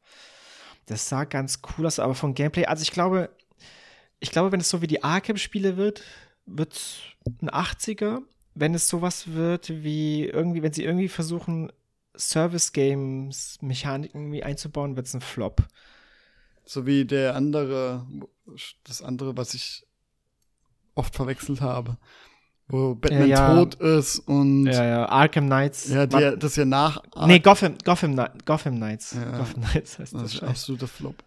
[0.86, 3.30] Das sah ganz cool aus, aber vom Gameplay, also ich glaube,
[4.20, 6.02] ich glaube, wenn es so wie die Arkham-Spiele wird,
[6.46, 6.98] wird es
[7.40, 8.20] ein 80er.
[8.54, 11.72] Wenn es sowas wird wie irgendwie, wenn sie irgendwie versuchen,
[12.16, 15.62] Service-Games, Mechaniken irgendwie einzubauen, wird es ein Flop.
[16.64, 18.06] so wie der andere,
[18.84, 19.86] das andere, was ich
[20.94, 21.98] oft verwechselt habe.
[22.66, 23.54] Wo Batman ja.
[23.54, 25.88] tot ist und Ja, ja, Arkham Knights.
[25.88, 27.02] ja, der, das ja nach.
[27.26, 28.16] Nee, Gotham, Gotham,
[28.46, 29.12] Gotham Knights.
[29.12, 29.36] Ja.
[29.36, 30.34] Gotham Knights heißt das das.
[30.34, 31.22] ist ein absoluter Flop.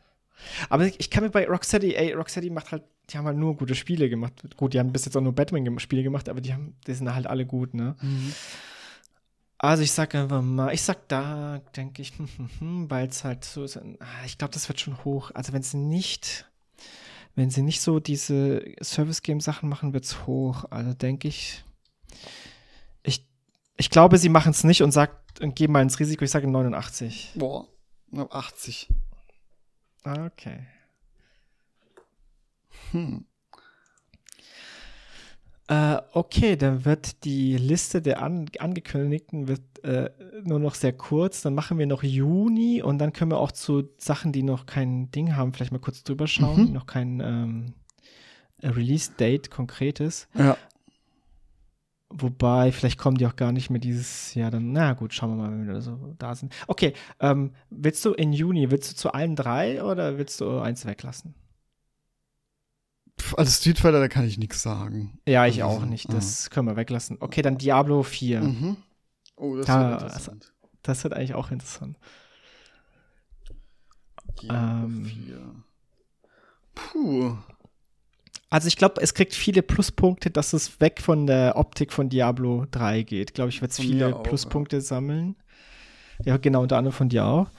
[0.70, 3.76] Aber ich, kann mir bei Rocksteady, ey, Rocksteady macht halt, die haben halt nur gute
[3.76, 4.34] Spiele gemacht.
[4.56, 7.28] Gut, die haben bis jetzt auch nur Batman-Spiele gemacht, aber die haben, die sind halt
[7.28, 7.96] alle gut, ne?
[9.60, 12.14] Also ich sag einfach mal, ich sag da, denke ich,
[12.60, 13.78] weil es halt so ist.
[13.78, 15.32] ah, Ich glaube, das wird schon hoch.
[15.34, 16.46] Also wenn sie nicht,
[17.36, 20.66] wenn sie nicht so diese Service-Game-Sachen machen, wird's hoch.
[20.70, 21.64] Also denke ich,
[23.04, 23.26] ich,
[23.78, 26.24] ich glaube, sie machen es nicht und sagt und geben mal ins Risiko.
[26.24, 27.34] Ich sage 89.
[27.36, 27.68] Boah,
[28.08, 28.90] ich glaub 80.
[30.04, 30.66] Okay.
[32.92, 33.26] Hm.
[35.70, 40.10] Äh, okay, dann wird die Liste der an angekündigten wird äh,
[40.44, 41.42] nur noch sehr kurz.
[41.42, 45.12] Dann machen wir noch Juni und dann können wir auch zu Sachen, die noch kein
[45.12, 46.66] Ding haben, vielleicht mal kurz drüber schauen, Mhm.
[46.68, 47.74] die noch kein ähm,
[48.64, 50.30] Release-Date konkretes.
[50.36, 50.56] Ja.
[52.10, 54.72] Wobei, vielleicht kommen die auch gar nicht mehr dieses Jahr dann.
[54.72, 56.54] Na gut, schauen wir mal, wenn wir so da sind.
[56.68, 60.86] Okay, ähm, willst du in Juni, willst du zu allen drei oder willst du eins
[60.86, 61.34] weglassen?
[63.36, 65.20] Also Street Fighter, da kann ich nichts sagen.
[65.28, 66.10] Ja, ich Also, auch nicht.
[66.10, 66.14] ah.
[66.14, 67.18] Das können wir weglassen.
[67.20, 68.42] Okay, dann Diablo 4.
[68.42, 68.78] Mhm.
[69.36, 70.54] Oh, das Da- wird interessant.
[70.84, 71.98] Das wird eigentlich auch interessant.
[74.42, 75.56] Diablo ähm, 4.
[76.76, 77.38] Puh.
[78.50, 82.66] Also ich glaube, es kriegt viele Pluspunkte, dass es weg von der Optik von Diablo
[82.72, 83.34] 3 geht.
[83.34, 85.36] Glaube ich, wird es viele auch, Pluspunkte sammeln.
[86.24, 87.50] Ja, genau, unter anderem von dir auch.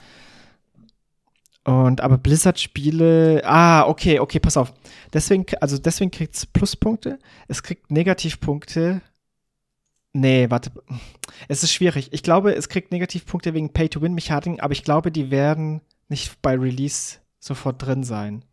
[1.65, 4.73] Und aber Blizzard-Spiele, ah, okay, okay, pass auf.
[5.13, 7.19] Deswegen, also deswegen kriegt es Pluspunkte.
[7.47, 9.01] Es kriegt Negativpunkte.
[10.13, 10.71] Nee, warte.
[11.47, 12.09] Es ist schwierig.
[12.11, 17.17] Ich glaube, es kriegt Negativpunkte wegen Pay-to-Win-Mechaniken, aber ich glaube, die werden nicht bei Release
[17.39, 18.43] sofort drin sein.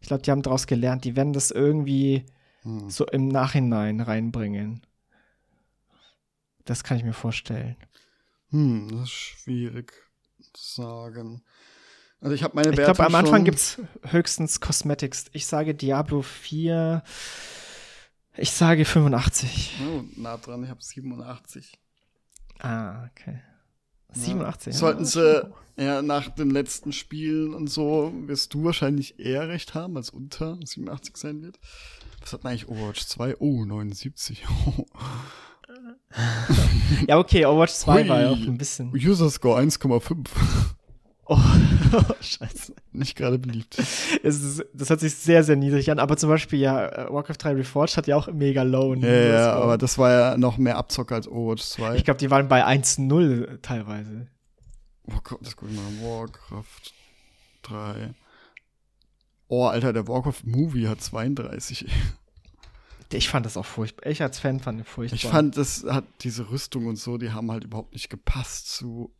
[0.00, 1.04] Ich glaube, die haben daraus gelernt.
[1.04, 2.24] Die werden das irgendwie
[2.62, 2.88] Hm.
[2.90, 4.82] so im Nachhinein reinbringen.
[6.64, 7.76] Das kann ich mir vorstellen.
[8.50, 9.92] Hm, das ist schwierig
[10.54, 11.42] zu sagen.
[12.24, 13.78] Also ich habe meine Ich Wertung glaube, am Anfang gibt es
[14.08, 15.26] höchstens Cosmetics.
[15.34, 17.02] Ich sage Diablo 4.
[18.38, 19.74] Ich sage 85.
[19.86, 21.78] Oh, nah dran, ich habe 87.
[22.60, 23.40] Ah, okay.
[24.14, 24.72] 87.
[24.72, 25.46] ja, Sollten sie,
[25.76, 30.58] ja, nach den letzten Spielen und so, wirst du wahrscheinlich eher recht haben, als unter
[30.64, 31.58] 87 sein wird.
[32.22, 33.36] Was hat denn eigentlich Overwatch 2?
[33.38, 34.46] Oh, 79.
[37.08, 38.08] Ja, okay, Overwatch 2 Hui.
[38.08, 38.92] war ja auch ein bisschen.
[38.94, 40.28] User Score 1,5.
[41.26, 41.38] Oh,
[42.20, 42.74] scheiße.
[42.92, 43.78] Nicht gerade beliebt.
[44.22, 45.98] Ist, das hört sich sehr, sehr niedrig an.
[45.98, 48.94] Aber zum Beispiel, ja, äh, Warcraft 3 Reforged hat ja auch mega low.
[48.94, 51.96] Ja, ja, aber das war ja noch mehr Abzocker als Overwatch 2.
[51.96, 54.28] Ich glaube, die waren bei 1-0 teilweise.
[55.06, 56.08] Oh Gott, das guck ich mal.
[56.08, 56.92] Warcraft
[57.62, 58.14] 3.
[59.48, 61.86] Oh, Alter, der Warcraft Movie hat 32.
[63.12, 64.10] Ich fand das auch furchtbar.
[64.10, 65.16] Ich als Fan fand es furchtbar.
[65.16, 69.14] Ich fand, das hat diese Rüstung und so, die haben halt überhaupt nicht gepasst zu,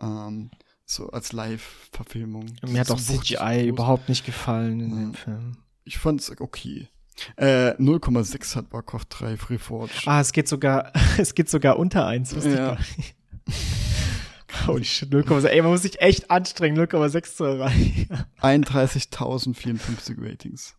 [0.00, 0.50] ähm,
[0.86, 2.46] so als Live-Verfilmung.
[2.66, 4.96] Mir hat auch CGI überhaupt nicht gefallen in Ja.
[4.96, 5.56] dem Film.
[5.84, 6.88] Ich fand's okay.
[7.36, 10.06] Äh, 0,6 hat Warcraft 3 Reforged.
[10.06, 12.34] Ah, es geht sogar, es geht sogar unter 1.
[12.34, 12.66] wusste ich Ja.
[12.74, 13.14] gar nicht.
[14.66, 15.46] Holy shit, 0,6.
[15.48, 18.08] Ey, man muss sich echt anstrengen, 0,6 zu erreichen.
[18.40, 20.76] 31.054 Ratings.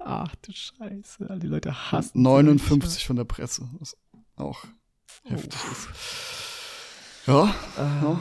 [0.00, 2.20] Ach du Scheiße, all die Leute hassen.
[2.20, 3.96] 59 von der Presse, was
[4.36, 4.64] auch
[5.24, 5.88] heftig ist.
[7.26, 7.44] Ja,
[7.76, 8.20] Äh, ja.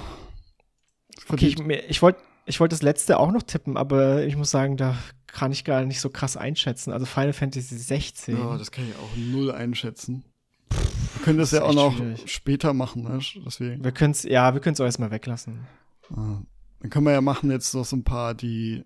[1.33, 1.59] Okay, ich,
[1.89, 4.97] ich wollte ich wollte das letzte auch noch tippen, aber ich muss sagen, da
[5.27, 6.91] kann ich gar nicht so krass einschätzen.
[6.91, 8.35] Also Final Fantasy 16.
[8.37, 10.25] ja, das kann ich auch null einschätzen.
[10.69, 12.31] Wir können das, Das ja auch noch schwierig.
[12.31, 13.19] später machen, ne?
[13.45, 13.83] Deswegen.
[13.83, 15.67] Wir können es, ja, wir können es auch erstmal weglassen.
[16.09, 16.41] Ah.
[16.79, 18.83] Dann können wir ja machen jetzt noch so ein paar, die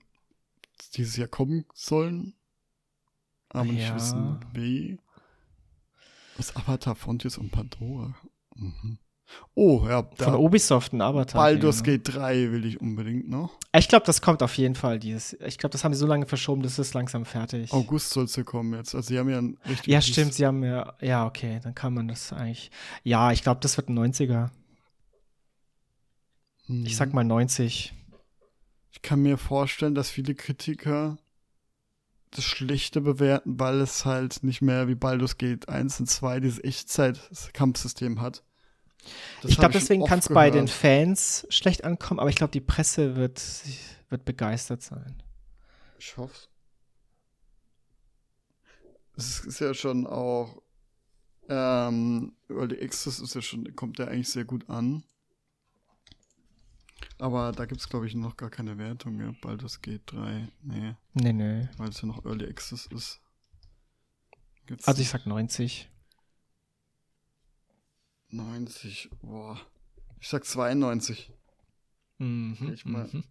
[0.95, 2.33] dieses Jahr kommen sollen.
[3.49, 3.95] Aber nicht Ja.
[3.95, 4.99] wissen, wie.
[6.35, 8.13] Was Avatar, Frontiers und Pandora.
[8.55, 8.97] Mhm.
[9.53, 11.41] Oh, ja, Von Ubisoft ein Avatar.
[11.41, 11.97] Baldur's ne?
[11.97, 13.57] Gate 3 will ich unbedingt noch.
[13.75, 15.33] Ich glaube, das kommt auf jeden Fall dieses.
[15.45, 17.71] Ich glaube, das haben sie so lange verschoben, das ist langsam fertig.
[17.71, 18.93] August soll es ja kommen jetzt.
[18.93, 19.87] Also, sie haben ja ein richtig.
[19.87, 20.93] ja, stimmt, sie haben ja.
[21.01, 22.69] Ja, okay, dann kann man das eigentlich.
[23.03, 24.49] Ja, ich glaube, das wird ein 90er.
[26.67, 26.85] Mhm.
[26.85, 27.93] Ich sag mal 90.
[28.91, 31.17] Ich kann mir vorstellen, dass viele Kritiker
[32.31, 36.63] das Schlechte bewerten, weil es halt nicht mehr wie Baldur's Gate 1 und 2 dieses
[36.63, 38.43] Echtzeit-Kampfsystem hat.
[39.41, 40.67] Das ich glaube, deswegen kann es bei den.
[40.67, 43.41] Fans schlecht ankommen, aber ich glaube, die Presse wird,
[44.09, 45.21] wird begeistert sein.
[45.99, 46.47] Ich hoffe.
[49.17, 50.61] Es ist ja schon auch
[51.47, 55.03] ähm, Early Access ist ja schon, kommt ja eigentlich sehr gut an.
[57.17, 59.33] Aber da gibt's glaube ich, noch gar keine Wertung, ja.
[59.41, 60.49] Baldur's Gate 3.
[60.63, 61.69] Nee, Nee, nee.
[61.77, 63.21] weil es ja noch Early Access ist.
[64.65, 65.89] Gibt's Also ich sag 90.
[68.35, 69.59] 90, boah.
[70.19, 71.31] Ich sag 92.
[72.17, 72.71] Mhm.
[72.73, 73.23] Ich mal- mhm.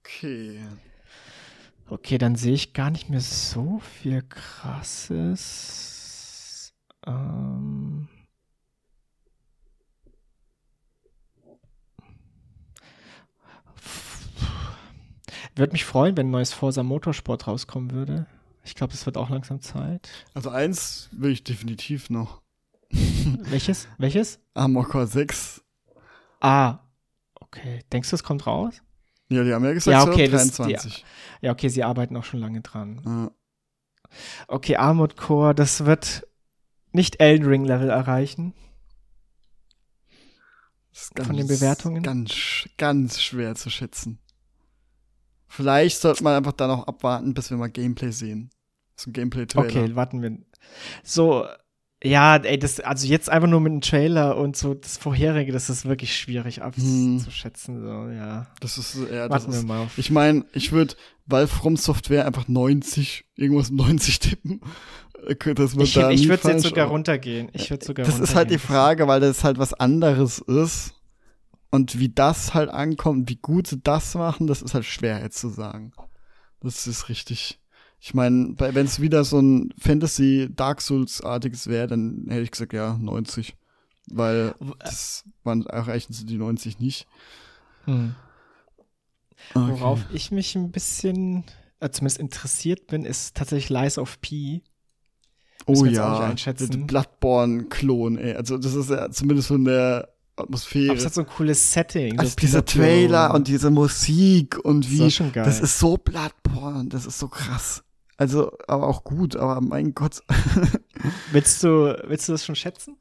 [0.00, 0.60] Okay.
[1.88, 5.52] Okay, dann sehe ich gar nicht mehr so viel krasses.
[7.06, 8.08] Ähm.
[15.54, 18.26] Würde mich freuen, wenn ein neues Forza Motorsport rauskommen würde.
[18.64, 20.08] Ich glaube, es wird auch langsam Zeit.
[20.34, 22.42] Also eins will ich definitiv noch.
[22.90, 23.88] Welches?
[23.98, 24.38] Welches?
[24.54, 25.62] Armor Core 6.
[26.40, 26.80] Ah,
[27.40, 27.80] okay.
[27.92, 28.82] Denkst du, es kommt raus?
[29.28, 31.04] Ja, die haben ja gesagt, Ja, okay, das- 2023.
[31.40, 33.02] Ja, okay, sie arbeiten auch schon lange dran.
[33.04, 33.30] Ja.
[34.46, 36.26] Okay, Armored Core, das wird
[36.92, 38.52] nicht Elden Ring Level erreichen.
[40.92, 42.02] Das ist Von den Bewertungen?
[42.02, 44.18] Ganz, ganz schwer zu schätzen.
[45.54, 48.48] Vielleicht sollte man einfach da noch abwarten, bis wir mal Gameplay sehen.
[48.96, 49.66] So ein Gameplay-Trailer.
[49.66, 50.38] Okay, warten wir.
[51.02, 51.44] So,
[52.02, 55.68] ja, ey, das, also jetzt einfach nur mit dem Trailer und so das vorherige, das
[55.68, 57.18] ist wirklich schwierig Hm.
[57.18, 57.80] abzuschätzen.
[57.82, 58.46] So, ja.
[58.60, 59.98] Das ist, ja, das Warten wir ist, mal auf.
[59.98, 60.94] ich meine, ich würde,
[61.26, 64.60] weil From Software einfach 90, irgendwas mit 90 tippen.
[65.26, 67.50] äh, Das wird Ich, da ich würde jetzt sogar runtergehen.
[67.52, 68.60] Ich würde sogar Das ist halt die runtergehen.
[68.74, 70.94] Frage, weil das halt was anderes ist.
[71.72, 75.38] Und wie das halt ankommt, wie gut sie das machen, das ist halt schwer jetzt
[75.38, 75.92] zu sagen.
[76.60, 77.58] Das ist richtig.
[77.98, 82.74] Ich meine, wenn es wieder so ein Fantasy Dark Souls-artiges wäre, dann hätte ich gesagt,
[82.74, 83.56] ja, 90.
[84.08, 87.06] Weil das waren, erreichen sie die 90 nicht.
[87.86, 88.16] Hm.
[89.54, 89.70] Okay.
[89.70, 91.44] Worauf ich mich ein bisschen,
[91.80, 94.62] äh, zumindest interessiert bin, ist tatsächlich Lies of P.
[95.64, 98.34] Oh müssen ja, der Bloodborne-Klon, ey.
[98.34, 100.12] Also das ist ja zumindest von der
[100.42, 100.90] Atmosphäre.
[100.90, 102.18] Aber es hat so ein cooles Setting.
[102.18, 102.64] Also so dieser.
[102.64, 105.44] Trailer und diese Musik und Das wie war schon geil.
[105.44, 107.82] das ist so Bloodborne, das ist so krass.
[108.16, 110.22] Also, aber auch gut, aber mein Gott,
[111.32, 112.96] Willst du, willst du das schon schätzen?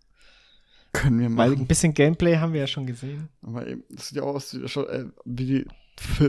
[0.94, 1.62] können wir Weil machen.
[1.62, 3.30] ein bisschen Gameplay haben wir ja schon gesehen.
[3.44, 5.66] Aber eben, das sieht ja aus wie, schon, äh, wie die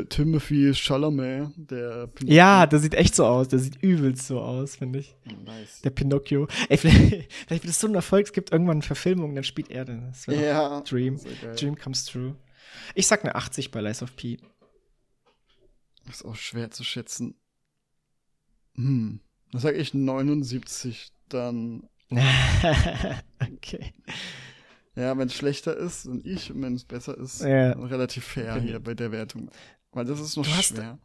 [0.08, 3.48] Timothy Chalamet, der Ja, der sieht echt so aus.
[3.48, 5.16] Der sieht übelst so aus, finde ich.
[5.44, 5.80] nice.
[5.82, 6.46] Der Pinocchio.
[6.68, 9.70] Ey, vielleicht, vielleicht wird es so ein Erfolg, es gibt irgendwann eine Verfilmung, dann spielt
[9.70, 10.08] er den.
[10.08, 11.18] Das wäre Ja, Dream.
[11.58, 12.36] Dream comes true.
[12.94, 14.38] Ich sag eine 80 bei Lies of P.
[16.10, 17.34] ist auch schwer zu schätzen.
[18.74, 19.20] Hm,
[19.52, 21.88] da sag ich 79, dann
[23.40, 23.92] okay.
[24.94, 27.72] Ja, wenn es schlechter ist und ich und wenn es besser ist, Ja.
[27.72, 28.66] relativ fair Okay.
[28.66, 29.50] hier bei der Wertung.
[29.92, 30.98] Weil das ist noch Du hast- schwer.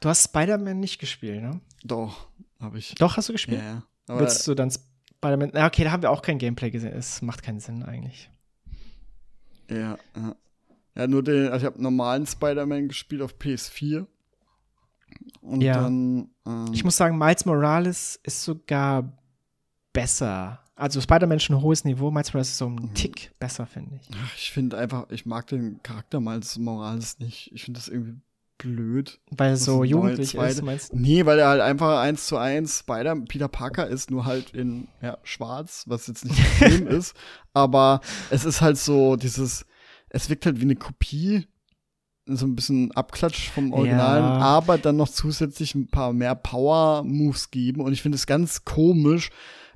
[0.00, 1.60] Du hast Spider-Man nicht gespielt, ne?
[1.82, 2.28] Doch,
[2.60, 2.94] habe ich.
[2.96, 3.62] Doch, hast du gespielt?
[3.62, 5.50] Ja, aber Willst du dann Spider-Man.
[5.54, 6.92] Na, okay, da haben wir auch kein Gameplay gesehen.
[6.92, 8.30] Es macht keinen Sinn eigentlich.
[9.70, 10.36] ja, ja.
[10.94, 14.06] Ja, nur den, also ich habe normalen Spider-Man gespielt auf PS4.
[15.42, 15.74] Und Ja.
[15.82, 16.30] dann.
[16.46, 19.12] Ähm, Ich muss sagen, Miles Morales ist sogar
[19.92, 20.60] besser.
[20.76, 22.78] Also Spider-Man schon ein hohes Niveau, Miles Morales ist so Mhm.
[22.78, 24.08] ein Tick besser, finde ich.
[24.14, 27.50] ach, ich finde einfach, ich mag den Charakter Miles Morales nicht.
[27.54, 28.20] Ich finde das irgendwie
[28.58, 29.18] blöd.
[29.30, 30.64] Weil er so jugendlich neues ist, Zweite.
[30.64, 30.96] meinst du?
[30.98, 34.88] Nee, weil er halt einfach eins zu eins Spider Peter Parker ist, nur halt in
[35.02, 37.14] ja, schwarz, was jetzt nicht schlimm ist.
[37.54, 38.00] Aber
[38.30, 39.66] es ist halt so dieses,
[40.10, 41.46] es wirkt halt wie eine Kopie,
[42.26, 44.38] so ein bisschen Abklatsch vom Originalen, Ja.
[44.40, 47.80] aber dann noch zusätzlich ein paar mehr Power-Moves geben.
[47.82, 49.30] Und ich finde es ganz komisch,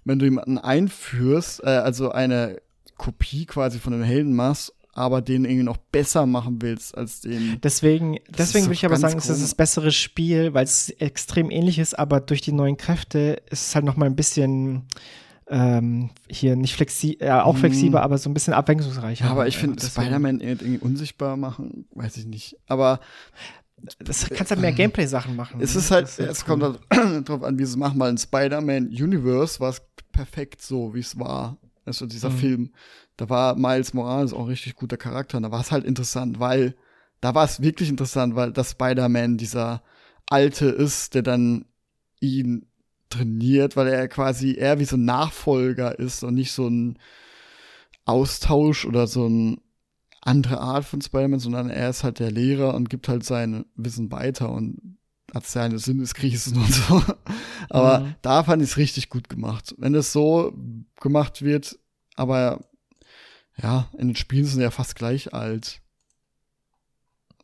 [0.04, 2.60] wenn du jemanden einführst, äh, also eine
[2.96, 7.58] Kopie quasi von einem Helden machst, aber den irgendwie noch besser machen willst als den.
[7.62, 11.78] Deswegen, deswegen würde ich aber sagen, es ist das bessere Spiel, weil es extrem ähnlich
[11.78, 14.82] ist, aber durch die neuen Kräfte ist es halt noch mal ein bisschen
[15.48, 17.58] ähm, hier nicht flexibel, ja, auch Mhm.
[17.58, 19.24] flexibel, aber so ein bisschen abwechslungsreicher.
[19.24, 22.56] Ja, aber ich finde, Spider-Man irgendwie unsichtbar machen, weiß ich nicht.
[22.68, 23.00] Aber
[23.98, 25.60] Das kannst halt mehr Gameplay-Sachen machen.
[25.60, 25.80] es ne?
[25.80, 26.58] ist halt, ist es cool.
[26.58, 30.94] kommt halt drauf an, wie sie es machen, weil in Spider-Man-Universe war es perfekt so,
[30.94, 31.58] wie es war.
[31.84, 32.36] Also dieser Mhm.
[32.38, 32.72] Film.
[33.16, 35.36] Da war Miles Morales auch ein richtig guter Charakter.
[35.36, 36.74] Und da war es halt interessant, weil
[37.20, 39.82] da war es wirklich interessant, weil das Spider-Man dieser
[40.26, 41.64] Alte ist, der dann
[42.20, 42.66] ihn
[43.08, 46.98] trainiert, weil er quasi eher wie so ein Nachfolger ist und nicht so ein
[48.04, 49.60] Austausch oder so ein
[50.22, 54.12] andere Art von Spider-Man, sondern er ist halt der Lehrer und gibt halt sein Wissen
[54.12, 54.98] weiter und
[55.34, 57.02] hat seine Sinneskrisen und so.
[57.68, 58.14] Aber Mhm.
[58.22, 59.74] da fand ich es richtig gut gemacht.
[59.78, 60.52] Wenn es so
[61.00, 61.78] gemacht wird,
[62.16, 62.60] aber
[63.62, 65.80] ja, in den Spielen sind ja fast gleich alt.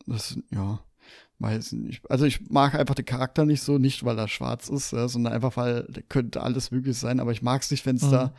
[0.06, 0.80] Das, ja,
[1.38, 2.10] weiß ich nicht.
[2.10, 5.32] Also ich mag einfach den Charakter nicht so, nicht weil er schwarz ist, ja, sondern
[5.32, 8.10] einfach weil der könnte alles möglich sein, aber ich mag es nicht, wenn es Mhm.
[8.12, 8.34] da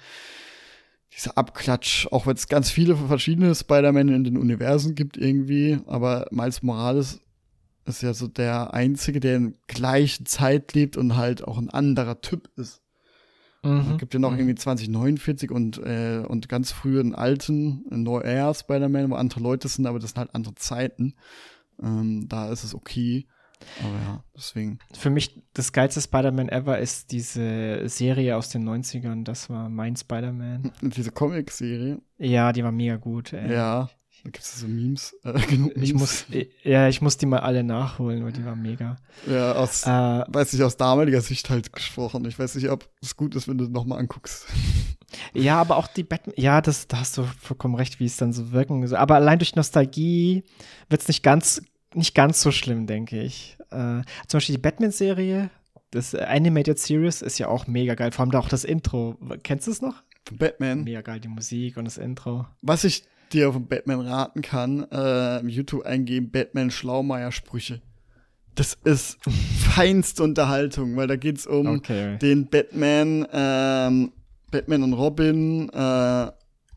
[1.13, 6.27] dieser Abklatsch, auch wenn es ganz viele verschiedene Spider-Man in den Universen gibt irgendwie, aber
[6.31, 7.21] Miles Morales
[7.87, 12.21] ist ja so der einzige, der in gleichen Zeit lebt und halt auch ein anderer
[12.21, 12.81] Typ ist.
[13.63, 13.91] Mhm.
[13.93, 14.39] Es gibt ja noch Mhm.
[14.39, 19.67] irgendwie 2049 und, äh, und ganz früh einen alten, einen No-Air Spider-Man, wo andere Leute
[19.67, 21.15] sind, aber das sind halt andere Zeiten.
[21.81, 23.25] Ähm, da ist es okay.
[23.83, 24.77] Aber ja, deswegen.
[24.93, 29.23] Für mich das geilste Spider-Man ever ist diese Serie aus den 90ern.
[29.23, 30.71] Das war mein Spider-Man.
[30.81, 33.33] Diese Comic-Serie, Ja, die war mega gut.
[33.33, 33.51] Ey.
[33.51, 33.89] ja,
[34.23, 35.15] gibt es so Memes.
[35.23, 35.93] Äh, genug Ich Memes.
[35.93, 36.25] muss,
[36.63, 38.97] ja, ich muss die mal alle nachholen, weil die war mega.
[39.25, 42.25] Ja, aus, Äh, weiß nicht, aus damaliger Sicht halt gesprochen.
[42.25, 44.45] Ich weiß nicht, ob es gut ist, wenn du nochmal anguckst.
[45.33, 48.33] ja, aber auch die Batman, ja, das, da hast du vollkommen recht, wie es dann
[48.33, 48.97] so wirken soll.
[48.97, 50.43] Aber allein durch Nostalgie
[50.89, 51.61] wird es nicht ganz,
[51.93, 53.57] nicht ganz so schlimm, denke ich.
[53.71, 55.49] Äh, zum Beispiel die Batman-Serie,
[55.91, 58.11] das Animated Series ist ja auch mega geil.
[58.11, 59.17] Vor allem da auch das Intro.
[59.43, 60.03] Kennst du es noch?
[60.27, 60.83] Von Batman.
[60.83, 62.45] Mega geil, die Musik und das Intro.
[62.61, 67.81] Was ich dir von Batman raten kann, äh, im YouTube eingeben, Batman Schlaumeier-Sprüche.
[68.55, 69.19] Das ist
[69.75, 72.17] feinste Unterhaltung, weil da geht's um Okay.
[72.17, 74.11] den Batman, ähm,
[74.51, 76.31] Batman und Robin, äh,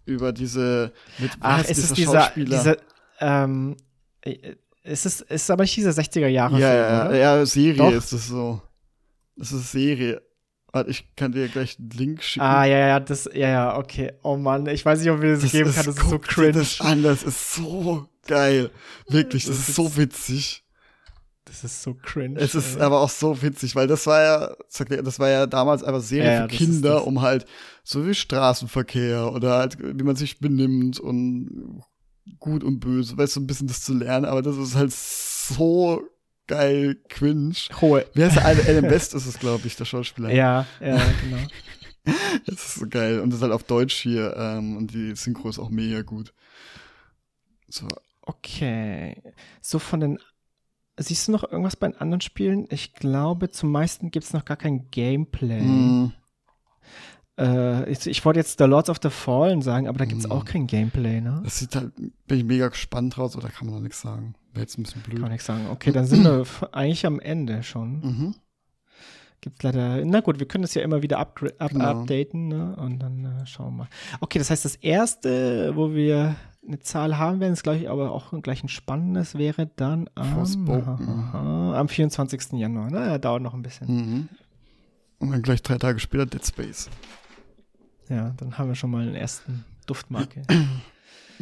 [0.05, 2.57] über diese, mit, Ach, ist es dieser Schauspieler?
[2.59, 2.77] dieser,
[3.21, 3.77] ähm,
[4.23, 6.71] äh, ist es, ist aber nicht dieser 60er Jahre ja,
[7.09, 7.93] Film, ja, ja, Serie Doch.
[7.93, 8.61] ist es so.
[9.37, 10.21] Das ist Serie.
[10.73, 12.45] Warte, ich kann dir gleich einen Link schicken.
[12.45, 14.13] Ah, ja, ja, das, ja, ja, okay.
[14.23, 16.53] Oh Mann, ich weiß nicht, ob wir das, geben kann, das ist so cringe.
[16.53, 18.71] Das, an, das ist so geil.
[19.09, 20.65] Wirklich, das, Das ist so witzig.
[21.45, 22.39] Das ist so cringe.
[22.39, 22.83] Es ist ey.
[22.83, 24.57] aber auch so witzig, weil das war ja,
[25.03, 27.03] das war ja damals einfach Serie Ja, für das ist Kinder, das.
[27.03, 27.47] um halt
[27.83, 31.83] so wie Straßenverkehr oder halt, wie man sich benimmt und
[32.39, 36.03] gut und böse, weißt du, ein bisschen das zu lernen, aber das ist halt so
[36.51, 37.55] geil cringe.
[37.81, 38.07] Hohe.
[38.15, 38.45] Wie heißt der?
[38.47, 40.31] Adam Adam West ist es, glaube ich, der Schauspieler.
[40.33, 41.39] Ja, ja, genau.
[42.47, 43.21] Das ist so geil.
[43.21, 46.33] Und das ist halt auf Deutsch hier ähm, und die Synchro ist auch mega gut.
[47.69, 47.87] So,
[48.23, 49.21] Okay.
[49.61, 50.19] So von den.
[50.97, 52.67] Siehst du noch irgendwas bei den anderen Spielen?
[52.71, 55.61] Ich glaube, zum meisten gibt es noch gar kein Gameplay.
[55.61, 56.13] mm,
[57.39, 60.29] Äh, ich, ich wollte jetzt The Lords of the Fallen sagen, aber da gibt es
[60.29, 60.33] Mm.
[60.33, 61.41] auch kein Gameplay, ne?
[61.45, 61.93] das sieht halt,
[62.27, 64.35] bin ich mega gespannt draus, oder kann man noch nichts sagen.
[64.53, 65.15] Wäre jetzt ein bisschen blöd.
[65.15, 65.67] Kann man nichts sagen.
[65.71, 68.01] Okay, dann sind wir eigentlich am Ende schon.
[68.01, 68.35] Mhm.
[69.43, 70.05] Gibt leider.
[70.05, 71.85] Na gut, wir können das ja immer wieder upgra- up Genau.
[72.03, 72.77] updaten, ne?
[72.77, 73.89] Und dann äh, schauen wir mal.
[74.21, 76.37] Okay, das heißt, das erste, wo wir
[76.67, 81.73] eine Zahl haben werden, ist gleich aber auch gleich ein spannendes, wäre dann am, aha,
[81.75, 82.53] am 24.
[82.53, 82.91] Januar.
[82.91, 83.89] Naja, dauert noch ein bisschen.
[83.97, 84.29] Mhm.
[85.21, 86.91] Und dann gleich drei Tage später Dead Space.
[88.11, 90.43] Ja, dann haben wir schon mal einen ersten Duftmarke.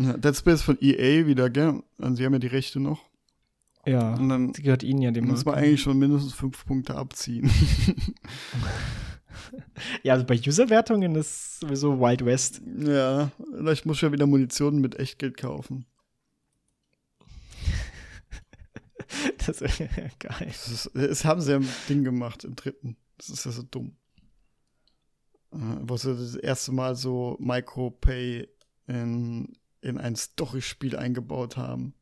[0.01, 1.83] Ja, Dead Space von EA wieder, gell?
[1.99, 3.03] Und sie haben ja die Rechte noch.
[3.85, 6.95] ja, Und dann sie gehört Ihnen ja dem muss man eigentlich schon mindestens fünf Punkte
[6.95, 7.51] abziehen.
[10.03, 12.63] Ja, also bei User-Wertungen ist sowieso Wild West.
[12.79, 15.85] ja, vielleicht muss ich ja wieder Munition mit Echtgeld kaufen.
[19.47, 20.47] Das ist geil.
[20.47, 22.97] Das, ist, das haben sie ja im Ding gemacht, im dritten.
[23.17, 23.97] Das ist ja so dumm.
[25.53, 28.49] Äh, Wo sie das erste Mal so Micropay
[28.87, 31.95] in, in ein Story-Spiel eingebaut haben.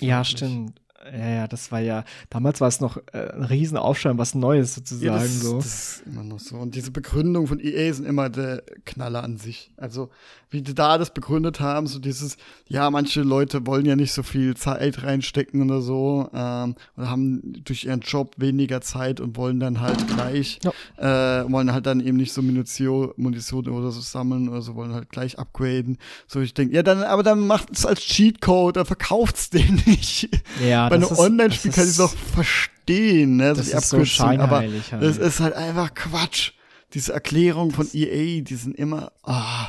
[0.00, 0.81] Ja, stimmt.
[1.04, 5.04] Ja, ja, das war ja, damals war es noch äh, ein Riesenaufschrei, was Neues sozusagen.
[5.04, 5.56] Ja, das, so.
[5.56, 6.56] das ist immer noch so.
[6.56, 9.72] Und diese Begründung von EA sind immer der Knaller an sich.
[9.76, 10.10] Also,
[10.50, 12.36] wie die da das begründet haben, so dieses,
[12.68, 17.64] ja, manche Leute wollen ja nicht so viel Zeit reinstecken oder so, ähm, oder haben
[17.64, 21.40] durch ihren Job weniger Zeit und wollen dann halt gleich, ja.
[21.40, 24.92] äh, wollen halt dann eben nicht so Munition, Munition oder so sammeln oder so, wollen
[24.92, 25.98] halt gleich upgraden.
[26.26, 30.28] So, ich denke, ja, dann, aber dann macht es als Cheatcode, dann verkauft's den nicht.
[30.64, 33.54] Ja, Bei einem Online-Spiel kann ich es auch verstehen, ne?
[33.54, 34.92] Das, das ist so scheinheilig.
[34.92, 36.52] Aber das ist halt einfach Quatsch.
[36.92, 39.68] Diese Erklärungen von EA, die sind immer, ah.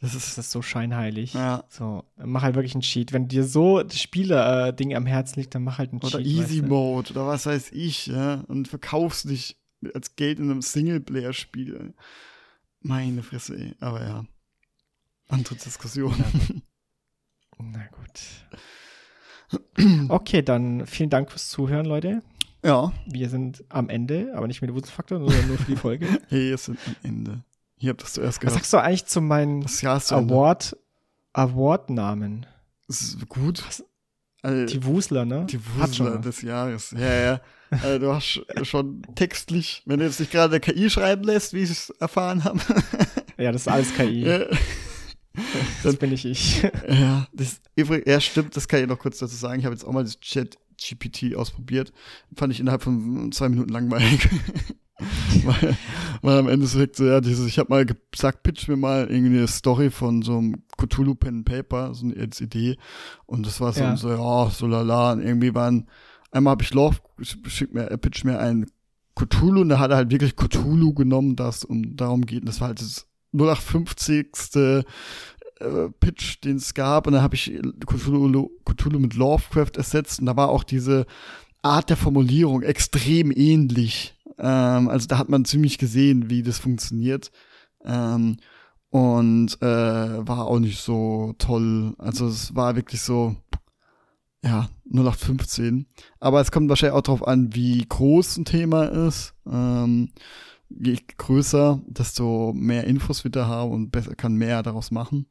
[0.00, 1.34] Das ist, das ist so scheinheilig.
[1.34, 1.64] Ja.
[1.68, 3.12] So, mach halt wirklich einen Cheat.
[3.12, 6.20] Wenn dir so das Spieler-Ding am Herzen liegt, dann mach halt einen oder Cheat.
[6.20, 6.62] Oder Easy?
[6.62, 8.44] Mode oder was weiß ich, ja.
[8.46, 9.58] Und verkaufst dich
[9.94, 11.94] als Geld in einem Singleplayer-Spiel.
[12.80, 13.74] Meine Fresse, ey.
[13.80, 14.24] Aber ja.
[15.28, 16.14] Andere Diskussion.
[17.58, 18.20] Na gut.
[20.08, 22.22] Okay, dann vielen Dank fürs Zuhören, Leute.
[22.64, 22.92] Ja.
[23.06, 26.06] Wir sind am Ende, aber nicht mit dem Wuzelfaktor, sondern nur für die Folge.
[26.28, 27.44] hey, wir sind am Ende.
[27.76, 28.56] Hier habt ihr zuerst gehört.
[28.56, 30.76] Was sagst du eigentlich zu meinen Award,
[31.32, 32.46] Award-Namen?
[32.88, 33.62] Das ist gut.
[34.42, 35.46] Also, die Wusler, ne?
[35.48, 36.92] Die Wusler des Jahres.
[36.92, 37.40] Ja, ja.
[37.70, 41.70] also, du hast schon textlich, wenn du jetzt nicht gerade KI schreiben lässt, wie ich
[41.70, 42.60] es erfahren habe.
[43.36, 44.24] ja, das ist alles KI.
[45.82, 46.62] Das bin ich ich.
[46.88, 47.60] Ja, das,
[48.06, 49.60] ja, stimmt, das kann ich noch kurz dazu sagen.
[49.60, 51.92] Ich habe jetzt auch mal das Chat GPT ausprobiert.
[52.34, 54.28] Fand ich innerhalb von zwei Minuten langweilig.
[55.44, 55.76] weil,
[56.22, 59.48] weil am Ende so, ja, dieses, ich habe mal gesagt, pitch mir mal irgendwie eine
[59.48, 62.76] Story von so einem Cthulhu Pen Paper, so eine Idee.
[63.26, 63.96] Und das war so, ja.
[63.96, 65.12] so, ja, so lala.
[65.12, 65.88] Und irgendwie waren,
[66.30, 68.66] einmal habe ich Love, schick mir, er pitcht mir einen
[69.14, 72.40] Cthulhu und da hat er halt wirklich Cthulhu genommen, das um darum geht.
[72.40, 74.84] Und das war halt das 0850.
[75.60, 77.06] Äh, Pitch, den es gab.
[77.06, 77.52] Und dann habe ich
[77.86, 80.20] Cthulhu, Cthulhu mit Lovecraft ersetzt.
[80.20, 81.06] Und da war auch diese
[81.62, 84.14] Art der Formulierung extrem ähnlich.
[84.38, 87.32] Ähm, also da hat man ziemlich gesehen, wie das funktioniert.
[87.84, 88.36] Ähm,
[88.90, 91.94] und äh, war auch nicht so toll.
[91.98, 93.36] Also es war wirklich so,
[94.42, 95.86] ja, 0815.
[96.20, 99.34] Aber es kommt wahrscheinlich auch darauf an, wie groß ein Thema ist.
[99.46, 100.10] Ähm,
[100.68, 105.26] je größer, desto mehr Infos wird er haben und besser, kann mehr daraus machen.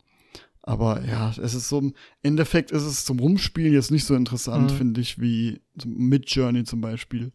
[0.61, 1.93] Aber ja, es ist so, im
[2.23, 4.75] Endeffekt ist es zum Rumspielen jetzt nicht so interessant, mhm.
[4.75, 7.31] finde ich, wie Mid Journey zum Beispiel.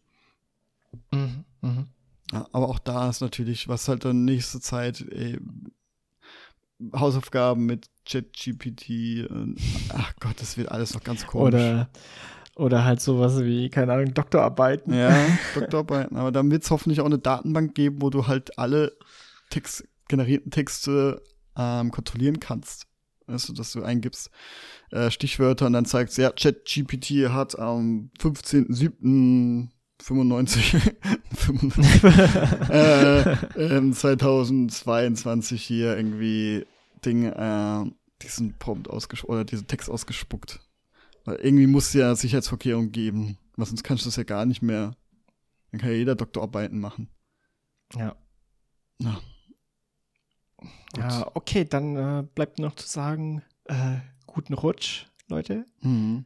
[1.11, 1.43] Mhm.
[1.61, 1.87] Mhm.
[2.31, 5.39] Ja, aber auch da ist natürlich, was halt dann nächste Zeit, ey,
[6.93, 9.27] Hausaufgaben mit ChatGPT,
[9.89, 11.55] ach Gott, das wird alles noch ganz komisch.
[11.55, 11.89] Oder
[12.55, 14.93] oder halt sowas wie, keine Ahnung, Doktorarbeiten.
[14.93, 15.15] Ja,
[15.55, 16.17] Doktorarbeiten.
[16.17, 18.95] Aber dann wird es hoffentlich auch eine Datenbank geben, wo du halt alle
[19.49, 21.21] Text, generierten Texte
[21.57, 22.87] ähm, kontrollieren kannst.
[23.27, 24.29] Weißt du, dass du eingibst
[24.91, 29.69] äh, Stichwörter und dann zeigst, ja, ChatGPT hat am 15.07.
[30.01, 30.73] 95,
[32.69, 33.21] äh,
[33.77, 36.65] äh, 2022 hier irgendwie
[37.05, 37.85] Ding, äh,
[38.21, 40.59] diesen Prompt ausgespuckt oder diesen Text ausgespuckt.
[41.25, 43.37] Weil irgendwie muss es ja Sicherheitsvorkehrungen geben.
[43.55, 44.95] Weil sonst kannst du das ja gar nicht mehr.
[45.71, 47.09] Dann kann ja jeder Doktorarbeiten machen.
[47.95, 48.15] Ja.
[48.99, 49.19] Ja.
[50.97, 53.97] Ja, okay, dann äh, bleibt noch zu sagen, äh,
[54.27, 55.65] guten Rutsch, Leute.
[55.81, 56.25] Mhm.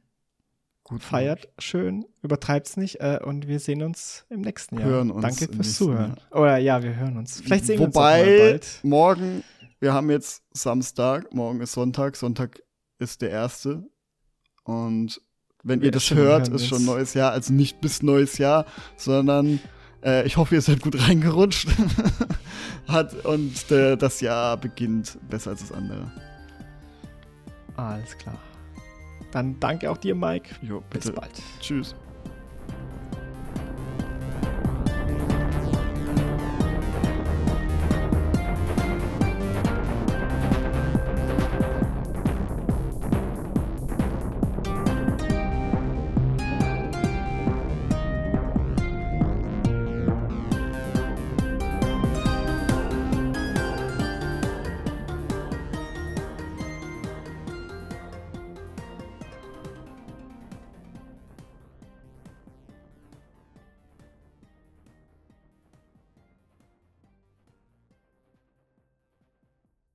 [0.83, 4.87] Gut Feiert schön, übertreibt's nicht äh, und wir sehen uns im nächsten Jahr.
[4.87, 6.15] Hören uns Danke fürs Zuhören.
[6.31, 6.39] Jahr.
[6.39, 7.41] Oder ja, wir hören uns.
[7.41, 8.79] Vielleicht sehen Wobei, wir uns bald.
[8.83, 9.43] morgen,
[9.79, 12.61] wir haben jetzt Samstag, morgen ist Sonntag, Sonntag
[12.99, 13.85] ist der erste.
[14.67, 15.21] Und
[15.63, 18.65] wenn ihr das hört, ist schon neues Jahr, also nicht bis neues Jahr,
[18.97, 19.59] sondern
[20.03, 21.69] äh, ich hoffe, ihr seid gut reingerutscht.
[22.87, 26.11] Hat, und äh, das Jahr beginnt besser als das andere.
[27.77, 28.37] Alles klar.
[29.31, 30.55] Dann danke auch dir, Mike.
[30.61, 31.11] Jo, bitte.
[31.11, 31.31] Bis bald.
[31.61, 31.95] Tschüss.